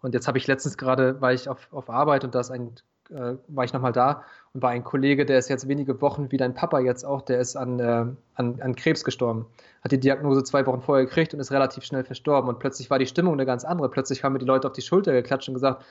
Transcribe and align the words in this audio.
Und 0.00 0.14
jetzt 0.14 0.28
habe 0.28 0.38
ich 0.38 0.46
letztens 0.46 0.78
gerade, 0.78 1.20
war 1.20 1.32
ich 1.32 1.48
auf, 1.48 1.68
auf 1.72 1.90
Arbeit 1.90 2.24
und 2.24 2.34
da 2.34 2.40
ist 2.40 2.50
ein, 2.50 2.72
äh, 3.10 3.34
war 3.48 3.64
ich 3.64 3.72
nochmal 3.72 3.92
da 3.92 4.22
und 4.54 4.62
war 4.62 4.70
ein 4.70 4.84
Kollege, 4.84 5.26
der 5.26 5.38
ist 5.38 5.48
jetzt 5.48 5.66
wenige 5.66 6.00
Wochen 6.00 6.30
wie 6.30 6.36
dein 6.36 6.54
Papa 6.54 6.78
jetzt 6.80 7.04
auch, 7.04 7.22
der 7.22 7.40
ist 7.40 7.56
an, 7.56 7.80
äh, 7.80 8.06
an, 8.34 8.60
an 8.60 8.76
Krebs 8.76 9.04
gestorben. 9.04 9.46
Hat 9.82 9.92
die 9.92 10.00
Diagnose 10.00 10.44
zwei 10.44 10.66
Wochen 10.66 10.82
vorher 10.82 11.04
gekriegt 11.06 11.34
und 11.34 11.40
ist 11.40 11.50
relativ 11.50 11.84
schnell 11.84 12.04
verstorben. 12.04 12.48
Und 12.48 12.58
plötzlich 12.58 12.90
war 12.90 12.98
die 12.98 13.06
Stimmung 13.06 13.34
eine 13.34 13.46
ganz 13.46 13.64
andere. 13.64 13.88
Plötzlich 13.90 14.24
haben 14.24 14.32
mir 14.32 14.38
die 14.38 14.46
Leute 14.46 14.66
auf 14.68 14.72
die 14.72 14.82
Schulter 14.82 15.12
geklatscht 15.12 15.48
und 15.48 15.54
gesagt, 15.54 15.84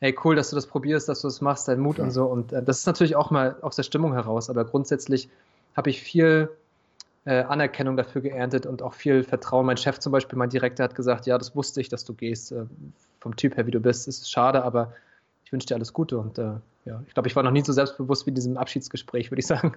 hey, 0.00 0.16
cool, 0.24 0.34
dass 0.34 0.50
du 0.50 0.56
das 0.56 0.66
probierst, 0.66 1.08
dass 1.08 1.20
du 1.20 1.28
das 1.28 1.40
machst, 1.40 1.68
dein 1.68 1.80
Mut 1.80 1.98
ja. 1.98 2.04
und 2.04 2.10
so. 2.10 2.24
Und 2.26 2.52
äh, 2.52 2.62
das 2.62 2.78
ist 2.78 2.86
natürlich 2.86 3.16
auch 3.16 3.30
mal 3.30 3.56
aus 3.60 3.76
der 3.76 3.82
Stimmung 3.82 4.12
heraus, 4.12 4.50
aber 4.50 4.64
grundsätzlich 4.64 5.28
habe 5.76 5.90
ich 5.90 6.00
viel 6.02 6.50
äh, 7.24 7.42
Anerkennung 7.42 7.96
dafür 7.96 8.22
geerntet 8.22 8.66
und 8.66 8.82
auch 8.82 8.94
viel 8.94 9.22
Vertrauen. 9.24 9.66
Mein 9.66 9.76
Chef 9.76 9.98
zum 9.98 10.12
Beispiel, 10.12 10.38
mein 10.38 10.50
Direktor 10.50 10.84
hat 10.84 10.94
gesagt, 10.94 11.26
ja, 11.26 11.36
das 11.36 11.54
wusste 11.54 11.80
ich, 11.80 11.88
dass 11.88 12.04
du 12.04 12.14
gehst. 12.14 12.52
Äh, 12.52 12.64
vom 13.20 13.36
Typ 13.36 13.56
her, 13.56 13.66
wie 13.66 13.70
du 13.70 13.80
bist, 13.80 14.08
ist 14.08 14.22
es 14.22 14.30
schade, 14.30 14.62
aber 14.64 14.94
ich 15.44 15.52
wünsche 15.52 15.66
dir 15.66 15.74
alles 15.74 15.92
Gute. 15.92 16.18
Und 16.18 16.38
äh, 16.38 16.54
ja, 16.84 17.02
ich 17.06 17.14
glaube, 17.14 17.28
ich 17.28 17.36
war 17.36 17.42
noch 17.42 17.50
nie 17.50 17.62
so 17.62 17.72
selbstbewusst 17.72 18.24
wie 18.26 18.30
in 18.30 18.34
diesem 18.34 18.56
Abschiedsgespräch, 18.56 19.30
würde 19.30 19.40
ich 19.40 19.46
sagen. 19.46 19.74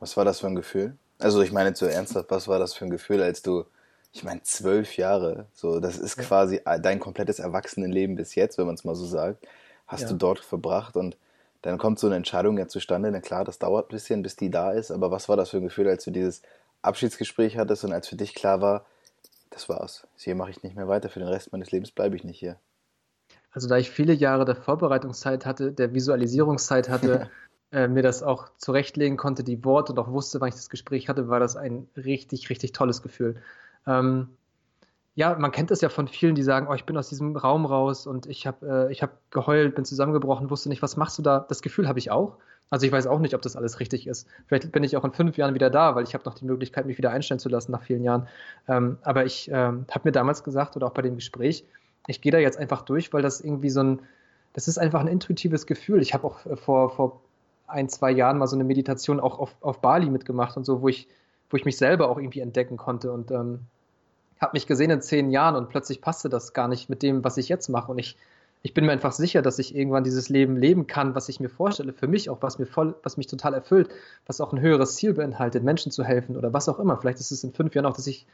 Was 0.00 0.16
war 0.16 0.24
das 0.24 0.40
für 0.40 0.48
ein 0.48 0.56
Gefühl? 0.56 0.96
Also 1.18 1.40
ich 1.42 1.52
meine 1.52 1.74
zu 1.74 1.86
ernsthaft, 1.86 2.30
was 2.30 2.48
war 2.48 2.58
das 2.58 2.74
für 2.74 2.84
ein 2.84 2.90
Gefühl, 2.90 3.22
als 3.22 3.42
du, 3.42 3.64
ich 4.12 4.24
meine, 4.24 4.42
zwölf 4.42 4.96
Jahre, 4.96 5.46
so, 5.52 5.78
das 5.78 5.98
ist 5.98 6.18
ja. 6.18 6.24
quasi 6.24 6.60
dein 6.82 6.98
komplettes 6.98 7.38
Erwachsenenleben 7.38 8.16
bis 8.16 8.34
jetzt, 8.34 8.58
wenn 8.58 8.66
man 8.66 8.74
es 8.74 8.84
mal 8.84 8.96
so 8.96 9.06
sagt, 9.06 9.46
hast 9.86 10.02
ja. 10.02 10.08
du 10.08 10.14
dort 10.14 10.40
verbracht 10.40 10.96
und 10.96 11.16
dann 11.62 11.78
kommt 11.78 11.98
so 11.98 12.08
eine 12.08 12.16
Entscheidung 12.16 12.58
ja 12.58 12.68
zustande. 12.68 13.10
Na 13.10 13.20
klar, 13.20 13.44
das 13.44 13.58
dauert 13.58 13.86
ein 13.86 13.94
bisschen, 13.94 14.22
bis 14.22 14.36
die 14.36 14.50
da 14.50 14.72
ist, 14.72 14.90
aber 14.90 15.10
was 15.10 15.28
war 15.28 15.36
das 15.36 15.50
für 15.50 15.58
ein 15.58 15.62
Gefühl, 15.62 15.88
als 15.88 16.04
du 16.04 16.10
dieses 16.10 16.42
Abschiedsgespräch 16.84 17.56
hattest 17.56 17.84
und 17.84 17.92
als 17.92 18.08
für 18.08 18.16
dich 18.16 18.34
klar 18.34 18.60
war, 18.60 18.86
das 19.50 19.68
war's. 19.68 20.06
Hier 20.16 20.34
mache 20.34 20.50
ich 20.50 20.62
nicht 20.62 20.76
mehr 20.76 20.88
weiter. 20.88 21.08
Für 21.08 21.20
den 21.20 21.28
Rest 21.28 21.52
meines 21.52 21.70
Lebens 21.70 21.90
bleibe 21.92 22.16
ich 22.16 22.24
nicht 22.24 22.38
hier. 22.38 22.58
Also 23.52 23.68
da 23.68 23.78
ich 23.78 23.90
viele 23.90 24.12
Jahre 24.12 24.44
der 24.44 24.56
Vorbereitungszeit 24.56 25.46
hatte, 25.46 25.72
der 25.72 25.94
Visualisierungszeit 25.94 26.88
hatte, 26.88 27.30
äh, 27.72 27.86
mir 27.86 28.02
das 28.02 28.22
auch 28.22 28.48
zurechtlegen 28.58 29.16
konnte, 29.16 29.44
die 29.44 29.64
Worte 29.64 29.92
und 29.92 29.98
auch 29.98 30.10
wusste, 30.10 30.40
wann 30.40 30.48
ich 30.48 30.56
das 30.56 30.70
Gespräch 30.70 31.08
hatte, 31.08 31.28
war 31.28 31.40
das 31.40 31.56
ein 31.56 31.88
richtig, 31.96 32.50
richtig 32.50 32.72
tolles 32.72 33.00
Gefühl. 33.00 33.40
Ähm, 33.86 34.28
ja, 35.14 35.36
man 35.38 35.52
kennt 35.52 35.70
das 35.70 35.80
ja 35.80 35.88
von 35.88 36.08
vielen, 36.08 36.34
die 36.34 36.42
sagen, 36.42 36.66
oh, 36.68 36.74
ich 36.74 36.84
bin 36.84 36.96
aus 36.96 37.08
diesem 37.08 37.36
Raum 37.36 37.66
raus 37.66 38.06
und 38.06 38.26
ich 38.26 38.46
habe 38.46 38.88
äh, 38.90 38.94
hab 38.94 39.18
geheult, 39.30 39.74
bin 39.74 39.84
zusammengebrochen, 39.84 40.50
wusste 40.50 40.68
nicht, 40.68 40.82
was 40.82 40.96
machst 40.96 41.18
du 41.18 41.22
da? 41.22 41.46
Das 41.48 41.62
Gefühl 41.62 41.86
habe 41.88 41.98
ich 41.98 42.10
auch. 42.10 42.36
Also 42.70 42.86
ich 42.86 42.92
weiß 42.92 43.06
auch 43.06 43.20
nicht, 43.20 43.34
ob 43.34 43.42
das 43.42 43.54
alles 43.54 43.78
richtig 43.78 44.06
ist. 44.08 44.26
Vielleicht 44.46 44.72
bin 44.72 44.82
ich 44.82 44.96
auch 44.96 45.04
in 45.04 45.12
fünf 45.12 45.36
Jahren 45.36 45.54
wieder 45.54 45.70
da, 45.70 45.94
weil 45.94 46.02
ich 46.04 46.14
habe 46.14 46.24
noch 46.24 46.34
die 46.34 46.44
Möglichkeit, 46.44 46.86
mich 46.86 46.98
wieder 46.98 47.10
einstellen 47.10 47.38
zu 47.38 47.48
lassen 47.48 47.70
nach 47.70 47.82
vielen 47.82 48.02
Jahren. 48.02 48.26
Ähm, 48.66 48.98
aber 49.02 49.24
ich 49.24 49.48
ähm, 49.52 49.86
habe 49.90 50.08
mir 50.08 50.12
damals 50.12 50.42
gesagt 50.42 50.74
oder 50.74 50.86
auch 50.86 50.94
bei 50.94 51.02
dem 51.02 51.14
Gespräch, 51.14 51.64
ich 52.08 52.20
gehe 52.20 52.32
da 52.32 52.38
jetzt 52.38 52.58
einfach 52.58 52.82
durch, 52.82 53.12
weil 53.12 53.22
das 53.22 53.40
irgendwie 53.40 53.70
so 53.70 53.82
ein, 53.82 54.00
das 54.54 54.66
ist 54.66 54.78
einfach 54.78 55.00
ein 55.00 55.06
intuitives 55.06 55.66
Gefühl. 55.66 56.02
Ich 56.02 56.14
habe 56.14 56.26
auch 56.26 56.44
äh, 56.46 56.56
vor, 56.56 56.90
vor 56.90 57.20
ein, 57.68 57.88
zwei 57.88 58.10
Jahren 58.10 58.38
mal 58.38 58.48
so 58.48 58.56
eine 58.56 58.64
Meditation 58.64 59.20
auch 59.20 59.38
auf, 59.38 59.54
auf 59.60 59.80
Bali 59.80 60.10
mitgemacht 60.10 60.56
und 60.56 60.64
so, 60.64 60.82
wo 60.82 60.88
ich, 60.88 61.06
wo 61.50 61.56
ich 61.56 61.64
mich 61.64 61.76
selber 61.76 62.08
auch 62.08 62.18
irgendwie 62.18 62.40
entdecken 62.40 62.76
konnte 62.76 63.12
und 63.12 63.30
ähm, 63.30 63.60
habe 64.44 64.54
mich 64.54 64.66
gesehen 64.66 64.90
in 64.90 65.02
zehn 65.02 65.30
Jahren 65.30 65.56
und 65.56 65.70
plötzlich 65.70 66.00
passte 66.00 66.28
das 66.28 66.52
gar 66.52 66.68
nicht 66.68 66.88
mit 66.88 67.02
dem, 67.02 67.24
was 67.24 67.36
ich 67.36 67.48
jetzt 67.48 67.68
mache. 67.68 67.90
Und 67.90 67.98
ich 67.98 68.16
ich 68.64 68.72
bin 68.72 68.86
mir 68.86 68.92
einfach 68.92 69.12
sicher, 69.12 69.42
dass 69.42 69.58
ich 69.58 69.76
irgendwann 69.76 70.04
dieses 70.04 70.30
Leben 70.30 70.56
leben 70.56 70.86
kann, 70.86 71.14
was 71.14 71.28
ich 71.28 71.38
mir 71.38 71.50
vorstelle, 71.50 71.92
für 71.92 72.08
mich 72.08 72.30
auch, 72.30 72.40
was 72.40 72.58
mir 72.58 72.64
voll, 72.64 72.94
was 73.02 73.18
mich 73.18 73.26
total 73.26 73.52
erfüllt, 73.52 73.90
was 74.26 74.40
auch 74.40 74.54
ein 74.54 74.60
höheres 74.60 74.96
Ziel 74.96 75.12
beinhaltet, 75.12 75.62
Menschen 75.62 75.92
zu 75.92 76.02
helfen 76.02 76.34
oder 76.34 76.54
was 76.54 76.66
auch 76.70 76.78
immer. 76.78 76.96
Vielleicht 76.96 77.20
ist 77.20 77.30
es 77.30 77.44
in 77.44 77.52
fünf 77.52 77.74
Jahren 77.74 77.84
auch, 77.84 77.94
dass 77.94 78.06
ich 78.06 78.26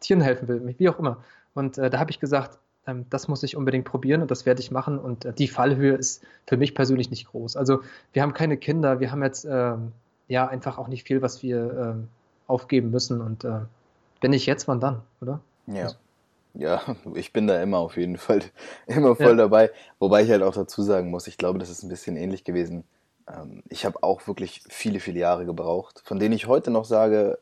Tieren 0.00 0.20
helfen 0.20 0.48
will, 0.48 0.74
wie 0.76 0.88
auch 0.90 0.98
immer. 0.98 1.24
Und 1.54 1.78
äh, 1.78 1.88
da 1.88 1.98
habe 1.98 2.10
ich 2.10 2.20
gesagt, 2.20 2.58
ähm, 2.86 3.06
das 3.08 3.26
muss 3.26 3.42
ich 3.42 3.56
unbedingt 3.56 3.86
probieren 3.86 4.20
und 4.20 4.30
das 4.30 4.44
werde 4.44 4.60
ich 4.60 4.70
machen. 4.70 4.98
Und 4.98 5.24
äh, 5.24 5.32
die 5.32 5.48
Fallhöhe 5.48 5.94
ist 5.94 6.22
für 6.46 6.58
mich 6.58 6.74
persönlich 6.74 7.08
nicht 7.08 7.28
groß. 7.28 7.56
Also 7.56 7.80
wir 8.12 8.20
haben 8.20 8.34
keine 8.34 8.58
Kinder, 8.58 9.00
wir 9.00 9.10
haben 9.10 9.22
jetzt 9.22 9.46
äh, 9.46 9.76
ja 10.28 10.46
einfach 10.46 10.76
auch 10.76 10.88
nicht 10.88 11.06
viel, 11.06 11.22
was 11.22 11.42
wir 11.42 11.94
ähm, 11.96 12.08
aufgeben 12.48 12.90
müssen. 12.90 13.22
Und 13.22 13.44
äh, 13.44 13.60
wenn 14.24 14.30
nicht 14.30 14.46
jetzt, 14.46 14.66
wann 14.68 14.80
dann, 14.80 15.02
oder? 15.20 15.40
Ja. 15.66 15.82
Also, 15.82 15.96
ja, 16.54 16.82
ich 17.14 17.32
bin 17.34 17.46
da 17.46 17.62
immer 17.62 17.78
auf 17.78 17.98
jeden 17.98 18.16
Fall 18.16 18.40
immer 18.86 19.14
voll 19.14 19.26
ja. 19.26 19.34
dabei. 19.34 19.70
Wobei 19.98 20.22
ich 20.22 20.30
halt 20.30 20.42
auch 20.42 20.54
dazu 20.54 20.82
sagen 20.82 21.10
muss, 21.10 21.26
ich 21.26 21.36
glaube, 21.36 21.58
das 21.58 21.68
ist 21.68 21.82
ein 21.82 21.90
bisschen 21.90 22.16
ähnlich 22.16 22.42
gewesen. 22.42 22.84
Ähm, 23.28 23.62
ich 23.68 23.84
habe 23.84 24.02
auch 24.02 24.26
wirklich 24.26 24.62
viele, 24.68 24.98
viele 24.98 25.20
Jahre 25.20 25.44
gebraucht, 25.44 26.00
von 26.06 26.18
denen 26.18 26.34
ich 26.34 26.46
heute 26.46 26.70
noch 26.70 26.86
sage, 26.86 27.38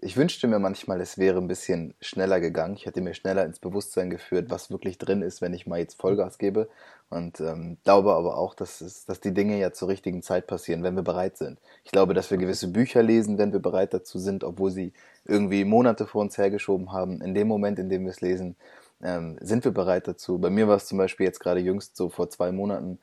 ich 0.00 0.16
wünschte 0.16 0.48
mir 0.48 0.58
manchmal, 0.58 1.00
es 1.00 1.16
wäre 1.16 1.38
ein 1.38 1.46
bisschen 1.46 1.94
schneller 2.00 2.40
gegangen. 2.40 2.74
Ich 2.74 2.86
hätte 2.86 3.02
mir 3.02 3.14
schneller 3.14 3.44
ins 3.44 3.60
Bewusstsein 3.60 4.10
geführt, 4.10 4.50
was 4.50 4.70
wirklich 4.70 4.98
drin 4.98 5.22
ist, 5.22 5.40
wenn 5.42 5.54
ich 5.54 5.68
mal 5.68 5.78
jetzt 5.78 6.00
Vollgas 6.00 6.38
gebe. 6.38 6.68
Und 7.10 7.40
ähm, 7.40 7.76
glaube 7.84 8.14
aber 8.14 8.38
auch, 8.38 8.54
dass, 8.54 8.80
es, 8.80 9.04
dass 9.04 9.20
die 9.20 9.34
Dinge 9.34 9.58
ja 9.58 9.72
zur 9.72 9.88
richtigen 9.88 10.22
Zeit 10.22 10.46
passieren, 10.46 10.84
wenn 10.84 10.94
wir 10.94 11.02
bereit 11.02 11.36
sind. 11.36 11.58
Ich 11.84 11.90
glaube, 11.90 12.14
dass 12.14 12.30
wir 12.30 12.38
gewisse 12.38 12.68
Bücher 12.68 13.02
lesen, 13.02 13.36
wenn 13.36 13.52
wir 13.52 13.60
bereit 13.60 13.92
dazu 13.92 14.18
sind, 14.18 14.44
obwohl 14.44 14.70
sie 14.70 14.92
irgendwie 15.24 15.64
Monate 15.64 16.06
vor 16.06 16.22
uns 16.22 16.38
hergeschoben 16.38 16.92
haben. 16.92 17.20
In 17.20 17.34
dem 17.34 17.48
Moment, 17.48 17.78
in 17.80 17.88
dem 17.88 18.04
wir 18.04 18.10
es 18.10 18.20
lesen, 18.20 18.54
ähm, 19.02 19.36
sind 19.40 19.64
wir 19.64 19.72
bereit 19.72 20.06
dazu. 20.06 20.38
Bei 20.38 20.50
mir 20.50 20.68
war 20.68 20.76
es 20.76 20.86
zum 20.86 20.98
Beispiel 20.98 21.26
jetzt 21.26 21.40
gerade 21.40 21.60
jüngst 21.60 21.96
so 21.96 22.10
vor 22.10 22.30
zwei 22.30 22.52
Monaten, 22.52 22.98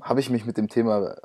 habe 0.00 0.20
ich 0.20 0.30
mich 0.30 0.44
mit 0.44 0.56
dem 0.56 0.68
Thema 0.68 1.16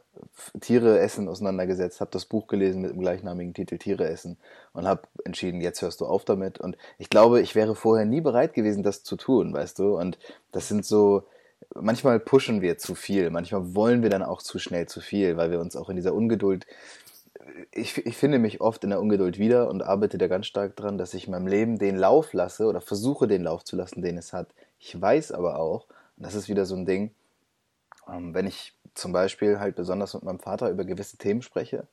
Tiere 0.59 0.99
essen 0.99 1.27
auseinandergesetzt, 1.27 2.01
habe 2.01 2.11
das 2.11 2.25
Buch 2.25 2.47
gelesen 2.47 2.81
mit 2.81 2.91
dem 2.91 2.99
gleichnamigen 2.99 3.53
Titel 3.53 3.77
Tiere 3.77 4.07
essen 4.07 4.37
und 4.73 4.87
habe 4.87 5.03
entschieden, 5.23 5.61
jetzt 5.61 5.81
hörst 5.81 6.01
du 6.01 6.05
auf 6.05 6.25
damit. 6.25 6.59
Und 6.59 6.77
ich 6.97 7.09
glaube, 7.09 7.41
ich 7.41 7.55
wäre 7.55 7.75
vorher 7.75 8.05
nie 8.05 8.21
bereit 8.21 8.53
gewesen, 8.53 8.83
das 8.83 9.03
zu 9.03 9.15
tun, 9.15 9.53
weißt 9.53 9.79
du. 9.79 9.97
Und 9.97 10.17
das 10.51 10.67
sind 10.67 10.85
so, 10.85 11.23
manchmal 11.75 12.19
pushen 12.19 12.61
wir 12.61 12.77
zu 12.77 12.95
viel, 12.95 13.29
manchmal 13.29 13.75
wollen 13.75 14.03
wir 14.03 14.09
dann 14.09 14.23
auch 14.23 14.41
zu 14.41 14.59
schnell 14.59 14.87
zu 14.87 15.01
viel, 15.01 15.37
weil 15.37 15.51
wir 15.51 15.59
uns 15.59 15.75
auch 15.75 15.89
in 15.89 15.95
dieser 15.95 16.13
Ungeduld 16.13 16.65
ich, 17.71 18.05
ich 18.05 18.17
finde 18.17 18.39
mich 18.39 18.61
oft 18.61 18.83
in 18.83 18.89
der 18.89 18.99
Ungeduld 18.99 19.37
wieder 19.37 19.69
und 19.69 19.81
arbeite 19.81 20.17
da 20.17 20.27
ganz 20.27 20.47
stark 20.47 20.75
dran, 20.75 20.97
dass 20.97 21.13
ich 21.13 21.27
meinem 21.27 21.47
Leben 21.47 21.77
den 21.77 21.97
Lauf 21.97 22.33
lasse 22.33 22.65
oder 22.65 22.81
versuche 22.81 23.27
den 23.27 23.43
Lauf 23.43 23.63
zu 23.63 23.75
lassen, 23.75 24.01
den 24.01 24.17
es 24.17 24.33
hat. 24.33 24.47
Ich 24.79 24.99
weiß 24.99 25.31
aber 25.31 25.59
auch, 25.59 25.85
und 26.17 26.25
das 26.25 26.35
ist 26.35 26.49
wieder 26.49 26.65
so 26.65 26.75
ein 26.75 26.85
Ding, 26.85 27.11
ähm, 28.07 28.33
wenn 28.33 28.47
ich 28.47 28.73
zum 28.93 29.13
Beispiel 29.13 29.59
halt 29.59 29.75
besonders 29.75 30.13
mit 30.13 30.23
meinem 30.23 30.39
Vater 30.39 30.69
über 30.69 30.85
gewisse 30.85 31.17
Themen 31.17 31.41
spreche, 31.41 31.87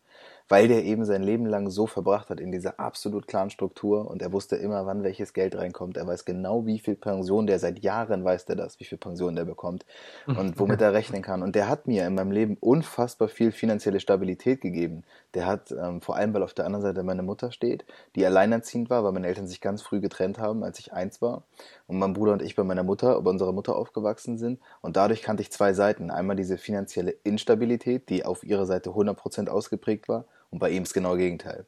weil 0.48 0.69
der 0.69 0.84
eben 0.84 1.04
sein 1.04 1.22
Leben 1.22 1.47
lang 1.47 1.69
so 1.70 1.86
verbracht 1.86 2.31
hat 2.31 2.41
in 2.41 2.50
dieser 2.50 2.81
absolut 2.81 3.26
klaren 3.26 3.50
Struktur 3.50 4.10
und 4.10 4.22
er 4.22 4.32
wusste 4.32 4.56
immer, 4.56 4.86
wann 4.86 5.03
welches 5.03 5.34
Geld 5.34 5.54
reinkommt. 5.56 5.97
Er 5.97 6.06
weiß 6.06 6.25
genau, 6.25 6.64
wie 6.64 6.78
viel 6.78 6.97
Pension 6.97 7.47
der 7.47 7.59
seit 7.59 7.81
Jahren 7.81 8.25
weiß 8.25 8.47
der 8.47 8.56
das, 8.56 8.81
wie 8.81 8.84
viel 8.84 8.98
Pension 8.98 9.36
der 9.36 9.44
bekommt 9.44 9.84
und 10.26 10.59
womit 10.59 10.81
er 10.81 10.94
rechnen 10.94 11.22
kann. 11.22 11.42
Und 11.42 11.54
der 11.54 11.69
hat 11.69 11.86
mir 11.86 12.06
in 12.06 12.14
meinem 12.14 12.31
Leben 12.31 12.56
unfassbar 12.60 13.28
viel 13.28 13.53
finanzielle 13.53 14.00
Stabilität 14.00 14.60
gegeben. 14.60 15.04
Der 15.34 15.47
hat, 15.47 15.70
ähm, 15.70 16.00
vor 16.00 16.16
allem 16.16 16.32
weil 16.32 16.42
auf 16.42 16.54
der 16.54 16.65
anderen 16.65 16.82
Seite 16.82 17.03
meine 17.03 17.22
Mutter 17.22 17.53
steht, 17.53 17.84
die 18.16 18.25
alleinerziehend 18.25 18.88
war, 18.88 19.04
weil 19.04 19.12
meine 19.12 19.26
Eltern 19.26 19.47
sich 19.47 19.60
ganz 19.60 19.82
früh 19.82 20.00
getrennt 20.00 20.38
haben, 20.38 20.65
als 20.65 20.78
ich 20.78 20.92
eins 20.94 21.20
war. 21.20 21.44
Und 21.86 21.98
mein 21.98 22.15
Bruder 22.15 22.32
und 22.32 22.42
ich 22.42 22.56
bei 22.56 22.65
meiner 22.65 22.84
Mutter, 22.84 23.20
bei 23.20 23.30
unserer 23.30 23.53
Mutter 23.53 23.76
aufgewachsen 23.76 24.38
sind. 24.38 24.60
Und 24.80 24.97
dadurch 24.97 25.22
kannte 25.22 25.42
ich 25.42 25.53
zwei 25.53 25.75
Seiten. 25.75 26.10
Einmal 26.10 26.36
diese 26.36 26.56
finanzielle 26.56 27.10
Instabilität, 27.10 28.09
die 28.09 28.25
auf 28.25 28.44
ihrer 28.44 28.65
Seite 28.65 28.91
100% 28.91 29.48
ausgeprägt 29.48 30.09
war 30.09 30.25
und 30.50 30.60
bei 30.60 30.70
ihm 30.70 30.82
ist 30.82 30.94
genau 30.94 31.10
das 31.10 31.19
Gegenteil. 31.19 31.66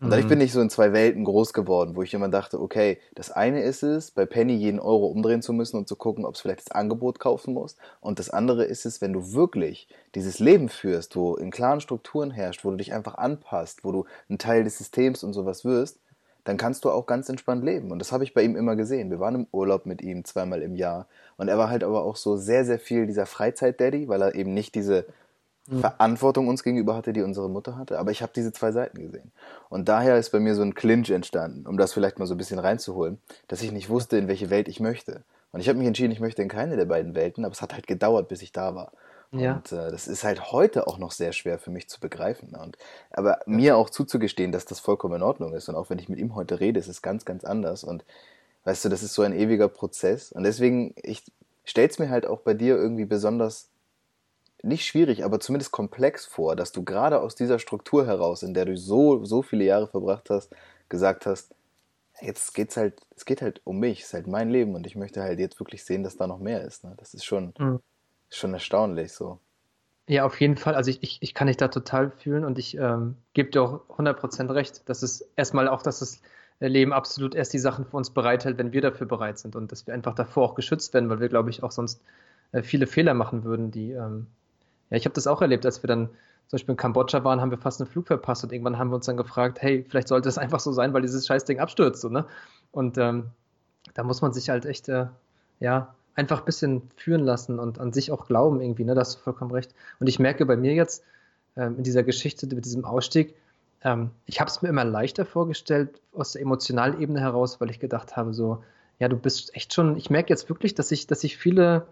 Und 0.00 0.10
dadurch 0.10 0.26
mhm. 0.26 0.30
bin 0.30 0.40
ich 0.42 0.52
so 0.52 0.60
in 0.60 0.70
zwei 0.70 0.92
Welten 0.92 1.24
groß 1.24 1.52
geworden, 1.52 1.96
wo 1.96 2.02
ich 2.02 2.14
immer 2.14 2.28
dachte, 2.28 2.60
okay, 2.60 2.98
das 3.14 3.30
eine 3.30 3.62
ist 3.62 3.82
es, 3.82 4.10
bei 4.10 4.26
Penny 4.26 4.54
jeden 4.54 4.78
Euro 4.78 5.06
umdrehen 5.06 5.42
zu 5.42 5.52
müssen 5.52 5.76
und 5.76 5.88
zu 5.88 5.96
gucken, 5.96 6.24
ob 6.24 6.34
es 6.34 6.40
vielleicht 6.40 6.60
das 6.60 6.70
Angebot 6.70 7.18
kaufen 7.18 7.54
muss. 7.54 7.76
Und 8.00 8.18
das 8.18 8.30
andere 8.30 8.64
ist 8.64 8.86
es, 8.86 9.00
wenn 9.00 9.12
du 9.12 9.32
wirklich 9.32 9.88
dieses 10.14 10.38
Leben 10.38 10.68
führst, 10.68 11.16
wo 11.16 11.36
in 11.36 11.50
klaren 11.50 11.80
Strukturen 11.80 12.30
herrscht, 12.30 12.64
wo 12.64 12.70
du 12.70 12.76
dich 12.76 12.92
einfach 12.92 13.16
anpasst, 13.16 13.82
wo 13.82 13.92
du 13.92 14.04
ein 14.28 14.38
Teil 14.38 14.62
des 14.62 14.78
Systems 14.78 15.24
und 15.24 15.32
sowas 15.32 15.64
wirst, 15.64 15.98
dann 16.44 16.56
kannst 16.56 16.84
du 16.84 16.90
auch 16.90 17.06
ganz 17.06 17.28
entspannt 17.28 17.64
leben. 17.64 17.90
Und 17.90 17.98
das 17.98 18.12
habe 18.12 18.24
ich 18.24 18.32
bei 18.34 18.42
ihm 18.42 18.56
immer 18.56 18.76
gesehen. 18.76 19.10
Wir 19.10 19.20
waren 19.20 19.34
im 19.34 19.46
Urlaub 19.52 19.84
mit 19.84 20.00
ihm 20.00 20.24
zweimal 20.24 20.62
im 20.62 20.76
Jahr. 20.76 21.06
Und 21.36 21.48
er 21.48 21.58
war 21.58 21.68
halt 21.68 21.84
aber 21.84 22.04
auch 22.04 22.16
so 22.16 22.36
sehr, 22.36 22.64
sehr 22.64 22.78
viel 22.78 23.06
dieser 23.06 23.26
Freizeit-Daddy, 23.26 24.08
weil 24.08 24.22
er 24.22 24.34
eben 24.34 24.54
nicht 24.54 24.74
diese. 24.74 25.06
Verantwortung 25.70 26.48
uns 26.48 26.62
gegenüber 26.62 26.96
hatte, 26.96 27.12
die 27.12 27.22
unsere 27.22 27.50
Mutter 27.50 27.76
hatte. 27.76 27.98
Aber 27.98 28.10
ich 28.10 28.22
habe 28.22 28.32
diese 28.34 28.52
zwei 28.52 28.72
Seiten 28.72 28.98
gesehen. 29.00 29.32
Und 29.68 29.88
daher 29.88 30.16
ist 30.16 30.30
bei 30.30 30.40
mir 30.40 30.54
so 30.54 30.62
ein 30.62 30.74
Clinch 30.74 31.10
entstanden, 31.10 31.66
um 31.66 31.76
das 31.76 31.92
vielleicht 31.92 32.18
mal 32.18 32.26
so 32.26 32.34
ein 32.34 32.38
bisschen 32.38 32.58
reinzuholen, 32.58 33.18
dass 33.48 33.62
ich 33.62 33.70
nicht 33.70 33.90
wusste, 33.90 34.16
in 34.16 34.28
welche 34.28 34.48
Welt 34.48 34.68
ich 34.68 34.80
möchte. 34.80 35.22
Und 35.52 35.60
ich 35.60 35.68
habe 35.68 35.78
mich 35.78 35.86
entschieden, 35.86 36.12
ich 36.12 36.20
möchte 36.20 36.42
in 36.42 36.48
keine 36.48 36.76
der 36.76 36.86
beiden 36.86 37.14
Welten, 37.14 37.44
aber 37.44 37.52
es 37.52 37.60
hat 37.60 37.74
halt 37.74 37.86
gedauert, 37.86 38.28
bis 38.28 38.42
ich 38.42 38.52
da 38.52 38.74
war. 38.74 38.92
Ja. 39.30 39.56
Und 39.56 39.72
äh, 39.72 39.90
das 39.90 40.08
ist 40.08 40.24
halt 40.24 40.52
heute 40.52 40.86
auch 40.86 40.96
noch 40.96 41.12
sehr 41.12 41.32
schwer 41.32 41.58
für 41.58 41.70
mich 41.70 41.88
zu 41.88 42.00
begreifen. 42.00 42.54
Und, 42.54 42.78
aber 43.10 43.40
mir 43.44 43.76
auch 43.76 43.90
zuzugestehen, 43.90 44.52
dass 44.52 44.64
das 44.64 44.80
vollkommen 44.80 45.16
in 45.16 45.22
Ordnung 45.22 45.52
ist. 45.52 45.68
Und 45.68 45.74
auch 45.74 45.90
wenn 45.90 45.98
ich 45.98 46.08
mit 46.08 46.18
ihm 46.18 46.34
heute 46.34 46.60
rede, 46.60 46.80
ist 46.80 46.88
es 46.88 47.02
ganz, 47.02 47.26
ganz 47.26 47.44
anders. 47.44 47.84
Und 47.84 48.04
weißt 48.64 48.86
du, 48.86 48.88
das 48.88 49.02
ist 49.02 49.12
so 49.12 49.22
ein 49.22 49.34
ewiger 49.34 49.68
Prozess. 49.68 50.32
Und 50.32 50.44
deswegen, 50.44 50.94
ich 51.02 51.24
stell's 51.64 51.98
mir 51.98 52.08
halt 52.08 52.24
auch 52.26 52.40
bei 52.40 52.54
dir 52.54 52.76
irgendwie 52.76 53.04
besonders 53.04 53.68
nicht 54.62 54.86
schwierig, 54.86 55.24
aber 55.24 55.40
zumindest 55.40 55.72
komplex 55.72 56.26
vor, 56.26 56.56
dass 56.56 56.72
du 56.72 56.84
gerade 56.84 57.20
aus 57.20 57.34
dieser 57.34 57.58
Struktur 57.58 58.06
heraus, 58.06 58.42
in 58.42 58.54
der 58.54 58.64
du 58.64 58.76
so, 58.76 59.24
so 59.24 59.42
viele 59.42 59.64
Jahre 59.64 59.86
verbracht 59.86 60.30
hast, 60.30 60.54
gesagt 60.88 61.26
hast, 61.26 61.54
jetzt 62.20 62.54
geht's 62.54 62.76
halt, 62.76 63.00
es 63.16 63.24
geht 63.24 63.42
halt 63.42 63.60
um 63.64 63.78
mich, 63.78 64.00
es 64.00 64.06
ist 64.06 64.14
halt 64.14 64.26
mein 64.26 64.50
Leben 64.50 64.74
und 64.74 64.86
ich 64.86 64.96
möchte 64.96 65.22
halt 65.22 65.38
jetzt 65.38 65.60
wirklich 65.60 65.84
sehen, 65.84 66.02
dass 66.02 66.16
da 66.16 66.26
noch 66.26 66.38
mehr 66.40 66.62
ist. 66.62 66.84
Ne? 66.84 66.94
Das 66.96 67.14
ist 67.14 67.24
schon, 67.24 67.54
mhm. 67.58 67.80
schon 68.30 68.52
erstaunlich 68.52 69.12
so. 69.12 69.38
Ja, 70.08 70.24
auf 70.24 70.40
jeden 70.40 70.56
Fall. 70.56 70.74
Also 70.74 70.90
ich, 70.90 71.02
ich, 71.02 71.18
ich 71.20 71.34
kann 71.34 71.48
dich 71.48 71.58
da 71.58 71.68
total 71.68 72.10
fühlen 72.10 72.44
und 72.44 72.58
ich 72.58 72.76
ähm, 72.78 73.16
gebe 73.34 73.50
dir 73.50 73.62
auch 73.62 73.98
100% 73.98 74.52
recht. 74.54 74.88
Das 74.88 75.02
ist 75.02 75.28
erstmal 75.36 75.68
auch, 75.68 75.82
dass 75.82 75.98
das 75.98 76.22
Leben 76.60 76.92
absolut 76.92 77.34
erst 77.34 77.52
die 77.52 77.58
Sachen 77.58 77.84
für 77.84 77.96
uns 77.96 78.10
bereithält, 78.10 78.58
wenn 78.58 78.72
wir 78.72 78.80
dafür 78.80 79.06
bereit 79.06 79.38
sind 79.38 79.54
und 79.54 79.70
dass 79.70 79.86
wir 79.86 79.94
einfach 79.94 80.14
davor 80.14 80.44
auch 80.44 80.54
geschützt 80.54 80.94
werden, 80.94 81.10
weil 81.10 81.20
wir, 81.20 81.28
glaube 81.28 81.50
ich, 81.50 81.62
auch 81.62 81.70
sonst 81.70 82.02
äh, 82.52 82.62
viele 82.62 82.86
Fehler 82.86 83.14
machen 83.14 83.44
würden, 83.44 83.70
die, 83.70 83.92
ähm, 83.92 84.26
ja, 84.90 84.96
ich 84.96 85.04
habe 85.04 85.14
das 85.14 85.26
auch 85.26 85.42
erlebt, 85.42 85.64
als 85.66 85.82
wir 85.82 85.88
dann 85.88 86.08
zum 86.48 86.56
Beispiel 86.56 86.72
in 86.72 86.76
Kambodscha 86.76 87.24
waren, 87.24 87.40
haben 87.40 87.50
wir 87.50 87.58
fast 87.58 87.80
einen 87.80 87.90
Flug 87.90 88.06
verpasst 88.06 88.42
und 88.42 88.52
irgendwann 88.52 88.78
haben 88.78 88.90
wir 88.90 88.96
uns 88.96 89.06
dann 89.06 89.18
gefragt, 89.18 89.60
hey, 89.60 89.84
vielleicht 89.88 90.08
sollte 90.08 90.28
es 90.28 90.38
einfach 90.38 90.60
so 90.60 90.72
sein, 90.72 90.94
weil 90.94 91.02
dieses 91.02 91.26
Scheißding 91.26 91.60
abstürzt, 91.60 92.00
so, 92.00 92.08
ne? 92.08 92.24
Und 92.72 92.96
ähm, 92.96 93.26
da 93.94 94.02
muss 94.02 94.22
man 94.22 94.32
sich 94.32 94.48
halt 94.48 94.64
echt, 94.64 94.88
äh, 94.88 95.06
ja, 95.60 95.94
einfach 96.14 96.40
ein 96.40 96.44
bisschen 96.46 96.82
führen 96.96 97.22
lassen 97.22 97.58
und 97.58 97.78
an 97.78 97.92
sich 97.92 98.10
auch 98.10 98.26
glauben 98.26 98.60
irgendwie, 98.60 98.84
ne? 98.84 98.94
Da 98.94 99.02
hast 99.02 99.16
du 99.16 99.20
vollkommen 99.20 99.50
recht. 99.50 99.74
Und 100.00 100.08
ich 100.08 100.18
merke 100.18 100.46
bei 100.46 100.56
mir 100.56 100.72
jetzt 100.72 101.04
ähm, 101.56 101.76
in 101.76 101.82
dieser 101.84 102.02
Geschichte 102.02 102.46
mit 102.46 102.64
diesem 102.64 102.84
Ausstieg, 102.84 103.34
ähm, 103.82 104.10
ich 104.26 104.40
habe 104.40 104.50
es 104.50 104.62
mir 104.62 104.70
immer 104.70 104.84
leichter 104.84 105.26
vorgestellt 105.26 106.00
aus 106.14 106.32
der 106.32 106.42
emotionalen 106.42 107.00
Ebene 107.00 107.20
heraus, 107.20 107.60
weil 107.60 107.70
ich 107.70 107.78
gedacht 107.78 108.16
habe, 108.16 108.32
so, 108.32 108.62
ja, 108.98 109.08
du 109.08 109.16
bist 109.16 109.54
echt 109.54 109.74
schon, 109.74 109.96
ich 109.96 110.10
merke 110.10 110.30
jetzt 110.30 110.48
wirklich, 110.48 110.74
dass 110.74 110.90
ich, 110.90 111.06
dass 111.06 111.22
ich 111.24 111.36
viele 111.36 111.86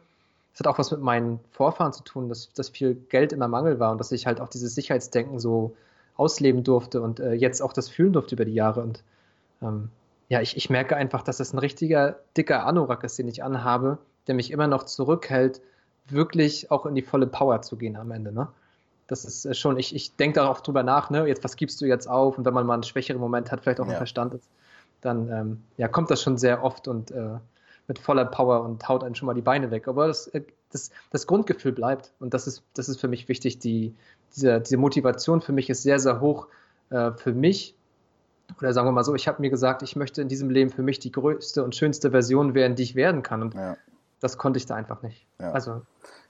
das 0.56 0.60
hat 0.60 0.72
auch 0.72 0.78
was 0.78 0.90
mit 0.90 1.02
meinen 1.02 1.38
Vorfahren 1.50 1.92
zu 1.92 2.02
tun, 2.02 2.30
dass, 2.30 2.50
dass 2.54 2.70
viel 2.70 2.94
Geld 2.94 3.34
immer 3.34 3.46
Mangel 3.46 3.78
war 3.78 3.92
und 3.92 3.98
dass 3.98 4.10
ich 4.10 4.26
halt 4.26 4.40
auch 4.40 4.48
dieses 4.48 4.74
Sicherheitsdenken 4.74 5.38
so 5.38 5.76
ausleben 6.16 6.64
durfte 6.64 7.02
und 7.02 7.20
äh, 7.20 7.34
jetzt 7.34 7.60
auch 7.60 7.74
das 7.74 7.90
fühlen 7.90 8.14
durfte 8.14 8.36
über 8.36 8.46
die 8.46 8.54
Jahre. 8.54 8.80
Und 8.80 9.04
ähm, 9.60 9.90
ja, 10.30 10.40
ich, 10.40 10.56
ich 10.56 10.70
merke 10.70 10.96
einfach, 10.96 11.20
dass 11.20 11.36
das 11.36 11.52
ein 11.52 11.58
richtiger 11.58 12.20
dicker 12.38 12.64
Anorak 12.64 13.04
ist, 13.04 13.18
den 13.18 13.28
ich 13.28 13.44
anhabe, 13.44 13.98
der 14.28 14.34
mich 14.34 14.50
immer 14.50 14.66
noch 14.66 14.84
zurückhält, 14.84 15.60
wirklich 16.08 16.70
auch 16.70 16.86
in 16.86 16.94
die 16.94 17.02
volle 17.02 17.26
Power 17.26 17.60
zu 17.60 17.76
gehen 17.76 17.96
am 17.96 18.10
Ende. 18.10 18.32
Ne? 18.32 18.48
Das 19.08 19.26
ist 19.26 19.44
äh, 19.44 19.52
schon, 19.52 19.78
ich, 19.78 19.94
ich 19.94 20.16
denke 20.16 20.40
da 20.40 20.48
auch 20.48 20.60
drüber 20.60 20.82
nach, 20.82 21.10
ne? 21.10 21.26
jetzt, 21.26 21.44
was 21.44 21.56
gibst 21.56 21.82
du 21.82 21.84
jetzt 21.84 22.08
auf? 22.08 22.38
Und 22.38 22.46
wenn 22.46 22.54
man 22.54 22.64
mal 22.64 22.74
einen 22.74 22.82
schwächeren 22.82 23.20
Moment 23.20 23.52
hat, 23.52 23.60
vielleicht 23.60 23.78
auch 23.78 23.84
ja. 23.84 23.90
einen 23.90 23.98
Verstand 23.98 24.32
ist, 24.32 24.48
dann 25.02 25.30
ähm, 25.30 25.62
ja, 25.76 25.86
kommt 25.86 26.10
das 26.10 26.22
schon 26.22 26.38
sehr 26.38 26.64
oft 26.64 26.88
und 26.88 27.10
äh, 27.10 27.34
mit 27.88 27.98
voller 27.98 28.24
Power 28.24 28.62
und 28.62 28.88
haut 28.88 29.04
einen 29.04 29.14
schon 29.14 29.26
mal 29.26 29.34
die 29.34 29.42
Beine 29.42 29.70
weg. 29.70 29.88
Aber 29.88 30.08
das, 30.08 30.26
äh, 30.28 30.42
das, 30.70 30.90
das 31.10 31.26
Grundgefühl 31.26 31.72
bleibt. 31.72 32.12
Und 32.20 32.34
das 32.34 32.46
ist, 32.46 32.62
das 32.74 32.88
ist 32.88 33.00
für 33.00 33.08
mich 33.08 33.28
wichtig. 33.28 33.58
Die, 33.58 33.94
diese, 34.34 34.60
diese 34.60 34.76
Motivation 34.76 35.40
für 35.40 35.52
mich 35.52 35.70
ist 35.70 35.82
sehr, 35.82 35.98
sehr 35.98 36.20
hoch 36.20 36.48
äh, 36.90 37.12
für 37.12 37.32
mich. 37.32 37.74
Oder 38.58 38.72
sagen 38.72 38.86
wir 38.86 38.92
mal 38.92 39.04
so, 39.04 39.14
ich 39.14 39.28
habe 39.28 39.40
mir 39.40 39.50
gesagt, 39.50 39.82
ich 39.82 39.96
möchte 39.96 40.22
in 40.22 40.28
diesem 40.28 40.50
Leben 40.50 40.70
für 40.70 40.82
mich 40.82 40.98
die 40.98 41.10
größte 41.10 41.64
und 41.64 41.74
schönste 41.74 42.10
Version 42.10 42.54
werden, 42.54 42.76
die 42.76 42.84
ich 42.84 42.94
werden 42.94 43.22
kann. 43.22 43.42
Und 43.42 43.54
ja. 43.54 43.76
das 44.20 44.38
konnte 44.38 44.58
ich 44.58 44.66
da 44.66 44.76
einfach 44.76 45.02
nicht. 45.02 45.26
Ja. 45.40 45.52
Also, 45.52 45.82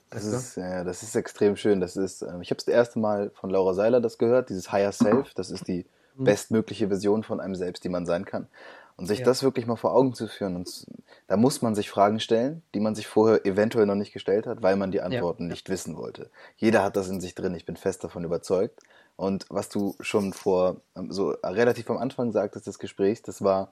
das 0.09 0.23
ist, 0.25 0.55
ja, 0.55 0.83
das 0.83 1.03
ist 1.03 1.15
extrem 1.15 1.57
schön. 1.57 1.81
Das 1.81 1.97
ist, 1.97 2.21
äh, 2.21 2.31
ich 2.41 2.49
habe 2.49 2.57
das 2.57 2.67
erste 2.67 2.99
Mal 2.99 3.31
von 3.31 3.49
Laura 3.49 3.73
Seiler 3.73 3.99
das 3.99 4.17
gehört, 4.17 4.49
dieses 4.49 4.71
Higher 4.71 4.91
Self. 4.91 5.33
Das 5.33 5.51
ist 5.51 5.67
die 5.67 5.85
mhm. 6.15 6.23
bestmögliche 6.23 6.87
Version 6.87 7.23
von 7.23 7.39
einem 7.39 7.55
selbst, 7.55 7.83
die 7.83 7.89
man 7.89 8.05
sein 8.05 8.25
kann. 8.25 8.47
Und 8.97 9.05
sich 9.05 9.19
ja. 9.19 9.25
das 9.25 9.43
wirklich 9.43 9.67
mal 9.67 9.75
vor 9.75 9.93
Augen 9.93 10.13
zu 10.13 10.27
führen. 10.27 10.55
Und 10.55 10.85
da 11.27 11.37
muss 11.37 11.61
man 11.61 11.75
sich 11.75 11.89
Fragen 11.89 12.19
stellen, 12.19 12.63
die 12.73 12.79
man 12.79 12.95
sich 12.95 13.07
vorher 13.07 13.45
eventuell 13.45 13.85
noch 13.85 13.95
nicht 13.95 14.11
gestellt 14.11 14.47
hat, 14.47 14.63
weil 14.63 14.75
man 14.75 14.91
die 14.91 15.01
Antworten 15.01 15.43
ja. 15.43 15.49
nicht 15.49 15.69
wissen 15.69 15.97
wollte. 15.97 16.31
Jeder 16.55 16.83
hat 16.83 16.95
das 16.95 17.07
in 17.07 17.21
sich 17.21 17.35
drin, 17.35 17.53
ich 17.53 17.65
bin 17.65 17.77
fest 17.77 18.03
davon 18.03 18.23
überzeugt. 18.23 18.79
Und 19.15 19.45
was 19.49 19.69
du 19.69 19.95
schon 19.99 20.33
vor, 20.33 20.81
so 21.09 21.29
relativ 21.43 21.89
am 21.89 21.97
Anfang 21.97 22.31
sagtest 22.31 22.67
des 22.67 22.79
Gesprächs, 22.79 23.21
das 23.23 23.43
war, 23.43 23.71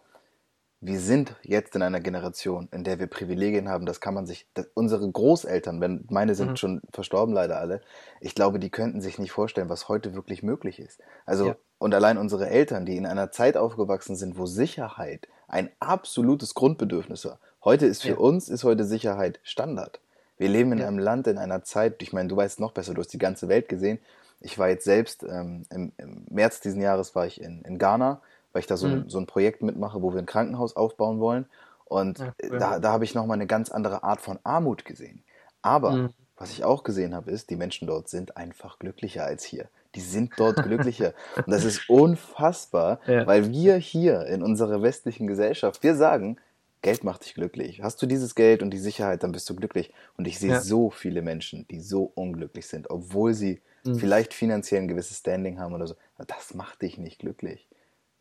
wir 0.81 0.99
sind 0.99 1.35
jetzt 1.43 1.75
in 1.75 1.81
einer 1.81 1.99
Generation, 1.99 2.67
in 2.71 2.83
der 2.83 2.99
wir 2.99 3.07
Privilegien 3.07 3.69
haben, 3.69 3.85
das 3.85 4.01
kann 4.01 4.13
man 4.13 4.25
sich, 4.25 4.47
das, 4.53 4.67
unsere 4.73 5.09
Großeltern, 5.09 5.81
wenn 5.81 6.05
meine 6.09 6.35
sind 6.35 6.51
mhm. 6.51 6.55
schon 6.57 6.81
verstorben 6.91 7.33
leider 7.33 7.59
alle, 7.59 7.81
ich 8.21 8.35
glaube, 8.35 8.59
die 8.59 8.69
könnten 8.69 9.01
sich 9.01 9.17
nicht 9.17 9.31
vorstellen, 9.31 9.69
was 9.69 9.87
heute 9.87 10.13
wirklich 10.15 10.43
möglich 10.43 10.79
ist. 10.79 10.99
Also, 11.25 11.49
ja. 11.49 11.55
Und 11.85 11.93
allein 11.93 12.17
unsere 12.17 12.49
Eltern, 12.49 12.83
die 12.87 12.97
in 12.97 13.05
einer 13.05 13.31
Zeit 13.31 13.57
aufgewachsen 13.57 14.15
sind, 14.15 14.39
wo 14.39 14.47
Sicherheit 14.47 15.27
ein 15.47 15.69
absolutes 15.79 16.55
Grundbedürfnis 16.55 17.25
war. 17.25 17.37
Heute 17.63 17.85
ist 17.85 18.01
für 18.01 18.09
ja. 18.09 18.17
uns, 18.17 18.49
ist 18.49 18.63
heute 18.63 18.85
Sicherheit 18.85 19.39
Standard. 19.43 19.99
Wir 20.39 20.49
leben 20.49 20.71
in 20.71 20.79
ja. 20.79 20.87
einem 20.87 20.97
Land, 20.97 21.27
in 21.27 21.37
einer 21.37 21.63
Zeit, 21.63 22.01
ich 22.01 22.11
meine, 22.11 22.27
du 22.27 22.35
weißt 22.35 22.59
noch 22.59 22.71
besser, 22.71 22.95
du 22.95 23.01
hast 23.01 23.13
die 23.13 23.19
ganze 23.19 23.49
Welt 23.49 23.69
gesehen. 23.69 23.99
Ich 24.39 24.57
war 24.57 24.67
jetzt 24.67 24.83
selbst, 24.83 25.21
ähm, 25.29 25.67
im, 25.69 25.91
im 25.97 26.25
März 26.27 26.59
diesen 26.59 26.81
Jahres 26.81 27.13
war 27.13 27.27
ich 27.27 27.39
in, 27.39 27.61
in 27.61 27.77
Ghana, 27.77 28.19
weil 28.51 28.61
ich 28.61 28.67
da 28.67 28.77
so, 28.77 28.87
mhm. 28.87 28.93
ein, 28.93 29.09
so 29.09 29.19
ein 29.19 29.27
Projekt 29.27 29.61
mitmache, 29.61 30.01
wo 30.01 30.11
wir 30.11 30.17
ein 30.17 30.25
Krankenhaus 30.25 30.75
aufbauen 30.75 31.19
wollen. 31.19 31.45
Und 31.83 32.17
ja, 32.17 32.33
cool. 32.49 32.57
da, 32.57 32.79
da 32.79 32.93
habe 32.93 33.03
ich 33.03 33.13
nochmal 33.13 33.35
eine 33.35 33.45
ganz 33.45 33.69
andere 33.69 34.01
Art 34.01 34.21
von 34.21 34.39
Armut 34.43 34.85
gesehen. 34.85 35.23
Aber 35.61 35.91
mhm. 35.91 36.09
was 36.35 36.49
ich 36.49 36.63
auch 36.63 36.81
gesehen 36.81 37.13
habe, 37.13 37.29
ist, 37.29 37.51
die 37.51 37.55
Menschen 37.55 37.87
dort 37.87 38.09
sind 38.09 38.37
einfach 38.37 38.79
glücklicher 38.79 39.23
als 39.23 39.43
hier. 39.43 39.67
Die 39.95 40.01
sind 40.01 40.33
dort 40.37 40.61
glücklicher. 40.63 41.13
Und 41.37 41.49
das 41.49 41.63
ist 41.63 41.89
unfassbar, 41.89 42.99
ja. 43.07 43.25
weil 43.25 43.51
wir 43.51 43.75
hier 43.77 44.25
in 44.25 44.43
unserer 44.43 44.81
westlichen 44.81 45.27
Gesellschaft, 45.27 45.83
wir 45.83 45.95
sagen, 45.95 46.37
Geld 46.81 47.03
macht 47.03 47.25
dich 47.25 47.33
glücklich. 47.33 47.81
Hast 47.81 48.01
du 48.01 48.05
dieses 48.05 48.35
Geld 48.35 48.61
und 48.61 48.69
die 48.69 48.77
Sicherheit, 48.77 49.23
dann 49.23 49.31
bist 49.31 49.49
du 49.49 49.55
glücklich. 49.55 49.91
Und 50.17 50.27
ich 50.27 50.37
sehe 50.37 50.51
ja. 50.51 50.61
so 50.61 50.91
viele 50.91 51.21
Menschen, 51.21 51.67
die 51.69 51.79
so 51.79 52.11
unglücklich 52.13 52.67
sind, 52.67 52.91
obwohl 52.91 53.33
sie 53.33 53.59
mhm. 53.83 53.95
vielleicht 53.95 54.33
finanziell 54.33 54.81
ein 54.81 54.87
gewisses 54.87 55.17
Standing 55.17 55.59
haben 55.59 55.73
oder 55.73 55.87
so. 55.87 55.95
Das 56.27 56.53
macht 56.53 56.81
dich 56.81 56.97
nicht 56.97 57.19
glücklich. 57.19 57.67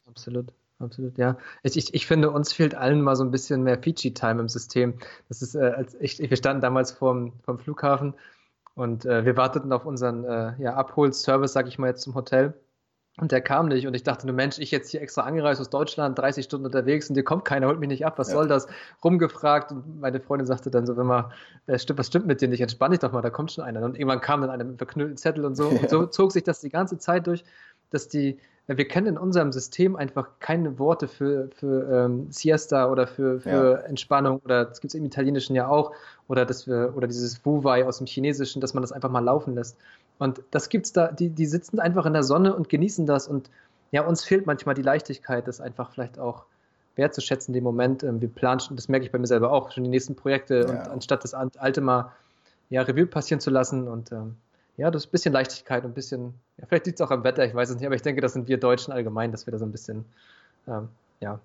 Absolut. 0.06 0.53
Absolut, 0.81 1.17
ja. 1.19 1.38
Ich, 1.62 1.76
ich, 1.76 1.94
ich 1.94 2.06
finde, 2.06 2.31
uns 2.31 2.53
fehlt 2.53 2.75
allen 2.75 3.00
mal 3.00 3.15
so 3.17 3.25
ein 3.25 3.31
bisschen 3.31 3.62
mehr 3.62 3.79
Fiji-Time 3.81 4.41
im 4.41 4.49
System. 4.49 4.94
Das 5.29 5.41
ist, 5.41 5.55
äh, 5.55 5.61
als 5.61 5.94
ich, 6.00 6.19
wir 6.19 6.37
standen 6.37 6.62
damals 6.62 6.91
vorm, 6.91 7.32
vorm 7.44 7.59
Flughafen 7.59 8.15
und 8.75 9.05
äh, 9.05 9.25
wir 9.25 9.37
warteten 9.37 9.73
auf 9.73 9.87
unseren 9.87 10.25
äh, 10.25 10.55
ja, 10.59 10.75
Abholservice, 10.75 11.53
sag 11.53 11.69
ich 11.69 11.79
mal 11.79 11.88
jetzt 11.88 12.03
zum 12.03 12.15
Hotel. 12.15 12.55
Und 13.17 13.31
der 13.31 13.41
kam 13.41 13.69
nicht 13.69 13.87
und 13.87 13.94
ich 13.94 14.03
dachte 14.03 14.26
nur, 14.26 14.35
Mensch, 14.35 14.59
ich 14.59 14.73
jetzt 14.73 14.91
hier 14.91 15.00
extra 15.00 15.23
angereist 15.23 15.61
aus 15.61 15.71
Deutschland, 15.71 16.19
30 16.19 16.47
Stunden 16.47 16.67
unterwegs 16.67 17.09
und 17.09 17.15
dir 17.15 17.23
kommt 17.23 17.44
keiner, 17.44 17.69
holt 17.69 17.79
mich 17.79 17.88
nicht 17.88 18.05
ab, 18.05 18.19
was 18.19 18.29
ja. 18.29 18.35
soll 18.35 18.49
das? 18.49 18.67
Rumgefragt 19.05 19.71
und 19.71 20.00
meine 20.00 20.19
Freundin 20.19 20.49
sagte 20.49 20.69
dann 20.69 20.85
so, 20.85 20.97
wenn 20.97 21.06
man, 21.06 21.31
äh, 21.67 21.79
stimmt, 21.79 22.00
was 22.00 22.09
stimmt 22.09 22.26
mit 22.26 22.41
dir 22.41 22.49
nicht, 22.49 22.61
entspann 22.61 22.91
dich 22.91 22.99
doch 22.99 23.12
mal, 23.12 23.23
da 23.23 23.31
kommt 23.31 23.53
schon 23.53 23.62
einer. 23.62 23.82
Und 23.82 23.97
irgendwann 23.97 24.21
kam 24.21 24.41
dann 24.41 24.50
einer 24.50 24.65
mit 24.65 24.79
verknüllten 24.79 25.17
Zettel 25.17 25.44
und 25.44 25.55
so. 25.55 25.71
Ja. 25.71 25.79
Und 25.82 25.91
so 25.91 26.06
zog 26.06 26.32
sich 26.32 26.43
das 26.43 26.61
die 26.61 26.71
ganze 26.71 26.99
Zeit 26.99 27.29
durch, 27.29 27.44
dass 27.91 28.09
die, 28.09 28.41
wir 28.66 28.88
kennen 28.88 29.08
in 29.08 29.19
unserem 29.19 29.52
System 29.52 29.94
einfach 29.94 30.28
keine 30.40 30.78
Worte 30.78 31.06
für, 31.06 31.49
für 31.55 31.90
ähm, 31.90 32.31
Siesta 32.31 32.90
oder 32.90 33.06
für, 33.06 33.40
für 33.40 33.72
ja. 33.72 33.87
Entspannung 33.87 34.40
oder 34.44 34.64
das 34.64 34.81
gibt 34.81 34.94
es 34.94 34.99
im 34.99 35.05
Italienischen 35.05 35.55
ja 35.55 35.69
auch 35.69 35.93
oder 36.28 36.46
dass 36.46 36.66
wir 36.66 36.94
oder 36.96 37.06
dieses 37.06 37.44
Wuwei 37.44 37.84
aus 37.84 37.99
dem 37.99 38.06
Chinesischen, 38.06 38.61
dass 38.61 38.73
man 38.73 38.83
das 38.83 38.90
einfach 38.90 39.11
mal 39.11 39.21
laufen 39.21 39.54
lässt. 39.54 39.76
Und 40.18 40.42
das 40.50 40.71
gibt's 40.71 40.92
da, 40.92 41.09
die, 41.09 41.28
die 41.28 41.47
sitzen 41.47 41.78
einfach 41.78 42.06
in 42.06 42.14
der 42.14 42.23
Sonne 42.23 42.54
und 42.54 42.68
genießen 42.71 43.04
das 43.04 43.28
und 43.28 43.50
ja, 43.90 44.02
uns 44.02 44.25
fehlt 44.25 44.47
manchmal 44.47 44.75
die 44.75 44.83
Leichtigkeit, 44.83 45.47
das 45.47 45.61
einfach 45.61 45.90
vielleicht 45.90 46.18
auch 46.18 46.47
wertzuschätzen, 46.97 47.52
den 47.52 47.64
Moment. 47.64 48.02
Ähm, 48.02 48.21
wir 48.21 48.28
planen 48.28 48.61
schon, 48.61 48.76
das 48.76 48.88
merke 48.88 49.04
ich 49.04 49.12
bei 49.12 49.18
mir 49.18 49.26
selber 49.26 49.52
auch, 49.52 49.73
schon 49.73 49.85
die 49.85 49.90
nächsten 49.90 50.16
Projekte 50.16 50.61
ja. 50.61 50.66
und 50.66 50.88
anstatt 50.88 51.23
das 51.23 51.35
Alte 51.35 51.80
mal 51.80 52.12
ja, 52.71 52.83
Revue 52.83 53.06
passieren 53.06 53.40
zu 53.40 53.50
lassen 53.50 53.88
und 53.88 54.11
ähm, 54.11 54.37
ja, 54.76 54.90
das 54.90 55.02
ist 55.02 55.09
ein 55.09 55.12
bisschen 55.12 55.33
Leichtigkeit 55.33 55.85
und 55.85 55.93
ein 55.93 55.95
bisschen, 55.95 56.35
ja, 56.59 56.66
vielleicht 56.66 56.87
liegt 56.87 57.00
es 57.00 57.07
auch 57.07 57.11
am 57.11 57.25
Wetter, 57.25 57.45
ich 57.45 57.54
weiß 57.54 57.71
es 57.71 57.76
nicht, 57.76 57.87
aber 57.87 57.95
ich 57.95 58.02
denke, 58.02 58.21
das 58.21 58.33
sind 58.33 58.49
wir 58.49 58.59
Deutschen 58.59 58.93
allgemein, 58.93 59.31
dass 59.31 59.47
wir 59.47 59.52
da 59.52 59.59
so 59.59 59.64
ein 59.64 59.73
bisschen, 59.73 60.04
ähm, 60.66 60.88
ja, 61.21 61.38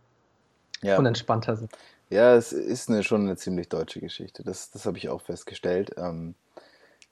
ja, 0.82 0.98
unentspannter 0.98 1.56
sind. 1.56 1.72
Ja, 2.10 2.36
es 2.36 2.54
ist 2.54 2.90
eine, 2.90 3.04
schon 3.04 3.22
eine 3.22 3.38
ziemlich 3.38 3.70
deutsche 3.70 4.00
Geschichte. 4.00 4.44
Das, 4.44 4.72
das 4.72 4.86
habe 4.86 4.98
ich 4.98 5.10
auch 5.10 5.22
festgestellt. 5.22 5.92
Ähm, 5.98 6.34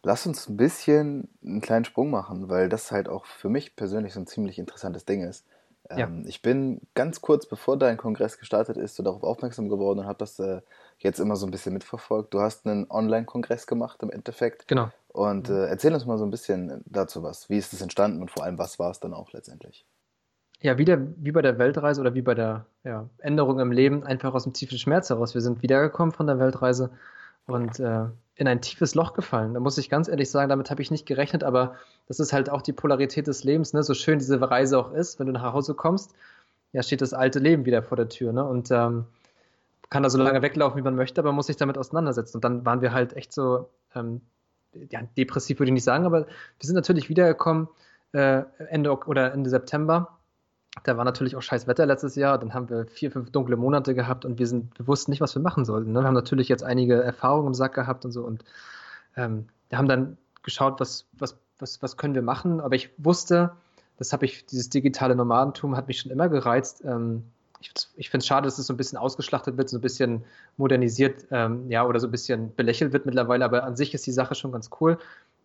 lass 0.03 0.25
uns 0.25 0.49
ein 0.49 0.57
bisschen 0.57 1.27
einen 1.45 1.61
kleinen 1.61 1.85
Sprung 1.85 2.09
machen, 2.09 2.49
weil 2.49 2.67
das 2.69 2.91
halt 2.91 3.07
auch 3.07 3.25
für 3.25 3.49
mich 3.49 3.75
persönlich 3.75 4.13
so 4.13 4.19
ein 4.19 4.27
ziemlich 4.27 4.57
interessantes 4.57 5.05
Ding 5.05 5.21
ist. 5.21 5.45
Ähm, 5.89 5.97
ja. 6.23 6.29
Ich 6.29 6.41
bin 6.41 6.81
ganz 6.95 7.21
kurz 7.21 7.45
bevor 7.45 7.77
dein 7.77 7.97
Kongress 7.97 8.39
gestartet 8.39 8.77
ist, 8.77 8.95
so 8.95 9.03
darauf 9.03 9.23
aufmerksam 9.23 9.69
geworden 9.69 9.99
und 9.99 10.07
habe 10.07 10.17
das 10.17 10.39
äh, 10.39 10.61
jetzt 10.97 11.19
immer 11.19 11.35
so 11.35 11.45
ein 11.45 11.51
bisschen 11.51 11.73
mitverfolgt. 11.73 12.33
Du 12.33 12.41
hast 12.41 12.65
einen 12.65 12.89
Online-Kongress 12.89 13.67
gemacht 13.67 14.01
im 14.01 14.09
Endeffekt. 14.09 14.67
Genau. 14.67 14.89
Und 15.17 15.49
äh, 15.49 15.65
erzähl 15.65 15.91
uns 15.95 16.05
mal 16.05 16.19
so 16.19 16.25
ein 16.25 16.29
bisschen 16.29 16.83
dazu 16.85 17.23
was. 17.23 17.49
Wie 17.49 17.57
ist 17.57 17.73
es 17.73 17.81
entstanden 17.81 18.21
und 18.21 18.29
vor 18.29 18.43
allem, 18.43 18.59
was 18.59 18.77
war 18.77 18.91
es 18.91 18.99
dann 18.99 19.15
auch 19.15 19.33
letztendlich? 19.33 19.83
Ja, 20.61 20.77
wieder 20.77 20.99
wie 21.17 21.31
bei 21.31 21.41
der 21.41 21.57
Weltreise 21.57 22.01
oder 22.01 22.13
wie 22.13 22.21
bei 22.21 22.35
der 22.35 22.67
ja, 22.83 23.09
Änderung 23.17 23.59
im 23.59 23.71
Leben, 23.71 24.03
einfach 24.03 24.35
aus 24.35 24.43
dem 24.43 24.53
tiefen 24.53 24.77
Schmerz 24.77 25.09
heraus. 25.09 25.33
Wir 25.33 25.41
sind 25.41 25.63
wiedergekommen 25.63 26.13
von 26.13 26.27
der 26.27 26.37
Weltreise 26.37 26.91
und 27.47 27.79
äh, 27.79 28.05
in 28.35 28.47
ein 28.47 28.61
tiefes 28.61 28.93
Loch 28.93 29.13
gefallen. 29.13 29.55
Da 29.55 29.59
muss 29.59 29.79
ich 29.79 29.89
ganz 29.89 30.07
ehrlich 30.07 30.29
sagen, 30.29 30.49
damit 30.49 30.69
habe 30.69 30.83
ich 30.83 30.91
nicht 30.91 31.07
gerechnet, 31.07 31.43
aber 31.43 31.77
das 32.07 32.19
ist 32.19 32.31
halt 32.31 32.51
auch 32.51 32.61
die 32.61 32.73
Polarität 32.73 33.25
des 33.25 33.43
Lebens, 33.43 33.73
ne? 33.73 33.81
so 33.81 33.95
schön 33.95 34.19
diese 34.19 34.39
Reise 34.39 34.77
auch 34.77 34.91
ist, 34.91 35.19
wenn 35.19 35.25
du 35.25 35.33
nach 35.33 35.51
Hause 35.51 35.73
kommst, 35.73 36.13
ja, 36.73 36.83
steht 36.83 37.01
das 37.01 37.15
alte 37.15 37.39
Leben 37.39 37.65
wieder 37.65 37.81
vor 37.81 37.97
der 37.97 38.09
Tür, 38.09 38.33
ne? 38.33 38.45
Und 38.45 38.69
ähm, 38.69 39.05
kann 39.89 40.03
da 40.03 40.11
so 40.11 40.19
lange 40.19 40.43
weglaufen, 40.43 40.77
wie 40.77 40.83
man 40.83 40.95
möchte, 40.95 41.21
aber 41.21 41.31
muss 41.31 41.47
sich 41.47 41.55
damit 41.55 41.75
auseinandersetzen. 41.75 42.37
Und 42.37 42.43
dann 42.43 42.65
waren 42.67 42.81
wir 42.81 42.91
halt 42.91 43.15
echt 43.15 43.33
so, 43.33 43.69
ähm, 43.95 44.21
ja, 44.91 45.01
depressiv 45.17 45.59
würde 45.59 45.69
ich 45.69 45.73
nicht 45.73 45.83
sagen, 45.83 46.05
aber 46.05 46.27
wir 46.27 46.27
sind 46.61 46.75
natürlich 46.75 47.09
wiedergekommen 47.09 47.67
äh, 48.13 48.43
Ende 48.69 48.95
oder 48.97 49.33
Ende 49.33 49.49
September 49.49 50.17
da 50.83 50.97
war 50.97 51.05
natürlich 51.05 51.35
auch 51.35 51.41
scheiß 51.41 51.67
Wetter 51.67 51.85
letztes 51.85 52.15
Jahr. 52.15 52.37
Dann 52.37 52.53
haben 52.53 52.69
wir 52.69 52.85
vier, 52.87 53.11
fünf 53.11 53.31
dunkle 53.31 53.57
Monate 53.57 53.95
gehabt 53.95 54.25
und 54.25 54.39
wir, 54.39 54.47
sind, 54.47 54.77
wir 54.77 54.87
wussten 54.87 55.11
nicht, 55.11 55.21
was 55.21 55.35
wir 55.35 55.41
machen 55.41 55.65
sollten. 55.65 55.91
Ne? 55.91 56.01
Wir 56.01 56.07
haben 56.07 56.13
natürlich 56.13 56.49
jetzt 56.49 56.63
einige 56.63 57.01
Erfahrungen 57.01 57.47
im 57.47 57.53
Sack 57.53 57.73
gehabt 57.73 58.05
und 58.05 58.11
so 58.11 58.23
und 58.23 58.43
ähm, 59.15 59.47
wir 59.69 59.77
haben 59.77 59.87
dann 59.87 60.17
geschaut, 60.43 60.79
was, 60.79 61.05
was, 61.13 61.37
was, 61.59 61.81
was 61.81 61.97
können 61.97 62.15
wir 62.15 62.21
machen. 62.21 62.61
Aber 62.61 62.75
ich 62.75 62.91
wusste, 62.97 63.51
das 63.97 64.13
habe 64.13 64.25
ich, 64.25 64.45
dieses 64.45 64.69
digitale 64.69 65.15
Nomadentum 65.15 65.75
hat 65.75 65.87
mich 65.87 65.99
schon 65.99 66.11
immer 66.11 66.29
gereizt. 66.29 66.83
Ähm, 66.85 67.23
ich, 67.59 67.71
ich 67.95 68.09
finde 68.09 68.23
es 68.23 68.27
schade, 68.27 68.45
dass 68.45 68.57
es 68.57 68.67
so 68.67 68.73
ein 68.73 68.77
bisschen 68.77 68.97
ausgeschlachtet 68.97 69.57
wird, 69.57 69.69
so 69.69 69.77
ein 69.77 69.81
bisschen 69.81 70.23
modernisiert, 70.57 71.25
ähm, 71.31 71.69
ja, 71.69 71.85
oder 71.85 71.99
so 71.99 72.07
ein 72.07 72.11
bisschen 72.11 72.55
belächelt 72.55 72.93
wird 72.93 73.05
mittlerweile, 73.05 73.45
aber 73.45 73.63
an 73.63 73.75
sich 73.75 73.93
ist 73.93 74.05
die 74.05 74.11
Sache 74.11 74.35
schon 74.35 74.51
ganz 74.51 74.69
cool. 74.79 74.97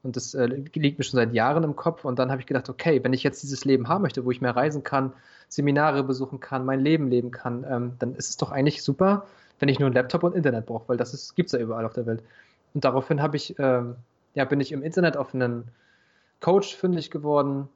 Und 0.02 0.16
das 0.16 0.34
äh, 0.34 0.46
liegt 0.46 0.98
mir 0.98 1.04
schon 1.04 1.18
seit 1.18 1.32
Jahren 1.32 1.62
im 1.62 1.76
Kopf. 1.76 2.04
Und 2.04 2.18
dann 2.18 2.30
habe 2.30 2.40
ich 2.40 2.46
gedacht, 2.46 2.68
okay, 2.68 3.02
wenn 3.04 3.12
ich 3.12 3.22
jetzt 3.22 3.42
dieses 3.42 3.64
Leben 3.64 3.88
haben 3.88 4.02
möchte, 4.02 4.24
wo 4.24 4.30
ich 4.30 4.40
mehr 4.40 4.56
reisen 4.56 4.82
kann, 4.82 5.12
Seminare 5.48 6.02
besuchen 6.02 6.40
kann, 6.40 6.64
mein 6.64 6.80
Leben 6.80 7.08
leben 7.08 7.30
kann, 7.30 7.64
ähm, 7.68 7.92
dann 7.98 8.14
ist 8.16 8.30
es 8.30 8.36
doch 8.36 8.50
eigentlich 8.50 8.82
super, 8.82 9.26
wenn 9.60 9.68
ich 9.68 9.78
nur 9.78 9.86
einen 9.86 9.94
Laptop 9.94 10.24
und 10.24 10.34
Internet 10.34 10.66
brauche, 10.66 10.88
weil 10.88 10.96
das 10.96 11.34
gibt 11.34 11.48
es 11.48 11.52
ja 11.52 11.60
überall 11.60 11.84
auf 11.84 11.92
der 11.92 12.06
Welt. 12.06 12.22
Und 12.74 12.84
daraufhin 12.84 13.22
habe 13.22 13.36
ich, 13.36 13.54
ähm, 13.58 13.96
ja, 14.34 14.44
bin 14.44 14.60
ich 14.60 14.72
im 14.72 14.82
Internet 14.82 15.16
auf 15.16 15.34
einen 15.34 15.68
Coach 16.40 16.74
fündig 16.74 17.10
geworden. 17.10 17.68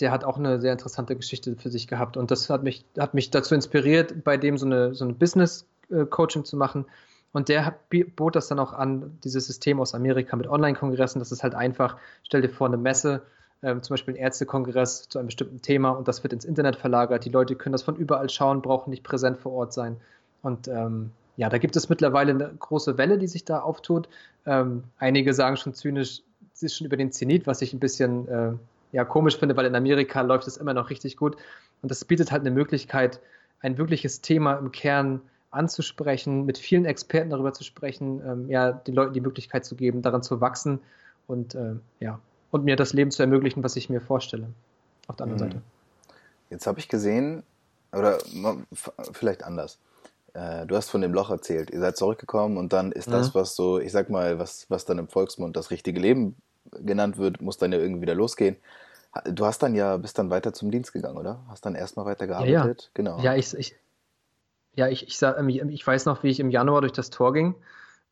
Der 0.00 0.10
hat 0.10 0.24
auch 0.24 0.38
eine 0.38 0.60
sehr 0.60 0.72
interessante 0.72 1.16
Geschichte 1.16 1.56
für 1.56 1.70
sich 1.70 1.88
gehabt. 1.88 2.16
Und 2.16 2.30
das 2.30 2.48
hat 2.50 2.62
mich, 2.62 2.84
hat 2.98 3.14
mich 3.14 3.30
dazu 3.30 3.54
inspiriert, 3.54 4.24
bei 4.24 4.36
dem 4.36 4.58
so 4.58 4.66
eine, 4.66 4.94
so 4.94 5.04
eine 5.04 5.14
Business-Coaching 5.14 6.42
äh, 6.42 6.44
zu 6.44 6.56
machen 6.56 6.86
und 7.32 7.48
der 7.48 7.74
bot 8.16 8.36
das 8.36 8.48
dann 8.48 8.58
auch 8.58 8.72
an, 8.72 9.18
dieses 9.24 9.46
System 9.46 9.80
aus 9.80 9.94
Amerika 9.94 10.36
mit 10.36 10.46
Online-Kongressen. 10.46 11.18
Das 11.18 11.32
ist 11.32 11.42
halt 11.42 11.54
einfach, 11.54 11.96
stell 12.22 12.42
dir 12.42 12.50
vor, 12.50 12.66
eine 12.66 12.76
Messe, 12.76 13.22
ähm, 13.62 13.82
zum 13.82 13.94
Beispiel 13.94 14.14
ein 14.14 14.18
Ärztekongress 14.18 15.08
zu 15.08 15.18
einem 15.18 15.26
bestimmten 15.26 15.62
Thema 15.62 15.90
und 15.90 16.08
das 16.08 16.22
wird 16.22 16.32
ins 16.32 16.44
Internet 16.44 16.76
verlagert. 16.76 17.24
Die 17.24 17.30
Leute 17.30 17.56
können 17.56 17.72
das 17.72 17.82
von 17.82 17.96
überall 17.96 18.28
schauen, 18.28 18.60
brauchen 18.60 18.90
nicht 18.90 19.02
präsent 19.02 19.38
vor 19.38 19.52
Ort 19.52 19.72
sein. 19.72 19.96
Und 20.42 20.68
ähm, 20.68 21.10
ja, 21.36 21.48
da 21.48 21.58
gibt 21.58 21.76
es 21.76 21.88
mittlerweile 21.88 22.32
eine 22.32 22.52
große 22.58 22.98
Welle, 22.98 23.16
die 23.16 23.28
sich 23.28 23.44
da 23.44 23.60
auftut. 23.60 24.08
Ähm, 24.44 24.84
einige 24.98 25.32
sagen 25.32 25.56
schon 25.56 25.72
zynisch, 25.72 26.20
es 26.54 26.62
ist 26.62 26.76
schon 26.76 26.86
über 26.86 26.98
den 26.98 27.12
Zenit, 27.12 27.46
was 27.46 27.62
ich 27.62 27.72
ein 27.72 27.80
bisschen 27.80 28.28
äh, 28.28 28.52
ja, 28.92 29.04
komisch 29.04 29.38
finde, 29.38 29.56
weil 29.56 29.66
in 29.66 29.74
Amerika 29.74 30.20
läuft 30.20 30.46
es 30.46 30.56
immer 30.56 30.74
noch 30.74 30.90
richtig 30.90 31.16
gut. 31.16 31.36
Und 31.80 31.90
das 31.90 32.04
bietet 32.04 32.30
halt 32.30 32.42
eine 32.42 32.50
Möglichkeit, 32.50 33.20
ein 33.60 33.78
wirkliches 33.78 34.20
Thema 34.20 34.54
im 34.54 34.70
Kern 34.70 35.20
anzusprechen, 35.50 36.46
mit 36.46 36.58
vielen 36.58 36.84
Experten 36.84 37.30
darüber 37.30 37.52
zu 37.52 37.64
sprechen, 37.64 38.22
ähm, 38.26 38.50
ja, 38.50 38.72
den 38.72 38.94
Leuten 38.94 39.12
die 39.12 39.20
Möglichkeit 39.20 39.64
zu 39.64 39.74
geben, 39.76 40.02
daran 40.02 40.22
zu 40.22 40.40
wachsen 40.40 40.80
und 41.26 41.54
äh, 41.54 41.74
ja, 42.00 42.18
und 42.50 42.64
mir 42.64 42.76
das 42.76 42.92
Leben 42.92 43.10
zu 43.10 43.22
ermöglichen, 43.22 43.62
was 43.62 43.76
ich 43.76 43.90
mir 43.90 44.00
vorstelle. 44.00 44.48
Auf 45.08 45.16
der 45.16 45.24
anderen 45.24 45.48
mhm. 45.48 45.52
Seite. 45.52 45.62
Jetzt 46.50 46.66
habe 46.66 46.78
ich 46.78 46.88
gesehen, 46.88 47.42
oder 47.92 48.18
vielleicht 49.12 49.42
anders. 49.44 49.78
Äh, 50.34 50.66
du 50.66 50.76
hast 50.76 50.90
von 50.90 51.00
dem 51.00 51.12
Loch 51.12 51.30
erzählt. 51.30 51.70
Ihr 51.70 51.80
seid 51.80 51.96
zurückgekommen 51.96 52.56
und 52.56 52.72
dann 52.72 52.92
ist 52.92 53.08
mhm. 53.08 53.12
das, 53.12 53.34
was 53.34 53.54
so, 53.54 53.78
ich 53.78 53.92
sag 53.92 54.10
mal, 54.10 54.38
was, 54.38 54.66
was 54.68 54.84
dann 54.84 54.98
im 54.98 55.08
Volksmund 55.08 55.56
das 55.56 55.70
richtige 55.70 56.00
Leben 56.00 56.36
genannt 56.70 57.18
wird, 57.18 57.40
muss 57.40 57.58
dann 57.58 57.72
ja 57.72 57.78
irgendwie 57.78 58.02
wieder 58.02 58.14
losgehen. 58.14 58.56
Du 59.26 59.44
hast 59.44 59.62
dann 59.62 59.74
ja, 59.74 59.96
bist 59.98 60.18
dann 60.18 60.30
weiter 60.30 60.52
zum 60.52 60.70
Dienst 60.70 60.92
gegangen, 60.92 61.18
oder? 61.18 61.44
Hast 61.48 61.66
dann 61.66 61.74
erstmal 61.74 62.06
weiter 62.06 62.26
gearbeitet? 62.26 62.54
Ja, 62.54 62.66
ja. 62.66 62.90
Genau. 62.94 63.20
Ja, 63.20 63.34
ich, 63.34 63.54
ich, 63.54 63.76
ja, 64.74 64.88
ich, 64.88 65.06
ich, 65.06 65.20
ähm, 65.22 65.48
ich 65.48 65.86
weiß 65.86 66.06
noch, 66.06 66.22
wie 66.22 66.30
ich 66.30 66.40
im 66.40 66.50
Januar 66.50 66.80
durch 66.80 66.92
das 66.92 67.10
Tor 67.10 67.32
ging. 67.32 67.54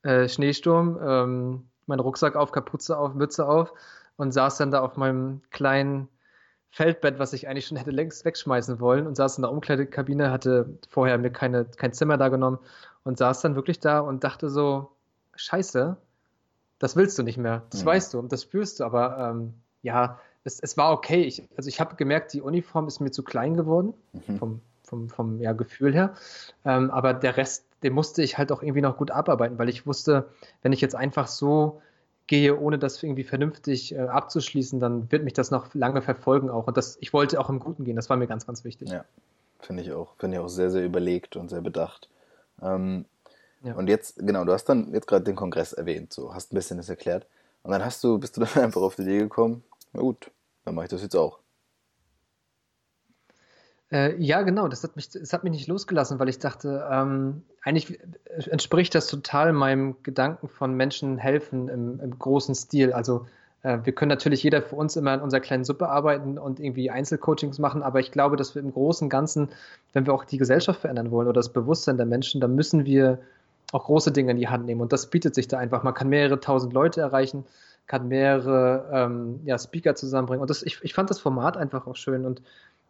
Äh, 0.03 0.29
Schneesturm, 0.29 0.99
ähm, 1.03 1.69
mein 1.87 2.01
Rucksack 2.01 2.37
auf, 2.37 2.53
Kapuze 2.53 2.99
auf, 2.99 3.15
Mütze 3.15 3.47
auf 3.47 3.73
und 4.17 4.33
saß 4.33 4.59
dann 4.59 4.71
da 4.71 4.81
auf 4.81 4.97
meinem 4.97 5.41
kleinen 5.51 6.09
Feldbett, 6.71 7.19
was 7.19 7.33
ich 7.33 7.49
eigentlich 7.49 7.67
schon 7.67 7.77
hätte 7.77 7.91
längst 7.91 8.25
wegschmeißen 8.25 8.79
wollen 8.79 9.07
und 9.07 9.17
saß 9.17 9.39
in 9.39 9.43
der 9.43 9.51
Umkleidekabine, 9.51 10.31
hatte 10.31 10.79
vorher 10.89 11.19
mir 11.19 11.31
keine, 11.31 11.65
kein 11.65 11.93
Zimmer 11.93 12.17
da 12.17 12.29
genommen 12.29 12.59
und 13.03 13.19
saß 13.19 13.41
dann 13.41 13.57
wirklich 13.57 13.81
da 13.81 14.01
und 14.01 14.23
dachte 14.23 14.49
so, 14.49 14.91
scheiße, 15.35 15.97
das 16.81 16.97
willst 16.97 17.17
du 17.19 17.23
nicht 17.23 17.39
mehr, 17.39 17.63
das 17.71 17.81
ja. 17.81 17.87
weißt 17.87 18.15
du 18.15 18.19
und 18.19 18.33
das 18.33 18.43
spürst 18.43 18.81
du, 18.81 18.85
aber 18.85 19.31
ähm, 19.31 19.55
ja, 19.83 20.19
es, 20.43 20.59
es 20.59 20.77
war 20.77 20.93
okay. 20.93 21.23
Ich, 21.23 21.47
also 21.57 21.69
ich 21.69 21.79
habe 21.79 21.95
gemerkt, 21.95 22.33
die 22.33 22.41
Uniform 22.41 22.89
ist 22.89 23.01
mir 23.01 23.11
zu 23.13 23.23
klein 23.23 23.55
geworden 23.55 23.95
mhm. 24.13 24.39
vom, 24.39 24.61
vom, 24.83 25.09
vom 25.09 25.41
ja, 25.41 25.53
Gefühl 25.53 25.95
her. 25.95 26.15
Ähm, 26.65 26.91
aber 26.91 27.15
der 27.15 27.37
Rest, 27.37 27.67
den 27.83 27.93
musste 27.93 28.23
ich 28.23 28.39
halt 28.39 28.51
auch 28.51 28.63
irgendwie 28.63 28.81
noch 28.81 28.97
gut 28.97 29.11
abarbeiten, 29.11 29.59
weil 29.59 29.69
ich 29.69 29.87
wusste, 29.87 30.31
wenn 30.63 30.73
ich 30.73 30.81
jetzt 30.81 30.97
einfach 30.97 31.29
so 31.29 31.81
gehe, 32.27 32.59
ohne 32.59 32.79
das 32.79 33.03
irgendwie 33.03 33.25
vernünftig 33.25 33.95
äh, 33.95 33.99
abzuschließen, 33.99 34.81
dann 34.81 35.13
wird 35.13 35.25
mich 35.25 35.35
das 35.35 35.51
noch 35.51 35.75
lange 35.75 36.01
verfolgen 36.01 36.49
auch. 36.49 36.67
Und 36.67 36.77
das, 36.77 36.97
ich 37.01 37.13
wollte 37.13 37.39
auch 37.41 37.51
im 37.51 37.59
Guten 37.59 37.85
gehen, 37.85 37.97
das 37.97 38.09
war 38.09 38.17
mir 38.17 38.27
ganz, 38.27 38.47
ganz 38.47 38.65
wichtig. 38.65 38.89
Ja, 38.89 39.05
finde 39.59 39.83
ich 39.83 39.93
auch. 39.93 40.15
Finde 40.17 40.39
ich 40.39 40.43
auch 40.43 40.49
sehr, 40.49 40.71
sehr 40.71 40.85
überlegt 40.85 41.37
und 41.37 41.51
sehr 41.51 41.61
bedacht. 41.61 42.09
Ähm, 42.63 43.05
ja. 43.63 43.75
Und 43.75 43.89
jetzt, 43.89 44.17
genau, 44.19 44.45
du 44.45 44.53
hast 44.53 44.65
dann 44.65 44.93
jetzt 44.93 45.07
gerade 45.07 45.25
den 45.25 45.37
Kongress 45.37 45.73
erwähnt, 45.73 46.13
so, 46.13 46.35
hast 46.35 46.53
ein 46.53 46.57
bisschen 46.57 46.79
das 46.79 46.89
erklärt. 46.89 47.27
Und 47.63 47.73
dann 47.73 47.85
hast 47.85 48.03
du, 48.03 48.19
bist 48.19 48.37
du 48.37 48.41
dann 48.41 48.51
einfach 48.65 48.81
auf 48.81 48.97
die 48.97 49.03
Idee 49.03 49.19
gekommen, 49.19 49.63
na 49.93 50.01
gut, 50.01 50.31
dann 50.65 50.75
mache 50.75 50.87
ich 50.87 50.91
das 50.91 51.03
jetzt 51.03 51.17
auch. 51.17 51.41
Äh, 53.93 54.17
ja, 54.23 54.43
genau, 54.43 54.69
das 54.69 54.85
hat, 54.85 54.95
mich, 54.95 55.11
das 55.11 55.33
hat 55.33 55.43
mich 55.43 55.53
nicht 55.53 55.67
losgelassen, 55.67 56.19
weil 56.21 56.29
ich 56.29 56.39
dachte, 56.39 56.87
ähm, 56.91 57.43
eigentlich 57.63 57.99
entspricht 58.49 58.95
das 58.95 59.09
total 59.09 59.53
meinem 59.53 59.97
Gedanken 60.03 60.49
von 60.49 60.75
Menschen 60.75 61.19
helfen 61.19 61.69
im, 61.69 62.01
im 62.01 62.19
großen 62.19 62.55
Stil. 62.55 62.93
Also 62.93 63.27
äh, 63.63 63.79
wir 63.83 63.93
können 63.93 64.11
natürlich 64.11 64.45
jeder 64.45 64.63
für 64.63 64.77
uns 64.77 64.95
immer 64.95 65.15
in 65.15 65.21
unserer 65.21 65.41
kleinen 65.41 65.65
Suppe 65.65 65.89
arbeiten 65.89 66.39
und 66.39 66.61
irgendwie 66.61 66.91
Einzelcoachings 66.91 67.59
machen, 67.59 67.83
aber 67.83 67.99
ich 67.99 68.13
glaube, 68.13 68.37
dass 68.37 68.55
wir 68.55 68.63
im 68.63 68.73
Großen 68.73 69.07
und 69.07 69.11
Ganzen, 69.11 69.49
wenn 69.93 70.07
wir 70.07 70.15
auch 70.15 70.25
die 70.25 70.39
Gesellschaft 70.39 70.81
verändern 70.81 71.11
wollen 71.11 71.27
oder 71.27 71.41
das 71.41 71.53
Bewusstsein 71.53 71.97
der 71.97 72.07
Menschen, 72.07 72.41
dann 72.41 72.55
müssen 72.55 72.87
wir 72.87 73.19
auch 73.73 73.85
große 73.85 74.13
Dinge 74.13 74.33
in 74.33 74.37
die 74.37 74.49
Hand 74.49 74.67
nehmen. 74.67 74.81
Und 74.81 74.93
das 74.93 75.09
bietet 75.09 75.35
sich 75.35 75.49
da 75.49 75.59
einfach. 75.59 75.83
Man 75.83 75.95
kann 75.95 76.09
mehrere 76.09 76.41
tausend 76.41 76.73
Leute 76.73 77.01
erreichen, 77.01 77.45
kann 77.87 78.09
mehrere 78.09 78.89
ähm, 78.93 79.41
ja, 79.45 79.59
Speaker 79.59 79.95
zusammenbringen. 79.95 80.41
Und 80.41 80.51
das, 80.51 80.63
ich, 80.63 80.79
ich 80.83 80.95
fand 80.95 81.11
das 81.11 81.21
Format 81.21 81.57
einfach 81.57 81.87
auch 81.87 81.97
schön. 81.97 82.25
Und 82.25 82.43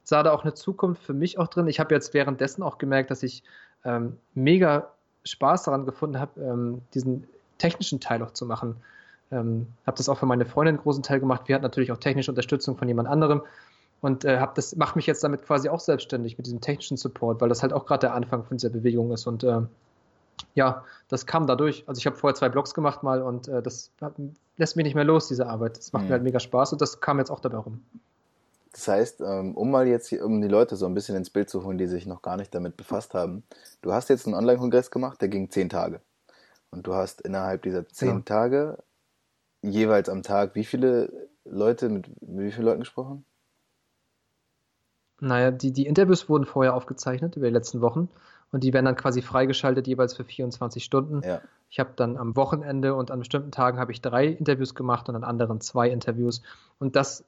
sah 0.05 0.23
da 0.23 0.33
auch 0.33 0.43
eine 0.43 0.55
Zukunft 0.55 1.03
für 1.03 1.15
mich 1.15 1.39
auch 1.39 1.49
drin. 1.49 1.69
Ich 1.69 1.81
habe 1.81 1.95
jetzt 1.95 2.15
währenddessen 2.15 2.63
auch 2.63 2.79
gemerkt, 2.79 3.11
dass 3.11 3.23
ich 3.23 3.43
ähm, 3.85 4.17
mega 4.35 4.91
Spaß 5.25 5.65
daran 5.65 5.87
gefunden 5.87 6.19
habe, 6.19 6.41
ähm, 6.41 6.83
diesen 6.95 7.27
technischen 7.59 8.01
Teil 8.01 8.23
auch 8.23 8.33
zu 8.33 8.47
machen. 8.47 8.77
Ähm, 9.31 9.67
habe 9.87 9.97
das 9.97 10.09
auch 10.09 10.19
für 10.19 10.27
meine 10.27 10.47
Freundin 10.47 10.77
einen 10.77 10.83
großen 10.83 11.03
Teil 11.03 11.21
gemacht. 11.21 11.43
Wir 11.47 11.55
hatten 11.55 11.63
natürlich 11.63 11.93
auch 11.93 11.99
technische 11.99 12.31
Unterstützung 12.31 12.77
von 12.77 12.89
jemand 12.89 13.09
anderem 13.09 13.43
und 14.01 14.25
äh, 14.25 14.39
habe 14.39 14.53
das 14.57 14.75
mache 14.77 14.97
mich 14.99 15.07
jetzt 15.07 15.23
damit 15.23 15.45
quasi 15.45 15.69
auch 15.69 15.81
selbstständig 15.81 16.37
mit 16.39 16.47
diesem 16.47 16.61
technischen 16.61 16.97
Support, 16.97 17.41
weil 17.41 17.49
das 17.49 17.63
halt 17.63 17.73
auch 17.73 17.87
gerade 17.87 18.01
der 18.01 18.15
Anfang 18.15 18.45
von 18.45 18.57
dieser 18.57 18.71
Bewegung 18.71 19.13
ist 19.13 19.27
und 19.27 19.45
äh, 19.45 19.61
ja, 20.55 20.85
das 21.09 21.27
kam 21.27 21.47
dadurch. 21.47 21.85
Also 21.87 21.99
ich 21.99 22.07
habe 22.07 22.17
vorher 22.17 22.35
zwei 22.35 22.49
Blogs 22.49 22.75
gemacht 22.75 23.03
mal 23.03 23.23
und 23.23 23.49
äh, 23.49 23.63
das 23.63 23.91
hat, 24.01 24.15
lässt 24.57 24.77
mich 24.77 24.85
nicht 24.85 24.95
mehr 24.95 25.05
los, 25.05 25.29
diese 25.29 25.47
Arbeit. 25.47 25.79
Das 25.79 25.93
macht 25.93 26.03
mhm. 26.03 26.09
mir 26.09 26.13
halt 26.15 26.23
mega 26.23 26.41
Spaß 26.41 26.73
und 26.73 26.81
das 26.81 27.01
kam 27.01 27.19
jetzt 27.19 27.31
auch 27.31 27.41
dabei 27.41 27.59
rum. 27.59 27.83
Das 28.73 28.87
heißt, 28.87 29.21
ähm, 29.21 29.57
um 29.57 29.71
mal 29.71 29.89
jetzt 29.89 30.09
hier, 30.09 30.25
um 30.25 30.41
die 30.41 30.49
Leute 30.49 30.77
so 30.77 30.87
ein 30.87 30.95
bisschen 30.95 31.17
ins 31.17 31.31
Bild 31.31 31.51
zu 31.51 31.65
holen, 31.65 31.79
die 31.79 31.87
sich 31.87 32.07
noch 32.07 32.23
gar 32.23 32.37
nicht 32.37 32.55
damit 32.55 32.77
befasst 32.77 33.15
haben, 33.15 33.43
du 33.83 33.93
hast 33.93 34.09
jetzt 34.09 34.27
einen 34.27 34.37
Online-Kongress 34.37 34.91
gemacht, 34.91 35.21
der 35.21 35.29
ging 35.29 35.51
zehn 35.51 35.69
Tage. 35.69 36.01
Und 36.71 36.87
du 36.87 36.95
hast 36.95 37.21
innerhalb 37.21 37.63
dieser 37.63 37.89
zehn 37.89 38.19
ja. 38.19 38.23
Tage 38.25 38.79
jeweils 39.63 40.09
am 40.09 40.23
Tag 40.23 40.55
wie 40.55 40.65
viele 40.65 41.29
Leute, 41.45 41.89
mit, 41.89 42.09
mit 42.23 42.47
wie 42.47 42.53
vielen 42.53 42.67
Leuten 42.67 42.81
gesprochen? 42.81 43.25
Naja, 45.19 45.51
die, 45.51 45.73
die 45.73 45.87
Interviews 45.87 46.29
wurden 46.29 46.47
vorher 46.47 46.75
aufgezeichnet 46.75 47.37
über 47.37 47.47
die 47.47 47.53
letzten 47.53 47.81
Wochen 47.81 48.09
und 48.53 48.65
die 48.65 48.73
werden 48.73 48.87
dann 48.87 48.97
quasi 48.97 49.23
freigeschaltet 49.23 49.87
jeweils 49.87 50.15
für 50.15 50.25
24 50.25 50.83
Stunden. 50.83 51.23
Ja. 51.25 51.41
Ich 51.73 51.79
habe 51.79 51.91
dann 51.95 52.17
am 52.17 52.35
Wochenende 52.35 52.97
und 52.97 53.13
an 53.13 53.21
bestimmten 53.21 53.53
Tagen 53.53 53.79
habe 53.79 53.93
ich 53.93 54.03
drei 54.03 54.27
Interviews 54.27 54.75
gemacht 54.75 55.09
und 55.09 55.15
an 55.15 55.23
anderen 55.23 55.61
zwei 55.61 55.89
Interviews. 55.89 56.43
Und 56.81 56.97
das, 56.97 57.25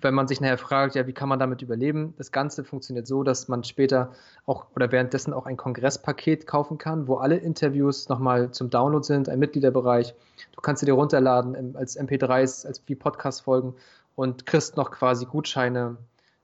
wenn 0.00 0.14
man 0.14 0.26
sich 0.26 0.40
nachher 0.40 0.56
fragt, 0.56 0.94
ja, 0.94 1.06
wie 1.06 1.12
kann 1.12 1.28
man 1.28 1.38
damit 1.38 1.60
überleben? 1.60 2.14
Das 2.16 2.32
Ganze 2.32 2.64
funktioniert 2.64 3.06
so, 3.06 3.22
dass 3.22 3.46
man 3.48 3.62
später 3.62 4.12
auch 4.46 4.66
oder 4.74 4.90
währenddessen 4.90 5.34
auch 5.34 5.44
ein 5.44 5.58
Kongresspaket 5.58 6.46
kaufen 6.46 6.78
kann, 6.78 7.08
wo 7.08 7.16
alle 7.16 7.36
Interviews 7.36 8.08
nochmal 8.08 8.52
zum 8.52 8.70
Download 8.70 9.04
sind, 9.04 9.28
ein 9.28 9.38
Mitgliederbereich. 9.38 10.14
Du 10.52 10.62
kannst 10.62 10.80
sie 10.80 10.86
dir 10.86 10.94
runterladen 10.94 11.76
als 11.76 12.00
MP3s, 12.00 12.66
als 12.66 12.82
wie 12.86 12.94
Podcast-Folgen 12.94 13.74
und 14.16 14.46
kriegst 14.46 14.78
noch 14.78 14.92
quasi 14.92 15.26
Gutscheine, 15.26 15.98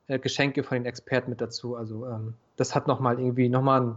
äh, 0.09 0.19
Geschenke 0.19 0.63
von 0.63 0.77
den 0.77 0.85
Experten 0.85 1.31
mit 1.31 1.41
dazu. 1.41 1.75
Also 1.75 2.07
ähm, 2.07 2.35
das 2.57 2.75
hat 2.75 2.87
nochmal 2.87 3.19
irgendwie 3.19 3.49
nochmal 3.49 3.81
einen 3.81 3.97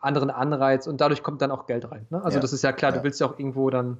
anderen 0.00 0.30
Anreiz 0.30 0.86
und 0.86 1.00
dadurch 1.00 1.22
kommt 1.22 1.42
dann 1.42 1.50
auch 1.50 1.66
Geld 1.66 1.90
rein. 1.90 2.06
Ne? 2.10 2.22
Also 2.22 2.36
ja. 2.36 2.42
das 2.42 2.52
ist 2.52 2.62
ja 2.62 2.72
klar, 2.72 2.92
ja. 2.92 2.98
du 2.98 3.04
willst 3.04 3.20
ja 3.20 3.26
auch 3.26 3.38
irgendwo 3.38 3.70
dann 3.70 3.98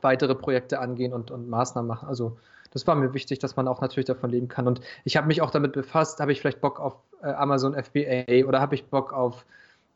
weitere 0.00 0.34
Projekte 0.34 0.78
angehen 0.80 1.12
und, 1.12 1.30
und 1.30 1.48
Maßnahmen 1.48 1.88
machen. 1.88 2.08
Also 2.08 2.36
das 2.72 2.86
war 2.86 2.94
mir 2.94 3.12
wichtig, 3.14 3.38
dass 3.38 3.56
man 3.56 3.68
auch 3.68 3.80
natürlich 3.80 4.06
davon 4.06 4.30
leben 4.30 4.48
kann. 4.48 4.66
Und 4.66 4.80
ich 5.04 5.16
habe 5.16 5.26
mich 5.26 5.42
auch 5.42 5.50
damit 5.50 5.72
befasst, 5.72 6.20
habe 6.20 6.32
ich 6.32 6.40
vielleicht 6.40 6.60
Bock 6.60 6.80
auf 6.80 6.96
äh, 7.22 7.26
Amazon 7.26 7.74
FBA 7.74 8.46
oder 8.46 8.60
habe 8.60 8.74
ich 8.74 8.86
Bock 8.86 9.12
auf 9.12 9.44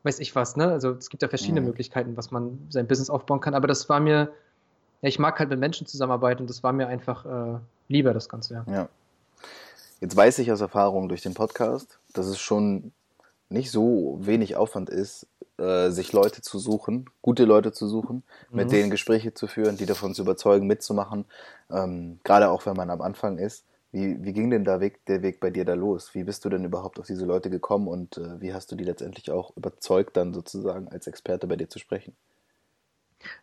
weiß 0.06 0.20
ich 0.20 0.34
was, 0.34 0.56
ne? 0.56 0.68
Also 0.68 0.92
es 0.92 1.10
gibt 1.10 1.22
ja 1.22 1.28
verschiedene 1.28 1.60
mhm. 1.60 1.66
Möglichkeiten, 1.66 2.16
was 2.16 2.30
man 2.30 2.66
sein 2.70 2.86
Business 2.86 3.10
aufbauen 3.10 3.40
kann. 3.40 3.54
Aber 3.54 3.66
das 3.66 3.88
war 3.88 4.00
mir, 4.00 4.32
ja, 5.02 5.08
ich 5.08 5.18
mag 5.18 5.38
halt 5.38 5.50
mit 5.50 5.58
Menschen 5.58 5.86
zusammenarbeiten 5.86 6.42
und 6.42 6.48
das 6.48 6.62
war 6.62 6.72
mir 6.72 6.86
einfach 6.86 7.26
äh, 7.26 7.58
lieber, 7.88 8.14
das 8.14 8.28
Ganze, 8.28 8.54
ja. 8.54 8.64
ja. 8.72 8.88
Jetzt 10.00 10.16
weiß 10.16 10.38
ich 10.38 10.52
aus 10.52 10.60
Erfahrung 10.60 11.08
durch 11.08 11.22
den 11.22 11.34
Podcast, 11.34 11.98
dass 12.12 12.26
es 12.26 12.38
schon 12.38 12.92
nicht 13.48 13.70
so 13.70 14.18
wenig 14.20 14.56
Aufwand 14.56 14.90
ist, 14.90 15.26
äh, 15.58 15.90
sich 15.90 16.12
Leute 16.12 16.42
zu 16.42 16.58
suchen, 16.58 17.08
gute 17.22 17.44
Leute 17.44 17.72
zu 17.72 17.86
suchen, 17.86 18.22
mhm. 18.50 18.56
mit 18.56 18.72
denen 18.72 18.90
Gespräche 18.90 19.34
zu 19.34 19.46
führen, 19.46 19.76
die 19.76 19.86
davon 19.86 20.14
zu 20.14 20.22
überzeugen, 20.22 20.66
mitzumachen. 20.66 21.24
Ähm, 21.70 22.20
gerade 22.24 22.50
auch 22.50 22.66
wenn 22.66 22.76
man 22.76 22.90
am 22.90 23.00
Anfang 23.00 23.38
ist. 23.38 23.64
Wie, 23.92 24.22
wie 24.22 24.32
ging 24.32 24.50
denn 24.50 24.64
der 24.64 24.80
Weg, 24.80 25.04
der 25.06 25.22
Weg 25.22 25.40
bei 25.40 25.50
dir 25.50 25.64
da 25.64 25.74
los? 25.74 26.14
Wie 26.14 26.24
bist 26.24 26.44
du 26.44 26.50
denn 26.50 26.64
überhaupt 26.64 26.98
auf 26.98 27.06
diese 27.06 27.24
Leute 27.24 27.48
gekommen 27.48 27.88
und 27.88 28.18
äh, 28.18 28.40
wie 28.40 28.52
hast 28.52 28.70
du 28.70 28.76
die 28.76 28.84
letztendlich 28.84 29.30
auch 29.30 29.56
überzeugt, 29.56 30.16
dann 30.16 30.34
sozusagen 30.34 30.88
als 30.88 31.06
Experte 31.06 31.46
bei 31.46 31.56
dir 31.56 31.68
zu 31.68 31.78
sprechen? 31.78 32.14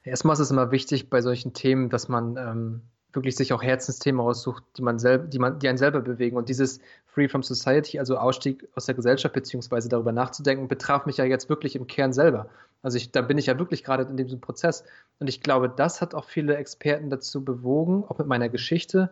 Erstmal 0.03 0.33
ist 0.33 0.41
es 0.41 0.51
immer 0.51 0.71
wichtig 0.71 1.09
bei 1.09 1.21
solchen 1.21 1.53
Themen, 1.53 1.89
dass 1.89 2.07
man 2.07 2.37
ähm, 2.37 2.81
wirklich 3.13 3.35
sich 3.35 3.53
auch 3.53 3.61
Herzensthemen 3.61 4.21
aussucht, 4.21 4.63
die 4.77 4.81
man 4.81 4.99
selber, 4.99 5.25
die 5.25 5.39
man, 5.39 5.59
die 5.59 5.67
einen 5.67 5.77
selber 5.77 6.01
bewegen. 6.01 6.37
Und 6.37 6.49
dieses 6.49 6.79
Free 7.07 7.27
from 7.27 7.43
Society, 7.43 7.99
also 7.99 8.17
Ausstieg 8.17 8.67
aus 8.75 8.85
der 8.85 8.95
Gesellschaft, 8.95 9.33
beziehungsweise 9.33 9.89
darüber 9.89 10.11
nachzudenken, 10.11 10.67
betraf 10.67 11.05
mich 11.05 11.17
ja 11.17 11.25
jetzt 11.25 11.49
wirklich 11.49 11.75
im 11.75 11.87
Kern 11.87 12.13
selber. 12.13 12.47
Also 12.81 12.97
ich, 12.97 13.11
da 13.11 13.21
bin 13.21 13.37
ich 13.37 13.45
ja 13.45 13.57
wirklich 13.59 13.83
gerade 13.83 14.03
in 14.03 14.17
diesem 14.17 14.41
Prozess. 14.41 14.83
Und 15.19 15.27
ich 15.27 15.41
glaube, 15.41 15.69
das 15.69 16.01
hat 16.01 16.15
auch 16.15 16.25
viele 16.25 16.57
Experten 16.57 17.09
dazu 17.09 17.43
bewogen, 17.45 18.03
auch 18.07 18.17
mit 18.17 18.27
meiner 18.27 18.49
Geschichte 18.49 19.09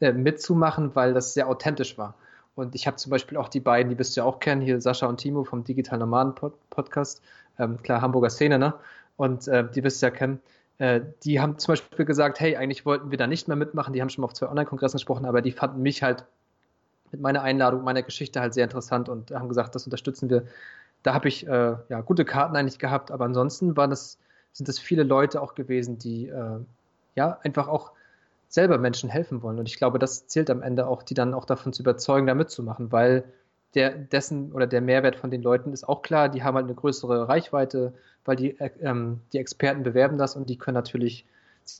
äh, 0.00 0.12
mitzumachen, 0.12 0.94
weil 0.94 1.14
das 1.14 1.34
sehr 1.34 1.48
authentisch 1.48 1.96
war. 1.98 2.14
Und 2.56 2.74
ich 2.74 2.86
habe 2.86 2.96
zum 2.96 3.10
Beispiel 3.10 3.36
auch 3.36 3.48
die 3.48 3.60
beiden, 3.60 3.90
die 3.90 3.98
wirst 3.98 4.16
du 4.16 4.20
ja 4.20 4.24
auch 4.24 4.38
kennen, 4.40 4.60
hier 4.60 4.80
Sascha 4.80 5.06
und 5.06 5.18
Timo 5.18 5.44
vom 5.44 5.64
Digital 5.64 5.98
Nomaden 5.98 6.34
Podcast, 6.70 7.22
ähm, 7.58 7.82
klar, 7.82 8.00
Hamburger 8.00 8.30
Szene, 8.30 8.58
ne? 8.58 8.74
Und 9.16 9.48
äh, 9.48 9.68
die 9.70 9.82
wirst 9.84 10.02
du 10.02 10.06
ja 10.06 10.10
kennen. 10.10 10.40
Äh, 10.78 11.00
die 11.22 11.40
haben 11.40 11.58
zum 11.58 11.72
Beispiel 11.72 12.04
gesagt, 12.04 12.40
hey, 12.40 12.56
eigentlich 12.56 12.84
wollten 12.84 13.10
wir 13.10 13.18
da 13.18 13.26
nicht 13.26 13.48
mehr 13.48 13.56
mitmachen. 13.56 13.92
Die 13.92 14.00
haben 14.00 14.08
schon 14.08 14.22
mal 14.22 14.26
auf 14.26 14.34
zwei 14.34 14.48
Online-Kongressen 14.48 14.96
gesprochen, 14.96 15.24
aber 15.24 15.42
die 15.42 15.52
fanden 15.52 15.82
mich 15.82 16.02
halt 16.02 16.24
mit 17.12 17.20
meiner 17.20 17.42
Einladung, 17.42 17.84
meiner 17.84 18.02
Geschichte 18.02 18.40
halt 18.40 18.54
sehr 18.54 18.64
interessant 18.64 19.08
und 19.08 19.30
haben 19.30 19.48
gesagt, 19.48 19.74
das 19.74 19.84
unterstützen 19.84 20.30
wir. 20.30 20.46
Da 21.02 21.14
habe 21.14 21.28
ich 21.28 21.46
äh, 21.46 21.76
ja 21.88 22.00
gute 22.00 22.24
Karten 22.24 22.56
eigentlich 22.56 22.78
gehabt, 22.78 23.10
aber 23.10 23.24
ansonsten 23.24 23.76
waren 23.76 23.90
das, 23.90 24.18
sind 24.52 24.68
das 24.68 24.78
viele 24.78 25.04
Leute 25.04 25.40
auch 25.40 25.54
gewesen, 25.54 25.98
die 25.98 26.28
äh, 26.28 26.58
ja 27.14 27.38
einfach 27.42 27.68
auch 27.68 27.92
selber 28.48 28.78
Menschen 28.78 29.10
helfen 29.10 29.42
wollen. 29.42 29.58
Und 29.58 29.68
ich 29.68 29.76
glaube, 29.76 29.98
das 29.98 30.26
zählt 30.26 30.50
am 30.50 30.62
Ende 30.62 30.86
auch, 30.86 31.02
die 31.02 31.14
dann 31.14 31.34
auch 31.34 31.44
davon 31.44 31.72
zu 31.72 31.82
überzeugen, 31.82 32.26
da 32.26 32.34
mitzumachen, 32.34 32.90
weil 32.90 33.24
der 33.74 33.90
dessen 33.90 34.52
oder 34.52 34.66
der 34.66 34.80
Mehrwert 34.80 35.16
von 35.16 35.30
den 35.30 35.42
Leuten 35.42 35.72
ist 35.72 35.88
auch 35.88 36.02
klar, 36.02 36.28
die 36.28 36.42
haben 36.42 36.54
halt 36.54 36.66
eine 36.66 36.74
größere 36.74 37.28
Reichweite, 37.28 37.92
weil 38.24 38.36
die, 38.36 38.58
äh, 38.60 38.70
ähm, 38.80 39.20
die 39.32 39.38
Experten 39.38 39.82
bewerben 39.82 40.18
das 40.18 40.36
und 40.36 40.48
die 40.48 40.56
können 40.56 40.74
natürlich 40.74 41.24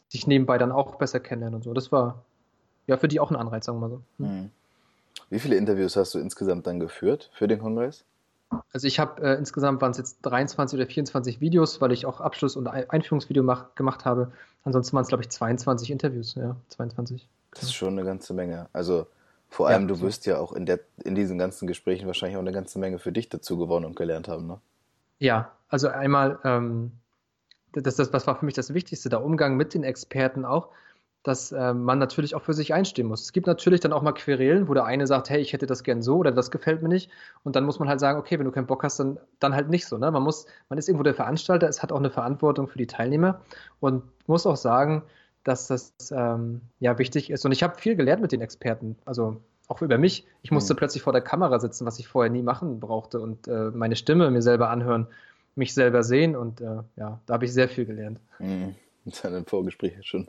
sich 0.08 0.26
nebenbei 0.26 0.58
dann 0.58 0.72
auch 0.72 0.96
besser 0.96 1.20
kennenlernen 1.20 1.56
und 1.56 1.62
so. 1.62 1.74
Das 1.74 1.92
war 1.92 2.24
ja 2.86 2.96
für 2.96 3.08
die 3.08 3.20
auch 3.20 3.30
ein 3.30 3.36
Anreiz, 3.36 3.66
sagen 3.66 3.78
wir 3.78 3.88
mal 3.88 3.90
so. 3.90 4.24
Hm. 4.24 4.50
Wie 5.30 5.38
viele 5.38 5.56
Interviews 5.56 5.96
hast 5.96 6.14
du 6.14 6.18
insgesamt 6.18 6.66
dann 6.66 6.80
geführt 6.80 7.30
für 7.34 7.48
den 7.48 7.60
Kongress? 7.60 8.04
Also 8.72 8.86
ich 8.86 8.98
habe 8.98 9.22
äh, 9.22 9.34
insgesamt 9.34 9.80
waren 9.80 9.90
es 9.90 9.98
jetzt 9.98 10.18
23 10.22 10.78
oder 10.78 10.86
24 10.86 11.40
Videos, 11.40 11.80
weil 11.80 11.92
ich 11.92 12.06
auch 12.06 12.20
Abschluss- 12.20 12.56
und 12.56 12.66
Einführungsvideo 12.66 13.42
mach, 13.42 13.74
gemacht 13.74 14.04
habe. 14.04 14.32
Ansonsten 14.64 14.94
waren 14.94 15.02
es, 15.02 15.08
glaube 15.08 15.22
ich, 15.22 15.30
22 15.30 15.90
Interviews, 15.90 16.34
ja, 16.34 16.56
22. 16.68 17.28
Das 17.52 17.64
ist 17.64 17.74
schon 17.74 17.98
eine 17.98 18.04
ganze 18.04 18.34
Menge. 18.34 18.68
Also 18.72 19.06
vor 19.54 19.68
allem, 19.68 19.82
ja, 19.82 19.94
du 19.94 20.00
wirst 20.00 20.26
ja 20.26 20.38
auch 20.38 20.52
in, 20.52 20.66
der, 20.66 20.80
in 21.04 21.14
diesen 21.14 21.38
ganzen 21.38 21.68
Gesprächen 21.68 22.08
wahrscheinlich 22.08 22.36
auch 22.36 22.42
eine 22.42 22.50
ganze 22.50 22.80
Menge 22.80 22.98
für 22.98 23.12
dich 23.12 23.28
dazu 23.28 23.56
gewonnen 23.56 23.86
und 23.86 23.94
gelernt 23.94 24.26
haben, 24.26 24.48
ne? 24.48 24.60
Ja, 25.20 25.52
also 25.68 25.86
einmal, 25.86 26.40
ähm, 26.42 26.90
das, 27.72 27.94
das, 27.94 28.10
das 28.10 28.26
war 28.26 28.34
für 28.34 28.44
mich 28.46 28.54
das 28.54 28.74
Wichtigste, 28.74 29.08
der 29.10 29.24
Umgang 29.24 29.56
mit 29.56 29.72
den 29.72 29.84
Experten 29.84 30.44
auch, 30.44 30.70
dass 31.22 31.52
äh, 31.52 31.72
man 31.72 32.00
natürlich 32.00 32.34
auch 32.34 32.42
für 32.42 32.52
sich 32.52 32.74
einstehen 32.74 33.06
muss. 33.06 33.22
Es 33.22 33.32
gibt 33.32 33.46
natürlich 33.46 33.78
dann 33.78 33.92
auch 33.92 34.02
mal 34.02 34.10
Querelen, 34.10 34.66
wo 34.66 34.74
der 34.74 34.86
eine 34.86 35.06
sagt, 35.06 35.30
hey, 35.30 35.40
ich 35.40 35.52
hätte 35.52 35.66
das 35.66 35.84
gern 35.84 36.02
so 36.02 36.16
oder 36.16 36.32
das 36.32 36.50
gefällt 36.50 36.82
mir 36.82 36.88
nicht. 36.88 37.08
Und 37.44 37.54
dann 37.54 37.64
muss 37.64 37.78
man 37.78 37.88
halt 37.88 38.00
sagen, 38.00 38.18
okay, 38.18 38.36
wenn 38.40 38.46
du 38.46 38.50
keinen 38.50 38.66
Bock 38.66 38.82
hast, 38.82 38.98
dann, 38.98 39.20
dann 39.38 39.54
halt 39.54 39.70
nicht 39.70 39.86
so. 39.86 39.96
Ne? 39.98 40.10
Man 40.10 40.24
muss, 40.24 40.46
man 40.68 40.80
ist 40.80 40.88
irgendwo 40.88 41.04
der 41.04 41.14
Veranstalter, 41.14 41.68
es 41.68 41.80
hat 41.80 41.92
auch 41.92 41.98
eine 41.98 42.10
Verantwortung 42.10 42.66
für 42.66 42.78
die 42.78 42.88
Teilnehmer 42.88 43.40
und 43.78 44.02
muss 44.26 44.46
auch 44.46 44.56
sagen, 44.56 45.04
dass 45.44 45.68
das 45.68 45.92
ähm, 46.10 46.62
ja 46.80 46.98
wichtig 46.98 47.30
ist. 47.30 47.44
Und 47.44 47.52
ich 47.52 47.62
habe 47.62 47.78
viel 47.78 47.96
gelernt 47.96 48.22
mit 48.22 48.32
den 48.32 48.40
Experten, 48.40 48.96
also 49.04 49.40
auch 49.68 49.80
über 49.82 49.98
mich. 49.98 50.26
Ich 50.42 50.50
musste 50.50 50.74
mhm. 50.74 50.78
plötzlich 50.78 51.02
vor 51.02 51.12
der 51.12 51.22
Kamera 51.22 51.58
sitzen, 51.60 51.86
was 51.86 51.98
ich 51.98 52.08
vorher 52.08 52.30
nie 52.30 52.42
machen 52.42 52.80
brauchte 52.80 53.20
und 53.20 53.48
äh, 53.48 53.70
meine 53.70 53.96
Stimme 53.96 54.30
mir 54.30 54.42
selber 54.42 54.70
anhören, 54.70 55.06
mich 55.54 55.72
selber 55.72 56.02
sehen 56.02 56.36
und 56.36 56.60
äh, 56.60 56.82
ja, 56.96 57.20
da 57.26 57.34
habe 57.34 57.44
ich 57.44 57.52
sehr 57.52 57.68
viel 57.68 57.86
gelernt. 57.86 58.18
Mhm. 58.38 58.74
Ist 59.06 59.24
ein 59.24 59.46
Vorgespräch 59.46 59.94
schon 60.02 60.28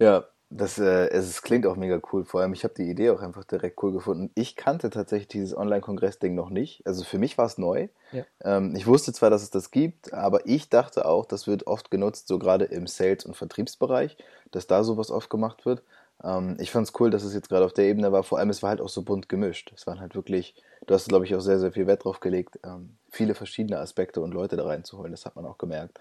ja, 0.00 0.24
das, 0.52 0.78
äh, 0.78 1.08
es 1.10 1.42
klingt 1.42 1.64
auch 1.64 1.76
mega 1.76 2.00
cool. 2.12 2.24
Vor 2.24 2.40
allem, 2.40 2.52
ich 2.52 2.64
habe 2.64 2.74
die 2.74 2.90
Idee 2.90 3.10
auch 3.10 3.20
einfach 3.20 3.44
direkt 3.44 3.80
cool 3.82 3.92
gefunden. 3.92 4.30
Ich 4.34 4.56
kannte 4.56 4.90
tatsächlich 4.90 5.28
dieses 5.28 5.56
Online-Kongress-Ding 5.56 6.34
noch 6.34 6.50
nicht. 6.50 6.84
Also 6.84 7.04
für 7.04 7.18
mich 7.18 7.38
war 7.38 7.46
es 7.46 7.56
neu. 7.56 7.86
Ja. 8.10 8.24
Ähm, 8.42 8.74
ich 8.74 8.88
wusste 8.88 9.12
zwar, 9.12 9.30
dass 9.30 9.42
es 9.42 9.50
das 9.50 9.70
gibt, 9.70 10.12
aber 10.12 10.46
ich 10.46 10.68
dachte 10.68 11.06
auch, 11.06 11.24
das 11.24 11.46
wird 11.46 11.68
oft 11.68 11.92
genutzt, 11.92 12.26
so 12.26 12.40
gerade 12.40 12.64
im 12.64 12.88
Sales- 12.88 13.24
und 13.24 13.36
Vertriebsbereich, 13.36 14.16
dass 14.50 14.66
da 14.66 14.82
sowas 14.82 15.12
oft 15.12 15.30
gemacht 15.30 15.64
wird. 15.66 15.82
Ähm, 16.24 16.56
ich 16.58 16.72
fand 16.72 16.88
es 16.88 17.00
cool, 17.00 17.10
dass 17.10 17.22
es 17.22 17.32
jetzt 17.32 17.48
gerade 17.48 17.64
auf 17.64 17.72
der 17.72 17.84
Ebene 17.84 18.10
war. 18.10 18.24
Vor 18.24 18.38
allem, 18.38 18.50
es 18.50 18.60
war 18.62 18.70
halt 18.70 18.80
auch 18.80 18.88
so 18.88 19.02
bunt 19.02 19.28
gemischt. 19.28 19.72
Es 19.76 19.86
waren 19.86 20.00
halt 20.00 20.16
wirklich, 20.16 20.56
du 20.86 20.94
hast, 20.94 21.08
glaube 21.08 21.26
ich, 21.26 21.34
auch 21.36 21.40
sehr, 21.40 21.60
sehr 21.60 21.70
viel 21.70 21.86
Wert 21.86 22.04
drauf 22.04 22.18
gelegt, 22.18 22.58
ähm, 22.64 22.96
viele 23.08 23.36
verschiedene 23.36 23.78
Aspekte 23.78 24.20
und 24.20 24.34
Leute 24.34 24.56
da 24.56 24.66
reinzuholen. 24.66 25.12
Das 25.12 25.26
hat 25.26 25.36
man 25.36 25.46
auch 25.46 25.58
gemerkt. 25.58 26.00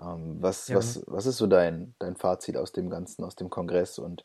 Ähm, 0.00 0.36
was, 0.40 0.68
ja. 0.68 0.76
was, 0.76 1.02
was 1.06 1.26
ist 1.26 1.38
so 1.38 1.46
dein, 1.46 1.94
dein 1.98 2.16
Fazit 2.16 2.56
aus 2.56 2.72
dem 2.72 2.90
Ganzen, 2.90 3.24
aus 3.24 3.36
dem 3.36 3.50
Kongress 3.50 3.98
und 3.98 4.24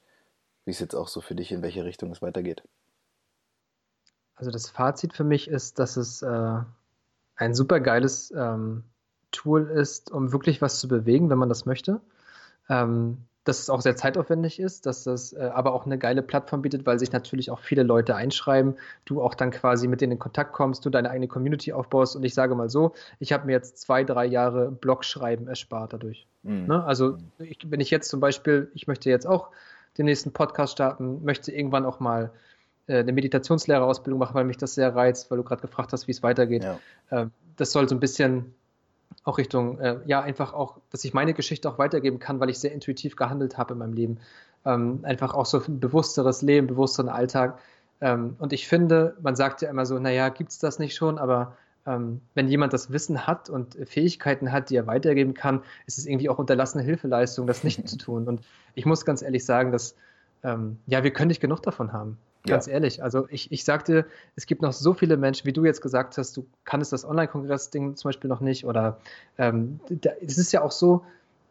wie 0.65 0.71
es 0.71 0.79
jetzt 0.79 0.95
auch 0.95 1.07
so 1.07 1.21
für 1.21 1.35
dich, 1.35 1.51
in 1.51 1.61
welche 1.61 1.83
Richtung 1.83 2.11
es 2.11 2.21
weitergeht? 2.21 2.63
Also 4.35 4.51
das 4.51 4.69
Fazit 4.69 5.13
für 5.13 5.23
mich 5.23 5.47
ist, 5.47 5.79
dass 5.79 5.97
es 5.97 6.21
äh, 6.21 6.59
ein 7.35 7.53
super 7.53 7.79
geiles 7.79 8.31
ähm, 8.31 8.83
Tool 9.31 9.69
ist, 9.69 10.11
um 10.11 10.31
wirklich 10.31 10.61
was 10.61 10.79
zu 10.79 10.87
bewegen, 10.87 11.29
wenn 11.29 11.37
man 11.37 11.49
das 11.49 11.65
möchte. 11.65 12.01
Ähm, 12.69 13.17
dass 13.45 13.59
es 13.59 13.69
auch 13.69 13.79
sehr 13.79 13.95
zeitaufwendig 13.95 14.59
ist, 14.59 14.85
dass 14.85 15.03
das 15.03 15.31
äh, 15.33 15.49
aber 15.53 15.73
auch 15.73 15.85
eine 15.85 15.97
geile 15.97 16.21
Plattform 16.21 16.63
bietet, 16.63 16.85
weil 16.85 16.99
sich 16.99 17.11
natürlich 17.11 17.51
auch 17.51 17.59
viele 17.59 17.83
Leute 17.83 18.15
einschreiben, 18.15 18.75
du 19.05 19.21
auch 19.21 19.35
dann 19.35 19.51
quasi 19.51 19.87
mit 19.87 20.01
denen 20.01 20.13
in 20.13 20.19
Kontakt 20.19 20.51
kommst, 20.51 20.85
du 20.85 20.89
deine 20.89 21.11
eigene 21.11 21.27
Community 21.27 21.71
aufbaust 21.71 22.15
und 22.15 22.23
ich 22.23 22.33
sage 22.33 22.55
mal 22.55 22.69
so, 22.69 22.93
ich 23.19 23.31
habe 23.31 23.45
mir 23.45 23.53
jetzt 23.53 23.77
zwei, 23.77 24.03
drei 24.03 24.25
Jahre 24.25 24.71
Blogschreiben 24.71 25.47
erspart 25.47 25.93
dadurch. 25.93 26.27
Mhm. 26.43 26.65
Ne? 26.65 26.83
Also 26.83 27.17
ich, 27.37 27.59
wenn 27.69 27.79
ich 27.79 27.91
jetzt 27.91 28.09
zum 28.09 28.19
Beispiel, 28.19 28.69
ich 28.73 28.87
möchte 28.87 29.09
jetzt 29.09 29.27
auch 29.27 29.49
den 29.97 30.05
nächsten 30.05 30.33
Podcast 30.33 30.73
starten, 30.73 31.23
möchte 31.23 31.51
irgendwann 31.51 31.85
auch 31.85 31.99
mal 31.99 32.31
äh, 32.87 32.97
eine 32.97 33.13
Meditationslehrerausbildung 33.13 34.19
machen, 34.19 34.33
weil 34.33 34.45
mich 34.45 34.57
das 34.57 34.73
sehr 34.73 34.95
reizt, 34.95 35.29
weil 35.29 35.37
du 35.37 35.43
gerade 35.43 35.61
gefragt 35.61 35.93
hast, 35.93 36.07
wie 36.07 36.11
es 36.11 36.23
weitergeht. 36.23 36.63
Ja. 36.63 36.79
Äh, 37.11 37.27
das 37.57 37.71
soll 37.71 37.87
so 37.87 37.95
ein 37.95 37.99
bisschen 37.99 38.55
auch 39.25 39.39
Richtung, 39.39 39.79
äh, 39.79 39.97
ja, 40.05 40.21
einfach 40.21 40.53
auch, 40.53 40.77
dass 40.91 41.03
ich 41.03 41.13
meine 41.13 41.33
Geschichte 41.33 41.67
auch 41.67 41.77
weitergeben 41.79 42.19
kann, 42.19 42.39
weil 42.39 42.49
ich 42.49 42.59
sehr 42.59 42.71
intuitiv 42.71 43.15
gehandelt 43.15 43.57
habe 43.57 43.73
in 43.73 43.79
meinem 43.79 43.93
Leben. 43.93 44.19
Ähm, 44.65 44.99
einfach 45.03 45.33
auch 45.33 45.47
so 45.47 45.61
ein 45.67 45.79
bewussteres 45.79 46.41
Leben, 46.41 46.67
bewussteren 46.67 47.09
Alltag. 47.09 47.59
Ähm, 48.01 48.35
und 48.39 48.53
ich 48.53 48.67
finde, 48.67 49.17
man 49.21 49.35
sagt 49.35 49.61
ja 49.61 49.69
immer 49.69 49.85
so, 49.85 49.97
naja, 49.99 50.29
gibt 50.29 50.51
es 50.51 50.59
das 50.59 50.77
nicht 50.79 50.95
schon, 50.95 51.17
aber 51.17 51.57
ähm, 51.87 52.21
wenn 52.35 52.47
jemand 52.47 52.73
das 52.73 52.91
Wissen 52.91 53.25
hat 53.25 53.49
und 53.49 53.75
Fähigkeiten 53.87 54.51
hat, 54.51 54.69
die 54.69 54.75
er 54.75 54.87
weitergeben 54.87 55.33
kann, 55.33 55.61
ist 55.87 55.97
es 55.97 56.05
irgendwie 56.05 56.29
auch 56.29 56.37
unterlassene 56.37 56.83
Hilfeleistung, 56.83 57.47
das 57.47 57.63
nicht 57.63 57.87
zu 57.89 57.97
tun. 57.97 58.27
Und 58.27 58.41
ich 58.75 58.85
muss 58.85 59.05
ganz 59.05 59.23
ehrlich 59.23 59.43
sagen, 59.43 59.71
dass 59.71 59.95
ähm, 60.43 60.77
ja, 60.85 61.03
wir 61.03 61.11
können 61.11 61.29
nicht 61.29 61.41
genug 61.41 61.63
davon 61.63 61.93
haben. 61.93 62.17
Ganz 62.45 62.67
ja. 62.67 62.73
ehrlich. 62.73 63.03
Also 63.03 63.27
ich, 63.29 63.51
ich 63.51 63.63
sagte, 63.63 64.05
es 64.35 64.45
gibt 64.45 64.61
noch 64.61 64.73
so 64.73 64.93
viele 64.93 65.17
Menschen, 65.17 65.45
wie 65.45 65.53
du 65.53 65.65
jetzt 65.65 65.81
gesagt 65.81 66.17
hast, 66.17 66.37
du 66.37 66.45
kannst 66.63 66.93
das 66.93 67.05
Online-Kongress-Ding 67.05 67.95
zum 67.95 68.09
Beispiel 68.09 68.29
noch 68.29 68.41
nicht. 68.41 68.65
Oder 68.65 68.99
ähm, 69.37 69.79
da, 69.89 70.11
es 70.21 70.37
ist 70.37 70.51
ja 70.51 70.61
auch 70.61 70.71
so, 70.71 71.03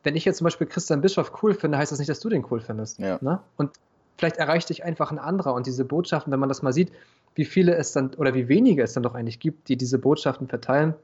wenn 0.02 0.16
ich 0.16 0.24
jetzt 0.24 0.38
zum 0.38 0.44
Beispiel 0.44 0.66
Christian 0.66 1.00
Bischof 1.00 1.32
cool 1.42 1.54
finde, 1.54 1.78
heißt 1.78 1.92
das 1.92 1.98
nicht, 1.98 2.08
dass 2.08 2.20
du 2.20 2.28
den 2.28 2.44
cool 2.50 2.60
findest. 2.60 2.98
Ja. 2.98 3.18
Ne? 3.20 3.40
Und 3.56 3.70
vielleicht 4.18 4.36
erreicht 4.36 4.68
dich 4.68 4.84
einfach 4.84 5.10
ein 5.10 5.18
anderer. 5.18 5.54
Und 5.54 5.66
diese 5.66 5.84
Botschaften, 5.84 6.32
wenn 6.32 6.40
man 6.40 6.48
das 6.48 6.62
mal 6.62 6.72
sieht, 6.72 6.92
wie 7.34 7.44
viele 7.44 7.74
es 7.74 7.92
dann 7.92 8.14
oder 8.14 8.34
wie 8.34 8.48
wenige 8.48 8.82
es 8.82 8.92
dann 8.92 9.02
doch 9.02 9.14
eigentlich 9.14 9.40
gibt, 9.40 9.68
die 9.68 9.76
diese 9.76 9.98
Botschaften 9.98 10.46
verteilen. 10.46 10.94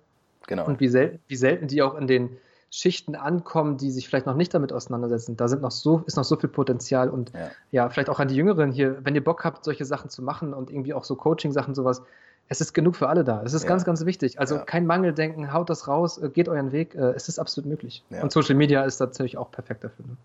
Genau. 0.46 0.66
Und 0.66 0.80
wie, 0.80 0.88
sel 0.88 1.18
wie 1.28 1.36
selten 1.36 1.68
die 1.68 1.82
auch 1.82 1.96
in 1.96 2.06
den 2.06 2.30
Schichten 2.70 3.16
ankommen, 3.16 3.76
die 3.76 3.90
sich 3.90 4.08
vielleicht 4.08 4.26
noch 4.26 4.36
nicht 4.36 4.54
damit 4.54 4.72
auseinandersetzen. 4.72 5.36
Da 5.36 5.48
sind 5.48 5.60
noch 5.60 5.72
so, 5.72 6.04
ist 6.06 6.16
noch 6.16 6.24
so 6.24 6.36
viel 6.36 6.48
Potenzial 6.48 7.10
und 7.10 7.32
ja. 7.34 7.50
ja, 7.72 7.90
vielleicht 7.90 8.08
auch 8.08 8.20
an 8.20 8.28
die 8.28 8.36
Jüngeren 8.36 8.70
hier, 8.70 9.04
wenn 9.04 9.14
ihr 9.14 9.24
Bock 9.24 9.44
habt, 9.44 9.64
solche 9.64 9.84
Sachen 9.84 10.08
zu 10.08 10.22
machen 10.22 10.54
und 10.54 10.70
irgendwie 10.70 10.94
auch 10.94 11.02
so 11.02 11.16
Coaching-Sachen, 11.16 11.74
sowas, 11.74 12.02
es 12.48 12.60
ist 12.60 12.72
genug 12.72 12.96
für 12.96 13.08
alle 13.08 13.24
da. 13.24 13.42
Es 13.44 13.54
ist 13.54 13.64
ja. 13.64 13.68
ganz, 13.68 13.84
ganz 13.84 14.04
wichtig. 14.04 14.38
Also 14.38 14.56
ja. 14.56 14.62
kein 14.62 14.86
Mangeldenken, 14.86 15.52
haut 15.52 15.68
das 15.68 15.88
raus, 15.88 16.18
äh, 16.18 16.28
geht 16.28 16.48
euren 16.48 16.70
Weg. 16.70 16.94
Äh, 16.94 17.10
es 17.10 17.28
ist 17.28 17.40
absolut 17.40 17.68
möglich. 17.68 18.04
Und 18.10 18.30
Social 18.32 18.54
Media 18.54 18.84
ist 18.84 19.00
natürlich 19.00 19.36
auch 19.36 19.50
perfekt 19.50 19.84
dafür. 19.84 20.06
Ne? 20.06 20.16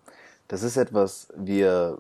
Das 0.48 0.62
ist 0.62 0.78
etwas, 0.78 1.28
wir 1.36 2.00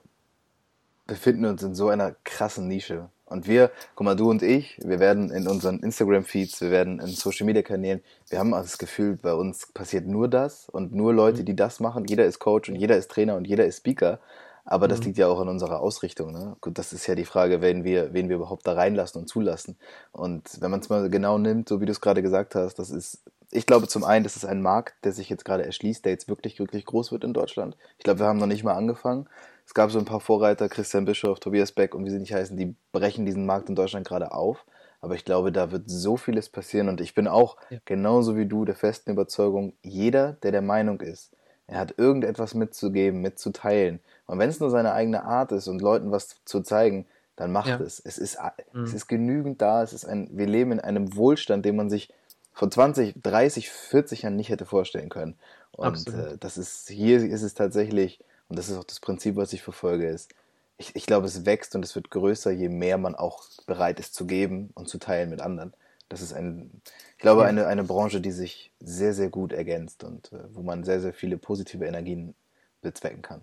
befinden 1.07 1.45
uns 1.45 1.63
in 1.63 1.73
so 1.73 1.89
einer 1.89 2.15
krassen 2.23 2.67
Nische. 2.67 3.09
Und 3.25 3.47
wir, 3.47 3.71
guck 3.95 4.05
mal, 4.05 4.15
du 4.15 4.29
und 4.29 4.43
ich, 4.43 4.77
wir 4.83 4.99
werden 4.99 5.31
in 5.31 5.47
unseren 5.47 5.79
Instagram-Feeds, 5.79 6.61
wir 6.61 6.69
werden 6.69 6.99
in 6.99 7.07
Social-Media-Kanälen, 7.07 8.01
wir 8.29 8.39
haben 8.39 8.51
das 8.51 8.77
Gefühl, 8.77 9.17
bei 9.19 9.33
uns 9.33 9.67
passiert 9.73 10.05
nur 10.05 10.27
das 10.27 10.69
und 10.69 10.93
nur 10.93 11.13
Leute, 11.13 11.41
mhm. 11.41 11.45
die 11.45 11.55
das 11.55 11.79
machen. 11.79 12.05
Jeder 12.05 12.25
ist 12.25 12.39
Coach 12.39 12.69
und 12.69 12.75
jeder 12.75 12.97
ist 12.97 13.09
Trainer 13.09 13.35
und 13.35 13.47
jeder 13.47 13.65
ist 13.65 13.77
Speaker. 13.77 14.19
Aber 14.63 14.87
das 14.87 14.99
mhm. 14.99 15.05
liegt 15.05 15.17
ja 15.19 15.27
auch 15.27 15.39
an 15.39 15.47
unserer 15.47 15.79
Ausrichtung. 15.79 16.31
Ne? 16.31 16.55
Gut, 16.59 16.77
das 16.77 16.91
ist 16.91 17.05
ja 17.07 17.15
die 17.15 17.25
Frage, 17.25 17.61
wen 17.61 17.83
wir, 17.83 18.13
wen 18.13 18.29
wir 18.29 18.35
überhaupt 18.35 18.65
da 18.65 18.73
reinlassen 18.73 19.21
und 19.21 19.27
zulassen. 19.27 19.77
Und 20.11 20.59
wenn 20.59 20.71
man 20.71 20.79
es 20.79 20.89
mal 20.89 21.07
genau 21.09 21.37
nimmt, 21.37 21.69
so 21.69 21.81
wie 21.81 21.85
du 21.85 21.91
es 21.91 22.01
gerade 22.01 22.23
gesagt 22.23 22.55
hast, 22.55 22.79
das 22.79 22.89
ist, 22.89 23.19
ich 23.51 23.67
glaube 23.67 23.87
zum 23.87 24.03
einen, 24.03 24.23
das 24.23 24.35
ist 24.35 24.45
ein 24.45 24.61
Markt, 24.61 24.95
der 25.03 25.11
sich 25.11 25.29
jetzt 25.29 25.45
gerade 25.45 25.65
erschließt, 25.65 26.03
der 26.03 26.11
jetzt 26.11 26.27
wirklich, 26.27 26.57
wirklich 26.57 26.85
groß 26.85 27.11
wird 27.11 27.23
in 27.23 27.33
Deutschland. 27.33 27.77
Ich 27.99 28.03
glaube, 28.03 28.19
wir 28.19 28.25
haben 28.25 28.39
noch 28.39 28.47
nicht 28.47 28.63
mal 28.63 28.73
angefangen. 28.73 29.27
Es 29.65 29.73
gab 29.73 29.91
so 29.91 29.99
ein 29.99 30.05
paar 30.05 30.19
Vorreiter, 30.19 30.69
Christian 30.69 31.05
Bischof, 31.05 31.39
Tobias 31.39 31.71
Beck 31.71 31.95
und 31.95 32.05
wie 32.05 32.11
sie 32.11 32.19
nicht 32.19 32.33
heißen, 32.33 32.55
die 32.55 32.75
brechen 32.91 33.25
diesen 33.25 33.45
Markt 33.45 33.69
in 33.69 33.75
Deutschland 33.75 34.07
gerade 34.07 34.31
auf. 34.31 34.65
Aber 35.01 35.15
ich 35.15 35.25
glaube, 35.25 35.51
da 35.51 35.71
wird 35.71 35.83
so 35.89 36.17
vieles 36.17 36.49
passieren 36.49 36.89
und 36.89 37.01
ich 37.01 37.13
bin 37.13 37.27
auch 37.27 37.57
ja. 37.69 37.79
genauso 37.85 38.37
wie 38.37 38.45
du 38.45 38.65
der 38.65 38.75
festen 38.75 39.11
Überzeugung, 39.11 39.73
jeder, 39.83 40.33
der 40.33 40.51
der 40.51 40.61
Meinung 40.61 41.01
ist, 41.01 41.31
er 41.67 41.79
hat 41.79 41.95
irgendetwas 41.97 42.53
mitzugeben, 42.53 43.21
mitzuteilen. 43.21 43.99
Und 44.27 44.39
wenn 44.39 44.49
es 44.49 44.59
nur 44.59 44.69
seine 44.69 44.93
eigene 44.93 45.23
Art 45.23 45.51
ist 45.51 45.67
und 45.67 45.81
Leuten 45.81 46.11
was 46.11 46.43
zu 46.45 46.61
zeigen, 46.61 47.07
dann 47.35 47.51
macht 47.51 47.67
ja. 47.67 47.79
es. 47.79 47.99
Es 47.99 48.17
ist, 48.17 48.37
mhm. 48.73 48.83
es 48.83 48.93
ist 48.93 49.07
genügend 49.07 49.61
da. 49.61 49.81
Es 49.83 49.93
ist 49.93 50.05
ein, 50.05 50.29
wir 50.31 50.45
leben 50.45 50.71
in 50.71 50.79
einem 50.79 51.15
Wohlstand, 51.15 51.65
den 51.65 51.75
man 51.75 51.89
sich 51.89 52.13
vor 52.53 52.69
20, 52.69 53.15
30, 53.21 53.69
40 53.69 54.21
Jahren 54.23 54.35
nicht 54.35 54.49
hätte 54.49 54.65
vorstellen 54.65 55.09
können. 55.09 55.37
Und 55.71 56.07
äh, 56.07 56.37
das 56.39 56.57
ist, 56.57 56.87
hier 56.87 57.17
ist 57.17 57.41
es 57.41 57.53
tatsächlich, 57.53 58.23
und 58.47 58.57
das 58.57 58.69
ist 58.69 58.77
auch 58.77 58.83
das 58.83 58.99
Prinzip, 58.99 59.35
was 59.35 59.53
ich 59.53 59.61
verfolge, 59.61 60.07
ist, 60.07 60.33
ich, 60.77 60.95
ich 60.95 61.05
glaube, 61.05 61.27
es 61.27 61.45
wächst 61.45 61.75
und 61.75 61.85
es 61.85 61.95
wird 61.95 62.09
größer, 62.09 62.51
je 62.51 62.69
mehr 62.69 62.97
man 62.97 63.15
auch 63.15 63.43
bereit 63.65 63.99
ist 63.99 64.13
zu 64.13 64.25
geben 64.25 64.71
und 64.75 64.89
zu 64.89 64.97
teilen 64.97 65.29
mit 65.29 65.41
anderen. 65.41 65.73
Das 66.09 66.21
ist 66.21 66.33
ein, 66.33 66.81
ich 67.13 67.21
glaube, 67.21 67.45
eine, 67.45 67.65
eine 67.65 67.83
Branche, 67.83 68.21
die 68.21 68.31
sich 68.31 68.71
sehr, 68.79 69.13
sehr 69.13 69.29
gut 69.29 69.53
ergänzt 69.53 70.03
und 70.03 70.31
äh, 70.33 70.43
wo 70.53 70.61
man 70.61 70.83
sehr, 70.83 70.99
sehr 70.99 71.13
viele 71.13 71.37
positive 71.37 71.85
Energien 71.85 72.35
bezwecken 72.81 73.21
kann. 73.21 73.41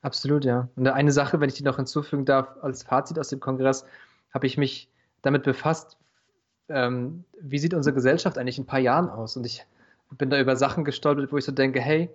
Absolut, 0.00 0.44
ja. 0.44 0.68
Und 0.76 0.86
eine 0.86 1.12
Sache, 1.12 1.40
wenn 1.40 1.48
ich 1.48 1.56
die 1.56 1.64
noch 1.64 1.76
hinzufügen 1.76 2.24
darf, 2.24 2.48
als 2.62 2.84
Fazit 2.84 3.18
aus 3.18 3.28
dem 3.28 3.40
Kongress, 3.40 3.84
habe 4.32 4.46
ich 4.46 4.56
mich 4.56 4.88
damit 5.22 5.42
befasst, 5.42 5.98
ähm, 6.68 7.24
wie 7.40 7.58
sieht 7.58 7.74
unsere 7.74 7.94
Gesellschaft 7.94 8.38
eigentlich 8.38 8.58
in 8.58 8.64
ein 8.64 8.68
paar 8.68 8.78
Jahren 8.78 9.10
aus? 9.10 9.36
Und 9.36 9.44
ich 9.44 9.66
bin 10.12 10.30
da 10.30 10.38
über 10.38 10.56
Sachen 10.56 10.84
gestolpert, 10.84 11.32
wo 11.32 11.38
ich 11.38 11.44
so 11.44 11.52
denke, 11.52 11.80
hey, 11.80 12.08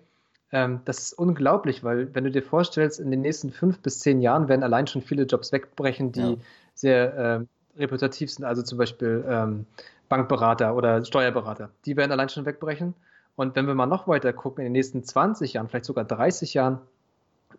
ähm, 0.52 0.82
das 0.86 1.00
ist 1.00 1.14
unglaublich, 1.14 1.84
weil 1.84 2.14
wenn 2.14 2.24
du 2.24 2.32
dir 2.32 2.44
vorstellst, 2.44 3.00
in 3.00 3.12
den 3.12 3.22
nächsten 3.22 3.52
fünf 3.52 3.80
bis 3.80 4.00
zehn 4.00 4.22
Jahren 4.22 4.48
werden 4.50 4.64
allein 4.64 4.88
schon 4.88 5.02
viele 5.02 5.24
Jobs 5.24 5.52
wegbrechen, 5.52 6.12
die 6.12 6.20
ja. 6.22 6.36
sehr 6.74 7.14
äh, 7.18 7.80
reputativ 7.80 8.32
sind, 8.32 8.46
also 8.46 8.62
zum 8.62 8.78
Beispiel 8.78 9.24
ähm, 9.28 9.66
Bankberater 10.10 10.76
oder 10.76 11.06
Steuerberater. 11.06 11.70
Die 11.86 11.96
werden 11.96 12.12
allein 12.12 12.30
schon 12.30 12.46
wegbrechen. 12.46 12.94
Und 13.38 13.56
wenn 13.56 13.66
wir 13.66 13.76
mal 13.76 13.86
noch 13.86 14.08
weiter 14.10 14.34
gucken, 14.34 14.62
in 14.62 14.66
den 14.66 14.74
nächsten 14.74 15.04
20 15.04 15.54
Jahren, 15.54 15.70
vielleicht 15.70 15.86
sogar 15.86 16.04
30 16.04 16.54
Jahren, 16.54 16.80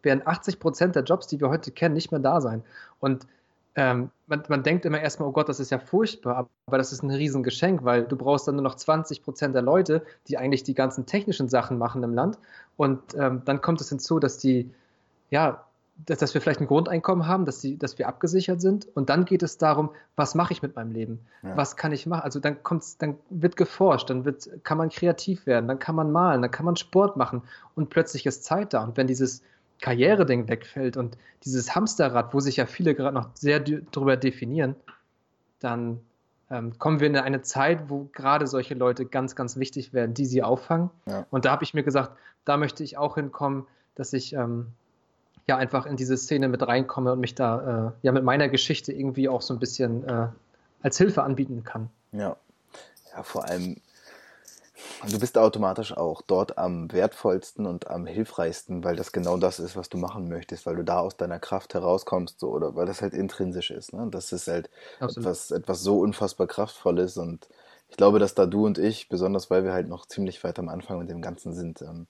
werden 0.02 0.22
80 0.24 0.61
Prozent 0.61 0.94
der 0.94 1.05
Jobs, 1.05 1.26
die 1.26 1.40
wir 1.40 1.48
heute 1.48 1.70
kennen, 1.70 1.94
nicht 1.94 2.11
mehr 2.11 2.20
da 2.20 2.40
sein. 2.40 2.62
Und 3.00 3.26
ähm, 3.74 4.11
man, 4.26 4.42
man, 4.48 4.62
denkt 4.62 4.85
immer 4.85 5.00
erstmal, 5.00 5.28
oh 5.28 5.32
Gott, 5.32 5.48
das 5.48 5.61
ist 5.61 5.70
ja 5.70 5.78
furchtbar, 5.78 6.48
aber 6.66 6.78
das 6.78 6.92
ist 6.92 7.02
ein 7.02 7.11
Riesengeschenk, 7.11 7.85
weil 7.85 8.04
du 8.04 8.16
brauchst 8.16 8.46
dann 8.46 8.56
nur 8.56 8.64
noch 8.64 8.74
20 8.74 9.22
Prozent 9.22 9.54
der 9.54 9.62
Leute, 9.62 10.02
die 10.28 10.37
eigentlich 10.37 10.62
die 10.62 10.74
ganzen 10.74 11.06
technischen 11.06 11.48
Sachen 11.48 11.78
machen 11.78 12.02
im 12.02 12.14
Land. 12.14 12.38
Und 12.76 13.00
ähm, 13.14 13.42
dann 13.44 13.62
kommt 13.62 13.80
es 13.80 13.88
hinzu, 13.88 14.18
dass 14.18 14.38
die, 14.38 14.70
ja, 15.30 15.64
dass, 16.06 16.18
dass, 16.18 16.35
wir 16.35 16.40
vielleicht 16.40 16.61
ein 16.61 16.66
Grundeinkommen 16.66 17.26
haben, 17.26 17.44
dass, 17.44 17.61
die, 17.61 17.78
dass 17.78 17.98
wir 17.98 18.08
abgesichert 18.08 18.61
sind. 18.61 18.88
Und 18.94 19.08
dann 19.08 19.24
geht 19.24 19.42
es 19.42 19.56
darum, 19.56 19.90
was 20.16 20.35
mache 20.35 20.52
ich 20.52 20.62
mit 20.62 20.76
meinem 20.76 20.92
Leben? 20.92 21.20
Ja. 21.42 21.56
Was 21.56 21.76
kann 21.76 21.92
ich 21.92 22.06
machen? 22.06 22.22
Also 22.22 22.40
dann 22.40 22.62
kommt's, 22.62 22.98
dann 22.98 23.16
wird 23.30 23.56
geforscht, 23.56 24.11
dann 24.11 24.24
wird, 24.24 24.48
kann 24.64 24.78
man 24.78 24.90
kreativ 24.90 25.46
werden, 25.46 25.68
dann 25.68 25.78
kann 25.78 25.94
man 25.94 26.11
malen, 26.11 26.42
dann 26.42 26.50
kann 26.50 26.66
man 26.66 26.76
Sport 26.76 27.16
machen 27.16 27.42
und 27.74 27.90
plötzlich 27.90 28.26
ist 28.26 28.44
Zeit 28.44 28.74
da. 28.74 28.85
Und 28.85 28.96
wenn 28.96 29.06
dieses 29.06 29.42
Karriereding 29.82 30.48
wegfällt 30.48 30.96
und 30.96 31.18
dieses 31.44 31.74
Hamsterrad, 31.74 32.32
wo 32.32 32.40
sich 32.40 32.56
ja 32.56 32.66
viele 32.66 32.94
gerade 32.94 33.14
noch 33.14 33.28
sehr 33.34 33.60
darüber 33.60 34.16
definieren, 34.16 34.76
dann 35.60 36.00
ähm, 36.50 36.78
kommen 36.78 37.00
wir 37.00 37.08
in 37.08 37.16
eine 37.16 37.42
Zeit, 37.42 37.90
wo 37.90 38.08
gerade 38.12 38.46
solche 38.46 38.74
Leute 38.74 39.04
ganz, 39.04 39.34
ganz 39.34 39.56
wichtig 39.56 39.92
werden, 39.92 40.14
die 40.14 40.24
sie 40.24 40.42
auffangen. 40.42 40.90
Ja. 41.06 41.26
Und 41.30 41.44
da 41.44 41.50
habe 41.50 41.64
ich 41.64 41.74
mir 41.74 41.82
gesagt, 41.82 42.16
da 42.44 42.56
möchte 42.56 42.84
ich 42.84 42.96
auch 42.96 43.16
hinkommen, 43.16 43.66
dass 43.94 44.12
ich 44.12 44.32
ähm, 44.32 44.68
ja 45.48 45.56
einfach 45.56 45.84
in 45.84 45.96
diese 45.96 46.16
Szene 46.16 46.48
mit 46.48 46.66
reinkomme 46.66 47.12
und 47.12 47.20
mich 47.20 47.34
da 47.34 47.88
äh, 47.88 48.06
ja 48.06 48.12
mit 48.12 48.24
meiner 48.24 48.48
Geschichte 48.48 48.92
irgendwie 48.92 49.28
auch 49.28 49.42
so 49.42 49.52
ein 49.52 49.58
bisschen 49.60 50.08
äh, 50.08 50.28
als 50.82 50.96
Hilfe 50.96 51.22
anbieten 51.22 51.64
kann. 51.64 51.90
Ja, 52.12 52.36
ja, 53.14 53.22
vor 53.22 53.46
allem 53.46 53.76
Du 55.08 55.18
bist 55.18 55.36
automatisch 55.36 55.96
auch 55.96 56.22
dort 56.22 56.58
am 56.58 56.92
wertvollsten 56.92 57.66
und 57.66 57.88
am 57.90 58.06
hilfreichsten, 58.06 58.84
weil 58.84 58.94
das 58.94 59.10
genau 59.10 59.36
das 59.36 59.58
ist, 59.58 59.74
was 59.76 59.88
du 59.88 59.98
machen 59.98 60.28
möchtest, 60.28 60.64
weil 60.64 60.76
du 60.76 60.84
da 60.84 61.00
aus 61.00 61.16
deiner 61.16 61.40
Kraft 61.40 61.74
herauskommst, 61.74 62.38
so, 62.38 62.50
oder 62.50 62.76
weil 62.76 62.86
das 62.86 63.02
halt 63.02 63.12
intrinsisch 63.12 63.72
ist. 63.72 63.92
Ne? 63.92 64.06
Das 64.10 64.32
ist 64.32 64.46
halt 64.46 64.70
etwas, 65.00 65.50
etwas 65.50 65.82
so 65.82 65.98
unfassbar 65.98 66.46
kraftvolles 66.46 67.16
und 67.16 67.48
ich 67.88 67.96
glaube, 67.96 68.20
dass 68.20 68.34
da 68.34 68.46
du 68.46 68.64
und 68.64 68.78
ich, 68.78 69.08
besonders 69.08 69.50
weil 69.50 69.64
wir 69.64 69.72
halt 69.72 69.88
noch 69.88 70.06
ziemlich 70.06 70.42
weit 70.44 70.58
am 70.58 70.68
Anfang 70.68 70.98
mit 71.00 71.10
dem 71.10 71.20
Ganzen 71.20 71.52
sind, 71.52 71.82
ähm, 71.82 72.06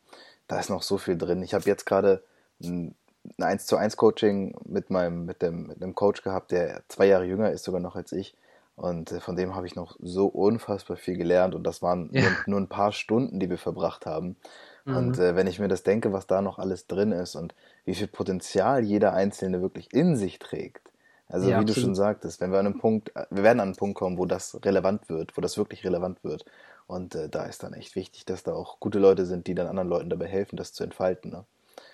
da 0.46 0.61
ist 0.61 0.68
noch 0.70 0.83
so 0.83 0.98
viel 0.98 1.16
drin. 1.16 1.42
Ich 1.42 1.55
habe 1.55 1.64
jetzt 1.64 1.87
gerade 1.87 2.22
ein, 2.62 2.94
ein 3.38 3.44
1 3.44 3.66
zu 3.66 3.76
1 3.76 3.96
Coaching 3.96 4.55
mit 4.66 4.90
meinem, 4.90 5.24
mit 5.24 5.40
dem, 5.40 5.66
mit 5.66 5.83
einem 5.83 5.94
Coach 5.94 6.22
gehabt, 6.22 6.50
der 6.52 6.83
zwei 6.88 7.07
Jahre 7.07 7.24
jünger 7.24 7.50
ist 7.52 7.64
sogar 7.64 7.81
noch 7.81 7.96
als 7.96 8.12
ich 8.12 8.37
und 8.76 9.12
äh, 9.12 9.20
von 9.20 9.37
dem 9.37 9.54
habe 9.54 9.66
ich 9.66 9.76
noch 9.76 9.96
so 10.00 10.26
unfassbar 10.26 10.96
viel 10.96 11.16
gelernt 11.16 11.54
und 11.54 11.64
das 11.64 11.82
waren 11.82 12.11
ja. 12.12 12.22
nur, 12.46 12.61
ein 12.61 12.68
paar 12.68 12.92
Stunden, 12.92 13.38
die 13.38 13.50
wir 13.50 13.58
verbracht 13.58 14.06
haben. 14.06 14.37
Mhm. 14.85 14.96
Und 14.96 15.18
äh, 15.18 15.37
wenn 15.37 15.46
ich 15.46 15.58
mir 15.58 15.68
das 15.68 15.82
denke, 15.82 16.12
was 16.12 16.26
da 16.26 16.42
noch 16.42 16.58
alles 16.58 16.87
drin 16.87 17.12
ist 17.12 17.37
und 17.37 17.54
wie 17.85 17.94
viel 17.94 18.08
Potenzial 18.08 18.82
jeder 18.82 19.12
Einzelne 19.12 19.61
wirklich 19.61 19.92
in 19.92 20.16
sich 20.16 20.38
trägt. 20.38 20.92
Also 21.28 21.48
ja, 21.48 21.56
wie 21.56 21.61
absolut. 21.61 21.76
du 21.76 21.80
schon 21.80 21.94
sagtest, 21.94 22.40
wenn 22.40 22.50
wir 22.50 22.58
an 22.58 22.66
einem 22.66 22.78
Punkt, 22.78 23.14
äh, 23.14 23.26
wir 23.30 23.42
werden 23.42 23.61
an 23.61 23.68
einen 23.68 23.76
Punkt 23.76 23.96
kommen, 23.96 24.18
wo 24.18 24.26
das 24.26 24.58
relevant 24.64 25.08
wird, 25.08 25.37
wo 25.37 25.40
das 25.40 25.56
wirklich 25.56 25.85
relevant 25.85 26.24
wird. 26.24 26.44
Und 26.87 27.14
äh, 27.14 27.28
da 27.28 27.44
ist 27.44 27.62
dann 27.62 27.74
echt 27.74 27.94
wichtig, 27.94 28.24
dass 28.24 28.42
da 28.42 28.52
auch 28.52 28.80
gute 28.80 28.98
Leute 28.98 29.26
sind, 29.26 29.46
die 29.46 29.54
dann 29.54 29.66
anderen 29.66 29.88
Leuten 29.88 30.11
dabei 30.11 30.26
helfen, 30.26 30.56
das 30.56 30.72
zu 30.72 30.82
entfalten. 30.82 31.30
Ne? 31.30 31.44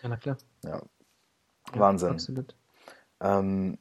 Ja, 0.02 0.08
na 0.08 0.16
klar. 0.16 0.36
Ja. 0.64 0.82
Wahnsinn. 1.72 2.10
absolut. 2.10 2.54
Ähm, 3.20 3.78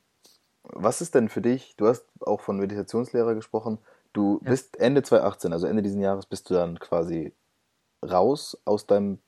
was 0.74 1.02
ist 1.02 1.16
denn 1.16 1.30
für 1.30 1.42
dich, 1.42 1.76
du 1.78 1.88
hast 1.88 2.06
auch 2.22 2.42
von 2.42 2.58
Meditationslehrer 2.58 3.36
gesprochen, 3.36 3.78
du 4.14 4.40
ja. 4.44 4.52
bist 4.52 4.80
Ende 4.80 5.04
2018, 5.04 5.54
also 5.54 5.68
Ende 5.68 5.84
dieses 5.84 6.00
Jahres, 6.00 6.26
bist 6.26 6.50
du 6.50 6.54
dann 6.54 6.80
quasi 6.80 7.34
raus 8.04 8.58
aus 8.66 8.86
deinem 8.86 9.20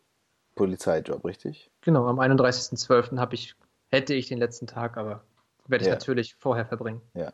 Polizeijob, 0.55 1.23
richtig? 1.25 1.71
Genau, 1.81 2.07
am 2.07 2.19
31.12. 2.19 3.33
ich, 3.33 3.55
hätte 3.89 4.13
ich 4.13 4.27
den 4.27 4.37
letzten 4.37 4.67
Tag, 4.67 4.97
aber 4.97 5.23
werde 5.67 5.83
ich 5.83 5.87
ja. 5.87 5.93
natürlich 5.93 6.35
vorher 6.35 6.65
verbringen. 6.65 7.01
Ja. 7.13 7.33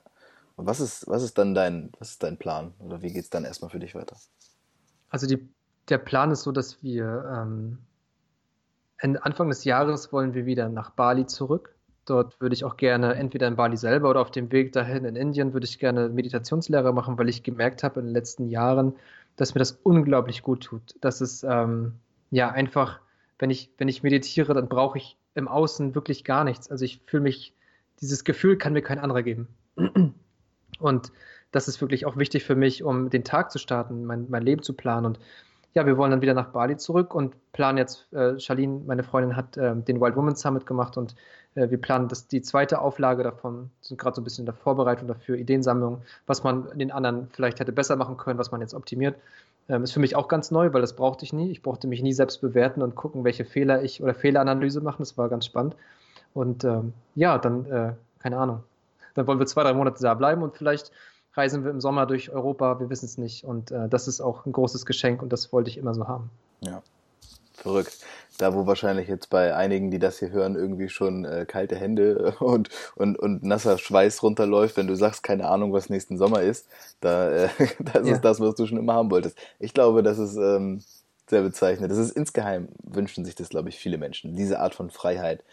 Und 0.55 0.67
was 0.67 0.79
ist, 0.79 1.07
was 1.07 1.23
ist 1.23 1.37
dann 1.37 1.53
dein, 1.53 1.91
was 1.99 2.11
ist 2.11 2.23
dein 2.23 2.37
Plan? 2.37 2.73
Oder 2.79 3.01
wie 3.01 3.11
geht 3.11 3.23
es 3.23 3.29
dann 3.29 3.45
erstmal 3.45 3.69
für 3.69 3.79
dich 3.79 3.95
weiter? 3.95 4.15
Also 5.09 5.27
die, 5.27 5.49
der 5.89 5.97
Plan 5.97 6.31
ist 6.31 6.43
so, 6.43 6.51
dass 6.51 6.81
wir 6.81 7.25
ähm, 7.31 7.79
Anfang 9.21 9.49
des 9.49 9.63
Jahres 9.63 10.11
wollen 10.13 10.33
wir 10.33 10.45
wieder 10.45 10.69
nach 10.69 10.91
Bali 10.91 11.25
zurück. 11.25 11.74
Dort 12.05 12.39
würde 12.39 12.53
ich 12.53 12.63
auch 12.63 12.77
gerne 12.77 13.15
entweder 13.15 13.47
in 13.47 13.55
Bali 13.55 13.77
selber 13.77 14.09
oder 14.11 14.21
auf 14.21 14.31
dem 14.31 14.51
Weg 14.51 14.71
dahin 14.73 15.05
in 15.05 15.15
Indien 15.15 15.53
würde 15.53 15.65
ich 15.65 15.79
gerne 15.79 16.09
Meditationslehre 16.09 16.93
machen, 16.93 17.17
weil 17.17 17.29
ich 17.29 17.41
gemerkt 17.41 17.83
habe 17.83 17.99
in 17.99 18.07
den 18.07 18.13
letzten 18.13 18.47
Jahren, 18.47 18.93
dass 19.35 19.55
mir 19.55 19.59
das 19.59 19.71
unglaublich 19.83 20.43
gut 20.43 20.63
tut. 20.63 20.95
Dass 21.01 21.21
es 21.21 21.43
ähm, 21.43 21.93
ja 22.29 22.51
einfach, 22.51 22.99
wenn 23.39 23.49
ich, 23.49 23.71
wenn 23.77 23.87
ich 23.87 24.03
meditiere, 24.03 24.53
dann 24.53 24.69
brauche 24.69 24.99
ich 24.99 25.17
im 25.33 25.47
Außen 25.47 25.95
wirklich 25.95 26.23
gar 26.23 26.43
nichts. 26.43 26.69
Also 26.69 26.85
ich 26.85 27.01
fühle 27.05 27.23
mich, 27.23 27.53
dieses 28.01 28.23
Gefühl 28.23 28.57
kann 28.57 28.73
mir 28.73 28.81
kein 28.81 28.99
anderer 28.99 29.23
geben. 29.23 29.47
Und 30.79 31.11
das 31.51 31.67
ist 31.67 31.81
wirklich 31.81 32.05
auch 32.05 32.17
wichtig 32.17 32.43
für 32.43 32.55
mich, 32.55 32.83
um 32.83 33.09
den 33.09 33.23
Tag 33.23 33.51
zu 33.51 33.59
starten, 33.59 34.05
mein, 34.05 34.27
mein 34.29 34.43
Leben 34.43 34.61
zu 34.61 34.73
planen. 34.73 35.05
Und 35.05 35.19
ja, 35.75 35.85
wir 35.85 35.97
wollen 35.97 36.11
dann 36.11 36.21
wieder 36.21 36.33
nach 36.33 36.47
Bali 36.47 36.77
zurück 36.77 37.13
und 37.13 37.35
planen 37.51 37.77
jetzt, 37.77 38.11
äh, 38.13 38.39
Charlene, 38.39 38.81
meine 38.87 39.03
Freundin, 39.03 39.35
hat 39.35 39.57
äh, 39.57 39.75
den 39.75 39.99
Wild 39.99 40.15
Woman 40.15 40.35
Summit 40.35 40.65
gemacht 40.65 40.97
und 40.97 41.15
äh, 41.55 41.69
wir 41.69 41.79
planen 41.79 42.07
das, 42.07 42.27
die 42.27 42.41
zweite 42.41 42.79
Auflage 42.79 43.23
davon, 43.23 43.69
sind 43.81 43.99
gerade 43.99 44.15
so 44.15 44.21
ein 44.21 44.23
bisschen 44.23 44.43
in 44.43 44.45
der 44.45 44.55
Vorbereitung 44.55 45.07
dafür, 45.09 45.35
Ideensammlung, 45.35 46.01
was 46.27 46.43
man 46.43 46.77
den 46.77 46.91
anderen 46.91 47.27
vielleicht 47.33 47.59
hätte 47.59 47.73
besser 47.73 47.97
machen 47.97 48.15
können, 48.15 48.39
was 48.39 48.51
man 48.51 48.61
jetzt 48.61 48.73
optimiert. 48.73 49.17
Ähm, 49.67 49.83
ist 49.83 49.91
für 49.91 49.99
mich 49.99 50.15
auch 50.15 50.29
ganz 50.29 50.49
neu, 50.49 50.71
weil 50.71 50.81
das 50.81 50.95
brauchte 50.95 51.25
ich 51.25 51.33
nie. 51.33 51.51
Ich 51.51 51.61
brauchte 51.61 51.87
mich 51.87 52.01
nie 52.01 52.13
selbst 52.13 52.39
bewerten 52.39 52.81
und 52.81 52.95
gucken, 52.95 53.25
welche 53.25 53.43
Fehler 53.43 53.83
ich 53.83 54.01
oder 54.01 54.13
Fehleranalyse 54.13 54.79
machen. 54.79 54.97
Das 54.99 55.17
war 55.17 55.27
ganz 55.27 55.45
spannend. 55.45 55.75
Und 56.33 56.63
ähm, 56.63 56.93
ja, 57.15 57.37
dann, 57.37 57.65
äh, 57.65 57.93
keine 58.19 58.37
Ahnung. 58.37 58.63
Dann 59.15 59.27
wollen 59.27 59.39
wir 59.39 59.45
zwei, 59.45 59.63
drei 59.63 59.73
Monate 59.73 60.01
da 60.01 60.13
bleiben 60.13 60.43
und 60.43 60.55
vielleicht 60.55 60.91
reisen 61.35 61.63
wir 61.63 61.71
im 61.71 61.81
Sommer 61.81 62.05
durch 62.05 62.31
Europa, 62.31 62.79
wir 62.79 62.89
wissen 62.89 63.05
es 63.05 63.17
nicht. 63.17 63.43
Und 63.43 63.71
äh, 63.71 63.87
das 63.89 64.07
ist 64.07 64.21
auch 64.21 64.45
ein 64.45 64.51
großes 64.51 64.85
Geschenk 64.85 65.21
und 65.21 65.31
das 65.31 65.51
wollte 65.51 65.69
ich 65.69 65.77
immer 65.77 65.93
so 65.93 66.07
haben. 66.07 66.29
Ja, 66.61 66.81
verrückt. 67.53 67.97
Da, 68.37 68.53
wo 68.53 68.67
wahrscheinlich 68.67 69.07
jetzt 69.07 69.29
bei 69.29 69.55
einigen, 69.55 69.91
die 69.91 69.99
das 69.99 70.19
hier 70.19 70.29
hören, 70.29 70.55
irgendwie 70.55 70.89
schon 70.89 71.23
äh, 71.23 71.45
kalte 71.47 71.75
Hände 71.75 72.35
und, 72.39 72.69
und, 72.95 73.17
und 73.17 73.43
nasser 73.43 73.77
Schweiß 73.77 74.23
runterläuft, 74.23 74.77
wenn 74.77 74.87
du 74.87 74.95
sagst, 74.95 75.23
keine 75.23 75.47
Ahnung, 75.47 75.71
was 75.71 75.89
nächsten 75.89 76.17
Sommer 76.17 76.41
ist, 76.41 76.67
da, 76.99 77.29
äh, 77.29 77.49
das 77.79 78.07
ja. 78.07 78.15
ist 78.15 78.21
das, 78.21 78.39
was 78.39 78.55
du 78.55 78.65
schon 78.65 78.77
immer 78.77 78.93
haben 78.93 79.11
wolltest. 79.11 79.37
Ich 79.59 79.73
glaube, 79.73 80.03
das 80.03 80.19
ist, 80.19 80.35
ähm, 80.35 80.81
sehr 81.27 81.41
bezeichnend. 81.41 81.91
Das 81.91 81.97
ist 81.97 82.11
insgeheim, 82.11 82.69
wünschen 82.83 83.25
sich 83.25 83.35
das, 83.35 83.49
glaube 83.49 83.69
ich, 83.69 83.77
viele 83.77 83.97
Menschen, 83.97 84.35
diese 84.35 84.59
Art 84.59 84.75
von 84.75 84.89
Freiheit. 84.89 85.43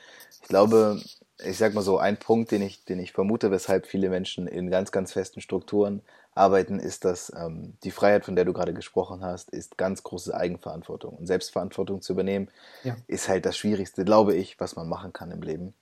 Ich 0.43 0.49
glaube, 0.49 1.01
ich 1.45 1.59
sag 1.59 1.75
mal 1.75 1.83
so, 1.83 1.99
ein 1.99 2.19
Punkt, 2.19 2.51
den 2.51 2.63
ich, 2.63 2.85
den 2.85 2.99
ich 2.99 3.13
vermute, 3.13 3.51
weshalb 3.51 3.87
viele 3.87 4.11
Menschen 4.11 4.47
in 4.47 4.71
ganz, 4.71 4.93
ganz 4.93 5.13
festen 5.13 5.41
Strukturen 5.41 6.03
arbeiten, 6.35 6.79
ist, 6.79 7.05
dass 7.05 7.33
ähm, 7.37 7.75
die 7.85 7.91
Freiheit, 7.91 8.25
von 8.25 8.37
der 8.37 8.45
du 8.45 8.53
gerade 8.53 8.75
gesprochen 8.75 9.23
hast, 9.23 9.51
ist 9.51 9.77
ganz 9.77 10.03
große 10.03 10.35
Eigenverantwortung. 10.35 11.15
Und 11.15 11.27
Selbstverantwortung 11.27 12.01
zu 12.01 12.13
übernehmen, 12.13 12.49
ja. 12.85 12.97
ist 13.07 13.29
halt 13.29 13.45
das 13.45 13.57
Schwierigste, 13.57 14.05
glaube 14.05 14.35
ich, 14.35 14.59
was 14.59 14.77
man 14.77 14.89
machen 14.89 15.13
kann 15.13 15.31
im 15.31 15.43
Leben. 15.43 15.75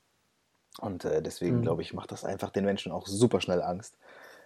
Und 0.79 1.05
äh, 1.05 1.23
deswegen, 1.23 1.59
mhm. 1.59 1.63
glaube 1.63 1.83
ich, 1.83 1.93
macht 1.93 2.13
das 2.13 2.25
einfach 2.25 2.51
den 2.51 2.65
Menschen 2.65 2.93
auch 2.93 3.07
super 3.07 3.41
schnell 3.41 3.63
Angst. 3.63 3.97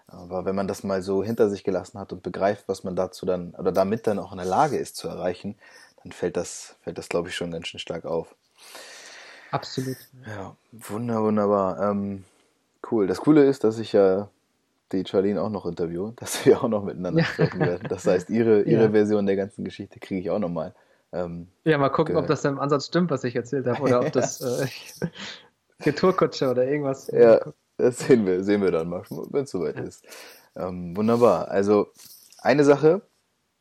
Aber 0.07 0.45
wenn 0.45 0.55
man 0.55 0.69
das 0.69 0.85
mal 0.85 1.03
so 1.03 1.25
hinter 1.25 1.49
sich 1.49 1.65
gelassen 1.65 1.99
hat 1.99 2.13
und 2.13 2.23
begreift, 2.23 2.69
was 2.69 2.85
man 2.85 2.95
dazu 2.95 3.27
dann 3.27 3.55
oder 3.55 3.73
damit 3.73 4.07
dann 4.07 4.19
auch 4.19 4.33
in 4.33 4.39
der 4.39 4.47
Lage 4.47 4.77
ist 4.77 4.97
zu 4.97 5.09
erreichen, 5.09 5.57
dann 6.03 6.13
fällt 6.13 6.37
das, 6.37 6.77
fällt 6.83 6.99
das, 6.99 7.09
glaube 7.09 7.29
ich, 7.29 7.35
schon 7.35 7.51
ganz 7.51 7.69
schön 7.69 7.81
stark 7.81 8.05
auf. 8.05 8.35
Absolut. 9.51 9.97
Ja, 10.27 10.57
wunder, 10.73 11.23
wunderbar. 11.23 11.91
Ähm, 11.91 12.25
cool. 12.91 13.07
Das 13.07 13.21
Coole 13.21 13.45
ist, 13.45 13.65
dass 13.65 13.79
ich 13.79 13.93
ja 13.93 14.29
die 14.93 15.05
Charlene 15.07 15.41
auch 15.41 15.51
noch 15.51 15.67
interviewe, 15.67 16.13
dass 16.17 16.45
wir 16.45 16.63
auch 16.63 16.69
noch 16.69 16.85
miteinander 16.85 17.21
ja. 17.21 17.27
sprechen 17.27 17.61
werden. 17.61 17.89
Das 17.89 18.07
heißt, 18.07 18.31
ihre, 18.31 18.63
ihre 18.65 18.85
ja. 18.85 18.91
Version 18.91 19.27
der 19.27 19.37
ganzen 19.37 19.65
Geschichte 19.65 20.01
kriege 20.01 20.21
ich 20.21 20.31
auch 20.31 20.39
nochmal. 20.39 20.75
Ähm, 21.13 21.49
ja, 21.65 21.79
mal 21.79 21.91
gucken, 21.91 22.17
ob 22.17 22.27
das 22.27 22.45
im 22.45 22.59
Ansatz 22.59 22.87
stimmt, 22.87 23.11
was 23.11 23.23
ich 23.23 23.37
erzählt 23.37 23.67
habe, 23.67 23.81
oder 23.83 24.01
ob 24.01 24.13
das 24.13 24.41
äh, 25.01 25.07
Retourkutsche 25.83 26.51
oder 26.51 26.67
irgendwas. 26.67 27.07
Ja, 27.07 27.41
das 27.77 27.99
sehen 27.99 28.27
wir, 28.27 28.45
sehen 28.45 28.63
wir 28.63 28.71
dann 28.71 28.89
mal, 28.89 29.03
wenn 29.09 29.45
es 29.45 29.51
soweit 29.51 29.77
ja. 29.77 29.83
ist. 29.83 30.05
Ähm, 30.57 30.97
wunderbar. 30.97 31.49
Also 31.49 31.89
eine 32.39 32.65
Sache, 32.65 33.03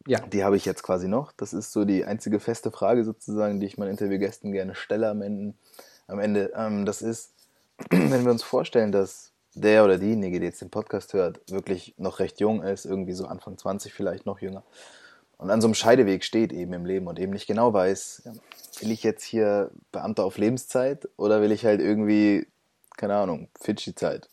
ja. 0.08 0.20
die 0.20 0.44
habe 0.44 0.58
ich 0.58 0.66
jetzt 0.66 0.84
quasi 0.84 1.08
noch. 1.08 1.32
Das 1.32 1.54
ist 1.54 1.72
so 1.72 1.86
die 1.86 2.06
einzige 2.06 2.40
feste 2.40 2.72
Frage 2.72 3.04
sozusagen, 3.04 3.60
die 3.60 3.66
ich 3.66 3.78
meinen 3.78 3.92
Interviewgästen 3.92 4.52
gerne 4.52 4.76
stelle 4.76 5.10
am 5.10 5.22
Ende. 5.22 5.56
Am 6.08 6.20
Ende. 6.20 6.52
Ähm, 6.56 6.86
das 6.86 7.02
ist, 7.02 7.34
wenn 7.90 8.24
wir 8.24 8.32
uns 8.32 8.44
vorstellen, 8.44 8.92
dass 8.92 9.32
der 9.56 9.86
oder 9.86 9.98
diejenige, 9.98 10.40
die 10.40 10.48
jetzt 10.48 10.62
den 10.62 10.72
Podcast 10.72 11.14
hört, 11.14 11.42
wirklich 11.52 11.94
noch 11.98 12.20
recht 12.20 12.40
jung 12.40 12.64
ist, 12.64 12.86
irgendwie 12.86 13.14
so 13.14 13.26
Anfang 13.28 13.58
20 13.58 13.94
vielleicht 13.94 14.26
noch 14.26 14.40
jünger 14.40 14.64
und 15.44 15.50
an 15.52 15.60
so 15.60 15.68
einem 15.68 15.76
Scheideweg 15.76 16.24
steht 16.24 16.54
eben 16.54 16.72
im 16.72 16.86
Leben 16.86 17.08
und 17.08 17.20
eben 17.20 17.34
nicht 17.34 17.48
genau 17.48 17.74
weiß, 17.74 18.30
will 18.80 18.92
ich 18.92 19.04
jetzt 19.04 19.26
hier 19.26 19.72
Beamter 19.92 20.24
auf 20.24 20.38
Lebenszeit 20.38 21.10
oder 21.18 21.42
will 21.42 21.52
ich 21.52 21.66
halt 21.66 21.82
irgendwie, 21.82 22.48
keine 22.98 23.16
Ahnung, 23.16 23.50
Fidschi-Zeit. 23.60 24.30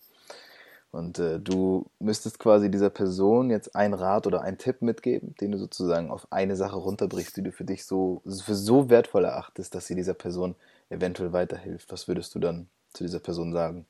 Und 0.92 1.20
äh, 1.20 1.38
du 1.38 1.86
müsstest 2.00 2.40
quasi 2.40 2.70
dieser 2.70 2.90
Person 2.90 3.50
jetzt 3.50 3.76
einen 3.76 3.94
Rat 3.94 4.26
oder 4.26 4.42
einen 4.42 4.58
Tipp 4.58 4.82
mitgeben, 4.82 5.36
den 5.40 5.52
du 5.52 5.58
sozusagen 5.58 6.10
auf 6.10 6.26
eine 6.32 6.56
Sache 6.56 6.76
runterbrichst, 6.76 7.36
die 7.36 7.42
du 7.42 7.52
für 7.52 7.64
dich 7.64 7.86
so 7.86 8.22
für 8.24 8.56
so 8.56 8.90
wertvoll 8.90 9.24
erachtest, 9.24 9.74
dass 9.74 9.86
sie 9.86 9.94
dieser 9.94 10.14
Person 10.14 10.56
eventuell 10.88 11.32
weiterhilft. 11.32 11.92
Was 11.92 12.08
würdest 12.08 12.34
du 12.34 12.40
dann 12.40 12.68
zu 12.92 13.04
dieser 13.04 13.20
Person 13.20 13.52
sagen? 13.52 13.86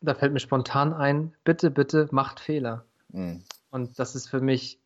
Da 0.00 0.14
fällt 0.14 0.32
mir 0.32 0.40
spontan 0.40 0.94
ein, 0.94 1.34
bitte, 1.44 1.70
bitte 1.70 2.08
macht 2.10 2.40
Fehler. 2.40 2.84
Mhm. 3.10 3.42
Und 3.70 3.98
das 3.98 4.14
ist 4.14 4.28
für 4.28 4.40
mich 4.40 4.78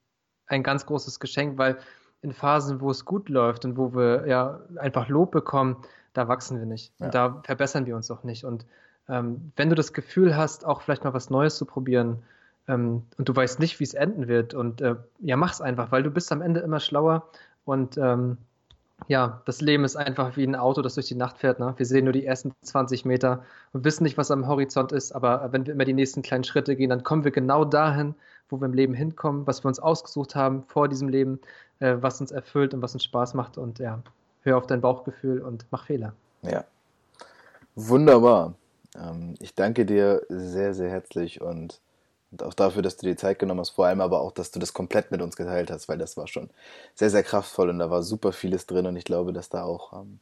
ein 0.46 0.64
ganz 0.64 0.86
großes 0.86 1.20
Geschenk, 1.20 1.56
weil 1.56 1.78
in 2.20 2.32
Phasen, 2.32 2.80
wo 2.80 2.90
es 2.90 3.04
gut 3.04 3.28
läuft 3.28 3.64
und 3.64 3.76
wo 3.76 3.94
wir 3.94 4.26
ja 4.26 4.60
einfach 4.76 5.08
Lob 5.08 5.30
bekommen, 5.30 5.76
da 6.14 6.26
wachsen 6.26 6.58
wir 6.58 6.66
nicht. 6.66 6.92
Ja. 6.98 7.06
Und 7.06 7.14
da 7.14 7.42
verbessern 7.44 7.86
wir 7.86 7.94
uns 7.94 8.10
auch 8.10 8.24
nicht. 8.24 8.44
Und 8.44 8.66
ähm, 9.08 9.52
wenn 9.56 9.68
du 9.68 9.74
das 9.74 9.92
Gefühl 9.92 10.36
hast, 10.36 10.64
auch 10.64 10.82
vielleicht 10.82 11.04
mal 11.04 11.14
was 11.14 11.30
Neues 11.30 11.56
zu 11.56 11.64
probieren 11.64 12.22
ähm, 12.66 13.02
und 13.16 13.28
du 13.28 13.34
weißt 13.34 13.60
nicht, 13.60 13.80
wie 13.80 13.84
es 13.84 13.94
enden 13.94 14.28
wird, 14.28 14.54
und 14.54 14.80
äh, 14.80 14.96
ja, 15.20 15.36
mach's 15.36 15.60
einfach, 15.60 15.90
weil 15.92 16.02
du 16.02 16.10
bist 16.10 16.30
am 16.32 16.42
Ende 16.42 16.60
immer 16.60 16.80
schlauer 16.80 17.28
und 17.64 17.96
ähm, 17.98 18.38
ja, 19.06 19.42
das 19.44 19.60
Leben 19.60 19.84
ist 19.84 19.96
einfach 19.96 20.36
wie 20.36 20.44
ein 20.44 20.56
Auto, 20.56 20.82
das 20.82 20.94
durch 20.94 21.06
die 21.06 21.14
Nacht 21.14 21.38
fährt. 21.38 21.60
Ne? 21.60 21.72
Wir 21.76 21.86
sehen 21.86 22.04
nur 22.04 22.12
die 22.12 22.26
ersten 22.26 22.52
20 22.62 23.04
Meter 23.04 23.44
und 23.72 23.84
wissen 23.84 24.02
nicht, 24.02 24.18
was 24.18 24.30
am 24.30 24.48
Horizont 24.48 24.90
ist, 24.90 25.12
aber 25.12 25.52
wenn 25.52 25.66
wir 25.66 25.74
immer 25.74 25.84
die 25.84 25.92
nächsten 25.92 26.22
kleinen 26.22 26.42
Schritte 26.42 26.74
gehen, 26.74 26.90
dann 26.90 27.04
kommen 27.04 27.22
wir 27.22 27.30
genau 27.30 27.64
dahin, 27.64 28.16
wo 28.48 28.60
wir 28.60 28.66
im 28.66 28.74
Leben 28.74 28.94
hinkommen, 28.94 29.46
was 29.46 29.62
wir 29.64 29.68
uns 29.68 29.78
ausgesucht 29.78 30.34
haben 30.34 30.64
vor 30.66 30.88
diesem 30.88 31.08
Leben, 31.08 31.38
äh, 31.78 31.96
was 32.00 32.20
uns 32.20 32.32
erfüllt 32.32 32.74
und 32.74 32.82
was 32.82 32.94
uns 32.94 33.04
Spaß 33.04 33.34
macht. 33.34 33.56
Und 33.56 33.78
ja, 33.78 34.02
hör 34.42 34.56
auf 34.56 34.66
dein 34.66 34.80
Bauchgefühl 34.80 35.42
und 35.42 35.66
mach 35.70 35.86
Fehler. 35.86 36.12
Ja. 36.42 36.64
Wunderbar. 37.76 38.54
Ähm, 38.96 39.34
ich 39.40 39.54
danke 39.54 39.86
dir 39.86 40.22
sehr, 40.28 40.74
sehr 40.74 40.90
herzlich 40.90 41.40
und, 41.40 41.80
und 42.30 42.42
auch 42.42 42.54
dafür, 42.54 42.82
dass 42.82 42.96
du 42.96 43.06
dir 43.06 43.16
Zeit 43.16 43.38
genommen 43.38 43.60
hast, 43.60 43.70
vor 43.70 43.86
allem 43.86 44.00
aber 44.00 44.20
auch, 44.20 44.32
dass 44.32 44.50
du 44.50 44.58
das 44.58 44.72
komplett 44.72 45.10
mit 45.10 45.22
uns 45.22 45.36
geteilt 45.36 45.70
hast, 45.70 45.88
weil 45.88 45.98
das 45.98 46.16
war 46.16 46.26
schon 46.28 46.50
sehr, 46.94 47.10
sehr 47.10 47.22
kraftvoll 47.22 47.70
und 47.70 47.78
da 47.78 47.90
war 47.90 48.02
super 48.02 48.32
vieles 48.32 48.66
drin 48.66 48.86
und 48.86 48.96
ich 48.96 49.04
glaube, 49.04 49.32
dass 49.32 49.48
da 49.48 49.64
auch 49.64 49.92
ähm, 49.92 50.20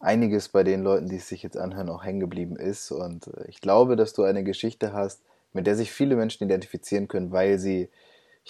einiges 0.00 0.48
bei 0.48 0.64
den 0.64 0.82
Leuten, 0.82 1.08
die 1.08 1.16
es 1.16 1.28
sich 1.28 1.42
jetzt 1.42 1.56
anhören, 1.56 1.88
auch 1.90 2.04
hängen 2.04 2.20
geblieben 2.20 2.56
ist 2.56 2.90
und 2.92 3.28
äh, 3.28 3.46
ich 3.48 3.60
glaube, 3.60 3.96
dass 3.96 4.12
du 4.14 4.22
eine 4.24 4.44
Geschichte 4.44 4.92
hast, 4.92 5.22
mit 5.52 5.66
der 5.66 5.76
sich 5.76 5.92
viele 5.92 6.16
Menschen 6.16 6.44
identifizieren 6.44 7.08
können, 7.08 7.32
weil 7.32 7.58
sie, 7.58 7.88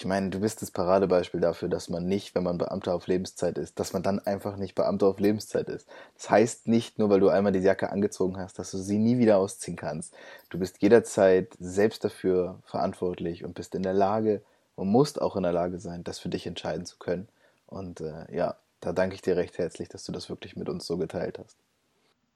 ich 0.01 0.07
meine, 0.07 0.31
du 0.31 0.41
bist 0.41 0.63
das 0.63 0.71
Paradebeispiel 0.71 1.41
dafür, 1.41 1.69
dass 1.69 1.91
man 1.91 2.07
nicht, 2.07 2.35
wenn 2.35 2.43
man 2.43 2.57
Beamter 2.57 2.95
auf 2.95 3.07
Lebenszeit 3.07 3.59
ist, 3.59 3.79
dass 3.79 3.93
man 3.93 4.03
dann 4.03 4.19
einfach 4.19 4.57
nicht 4.57 4.75
Beamter 4.75 5.09
auf 5.09 5.21
Lebenszeit 5.21 5.69
ist. 5.69 5.87
Das 6.15 6.31
heißt 6.31 6.69
nicht 6.69 6.99
nur, 6.99 7.11
weil 7.11 7.21
du 7.21 7.29
einmal 7.29 7.53
die 7.53 7.59
Jacke 7.59 7.93
angezogen 7.93 8.39
hast, 8.39 8.59
dass 8.59 8.71
du 8.71 8.79
sie 8.79 8.97
nie 8.97 9.19
wieder 9.19 9.37
ausziehen 9.37 9.77
kannst. 9.77 10.15
Du 10.49 10.59
bist 10.59 10.81
jederzeit 10.81 11.55
selbst 11.61 12.03
dafür 12.03 12.61
verantwortlich 12.65 13.45
und 13.45 13.53
bist 13.53 13.75
in 13.75 13.83
der 13.83 13.93
Lage 13.93 14.41
und 14.75 14.89
musst 14.89 15.21
auch 15.21 15.37
in 15.37 15.43
der 15.43 15.53
Lage 15.53 15.79
sein, 15.79 16.03
das 16.03 16.19
für 16.19 16.31
dich 16.31 16.47
entscheiden 16.47 16.87
zu 16.87 16.97
können. 16.97 17.29
Und 17.67 18.01
äh, 18.01 18.25
ja, 18.35 18.57
da 18.81 18.95
danke 18.95 19.15
ich 19.15 19.21
dir 19.21 19.37
recht 19.37 19.59
herzlich, 19.59 19.91
dass 19.91 20.05
du 20.05 20.13
das 20.13 20.31
wirklich 20.31 20.57
mit 20.57 20.71
uns 20.71 20.87
so 20.87 20.97
geteilt 20.97 21.39
hast. 21.39 21.59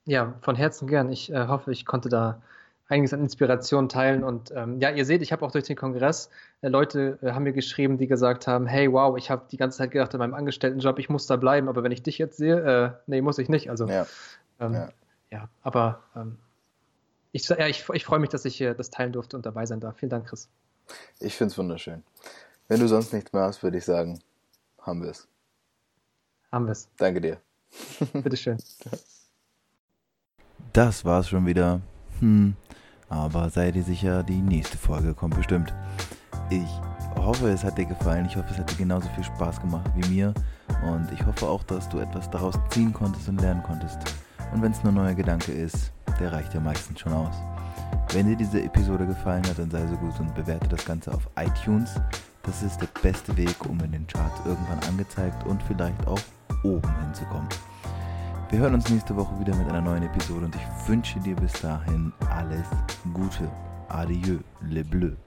Ja, 0.05 0.35
von 0.43 0.55
Herzen 0.55 0.87
gern. 0.87 1.11
Ich 1.11 1.33
äh, 1.33 1.47
hoffe, 1.47 1.73
ich 1.73 1.87
konnte 1.87 2.11
da 2.11 2.43
einiges 2.89 3.13
an 3.13 3.21
Inspiration 3.21 3.89
teilen. 3.89 4.25
Und 4.25 4.53
ähm, 4.55 4.81
ja, 4.81 4.91
ihr 4.91 5.05
seht, 5.05 5.23
ich 5.23 5.33
habe 5.33 5.45
auch 5.45 5.53
durch 5.53 5.65
den 5.65 5.77
Kongress 5.77 6.31
äh, 6.61 6.69
Leute 6.69 7.19
äh, 7.23 7.33
haben 7.33 7.45
mir 7.45 7.53
geschrieben, 7.53 7.99
die 7.99 8.07
gesagt 8.07 8.47
haben, 8.47 8.67
hey, 8.67 8.93
wow, 8.93 9.17
ich 9.17 9.31
habe 9.31 9.47
die 9.51 9.57
ganze 9.57 9.79
Zeit 9.79 9.91
gedacht 9.91 10.13
in 10.15 10.19
meinem 10.19 10.35
Angestelltenjob, 10.35 10.99
ich 10.99 11.09
muss 11.09 11.27
da 11.27 11.37
bleiben, 11.37 11.69
aber 11.69 11.83
wenn 11.83 11.93
ich 11.93 12.03
dich 12.03 12.19
jetzt 12.19 12.37
sehe, 12.37 12.57
äh, 12.57 12.91
nee, 13.07 13.21
muss 13.23 13.39
ich 13.39 13.49
nicht. 13.49 13.71
Also 13.71 13.87
ja, 13.87 14.07
ähm, 14.61 14.75
ja. 14.75 14.89
ja. 15.31 15.49
aber 15.63 16.03
ähm, 16.15 16.39
ich, 17.33 17.49
ja, 17.49 17.67
ich, 17.67 17.89
ich 17.93 18.05
freue 18.05 18.19
mich, 18.19 18.31
dass 18.31 18.45
ich 18.45 18.57
hier 18.57 18.75
das 18.75 18.91
teilen 18.91 19.13
durfte 19.13 19.37
und 19.37 19.47
dabei 19.47 19.67
sein 19.67 19.81
darf. 19.81 19.97
Vielen 19.97 20.11
Dank, 20.11 20.27
Chris. 20.27 20.49
Ich 21.19 21.35
finde 21.35 21.53
es 21.53 21.59
wunderschön. 21.59 22.03
Wenn 22.69 22.81
du 22.81 22.87
sonst 22.87 23.13
nichts 23.13 23.33
mehr 23.33 23.43
hast, 23.43 23.63
würde 23.63 23.79
ich 23.79 23.85
sagen, 23.85 24.21
haben 24.81 25.03
wir 25.03 25.11
es. 25.11 25.27
Haben 26.53 26.67
wir 26.67 26.73
es. 26.73 26.89
Danke 26.97 27.21
dir. 27.21 27.41
Bitteschön. 28.13 28.59
Das 30.73 31.05
war's 31.05 31.29
schon 31.29 31.47
wieder. 31.47 31.81
Hm, 32.19 32.57
aber 33.09 33.51
sei 33.51 33.71
dir 33.71 33.83
sicher, 33.83 34.23
die 34.23 34.41
nächste 34.41 34.79
Folge 34.79 35.15
kommt 35.15 35.37
bestimmt. 35.37 35.75
Ich 36.51 36.69
hoffe, 37.17 37.49
es 37.49 37.65
hat 37.65 37.79
dir 37.79 37.87
gefallen. 37.87 38.27
Ich 38.27 38.37
hoffe, 38.37 38.49
es 38.51 38.59
hat 38.59 38.71
dir 38.71 38.77
genauso 38.77 39.09
viel 39.11 39.25
Spaß 39.25 39.61
gemacht 39.61 39.91
wie 39.97 40.09
mir. 40.09 40.35
Und 40.87 41.11
ich 41.13 41.25
hoffe 41.25 41.47
auch, 41.47 41.63
dass 41.65 41.89
du 41.89 41.99
etwas 41.99 42.31
daraus 42.31 42.55
ziehen 42.71 42.93
konntest 42.93 43.29
und 43.29 43.41
lernen 43.41 43.63
konntest. 43.63 43.99
Und 44.53 44.63
wenn 44.63 44.73
es 44.73 44.83
nur 44.83 44.93
ein 44.93 44.97
neuer 44.97 45.15
Gedanke 45.15 45.53
ist, 45.53 45.93
der 46.21 46.33
reicht 46.33 46.55
ja 46.55 46.61
meistens 46.61 47.01
schon 47.01 47.13
aus. 47.13 47.35
Wenn 48.13 48.29
dir 48.29 48.37
diese 48.37 48.63
Episode 48.63 49.07
gefallen 49.07 49.45
hat, 49.49 49.59
dann 49.59 49.71
sei 49.71 49.87
so 49.87 49.97
gut 49.97 50.19
und 50.21 50.35
bewerte 50.35 50.69
das 50.69 50.85
Ganze 50.85 51.13
auf 51.13 51.29
iTunes. 51.37 51.95
Das 52.43 52.63
ist 52.63 52.81
der 52.81 52.89
beste 53.03 53.37
Weg, 53.37 53.57
um 53.69 53.81
in 53.81 53.93
den 53.93 54.07
Charts 54.07 54.41
irgendwann 54.45 54.79
angezeigt 54.89 55.45
und 55.47 55.63
vielleicht 55.63 56.07
auch 56.07 56.21
oben 56.63 56.95
hinzukommen. 57.05 57.49
Wir 58.55 58.61
hören 58.61 58.75
uns 58.75 58.89
nächste 58.89 59.17
Woche 59.17 59.37
wieder 59.41 59.53
mit 59.57 59.69
einer 59.69 59.81
neuen 59.81 60.05
Episode 60.05 60.45
und 60.45 60.55
ich 60.55 60.89
wünsche 60.89 61.19
dir 61.19 61.35
bis 61.35 61.55
dahin 61.55 62.13
alles 62.31 62.69
Gute. 63.13 63.51
Adieu, 63.89 64.39
le 64.61 64.85
bleu. 64.85 65.24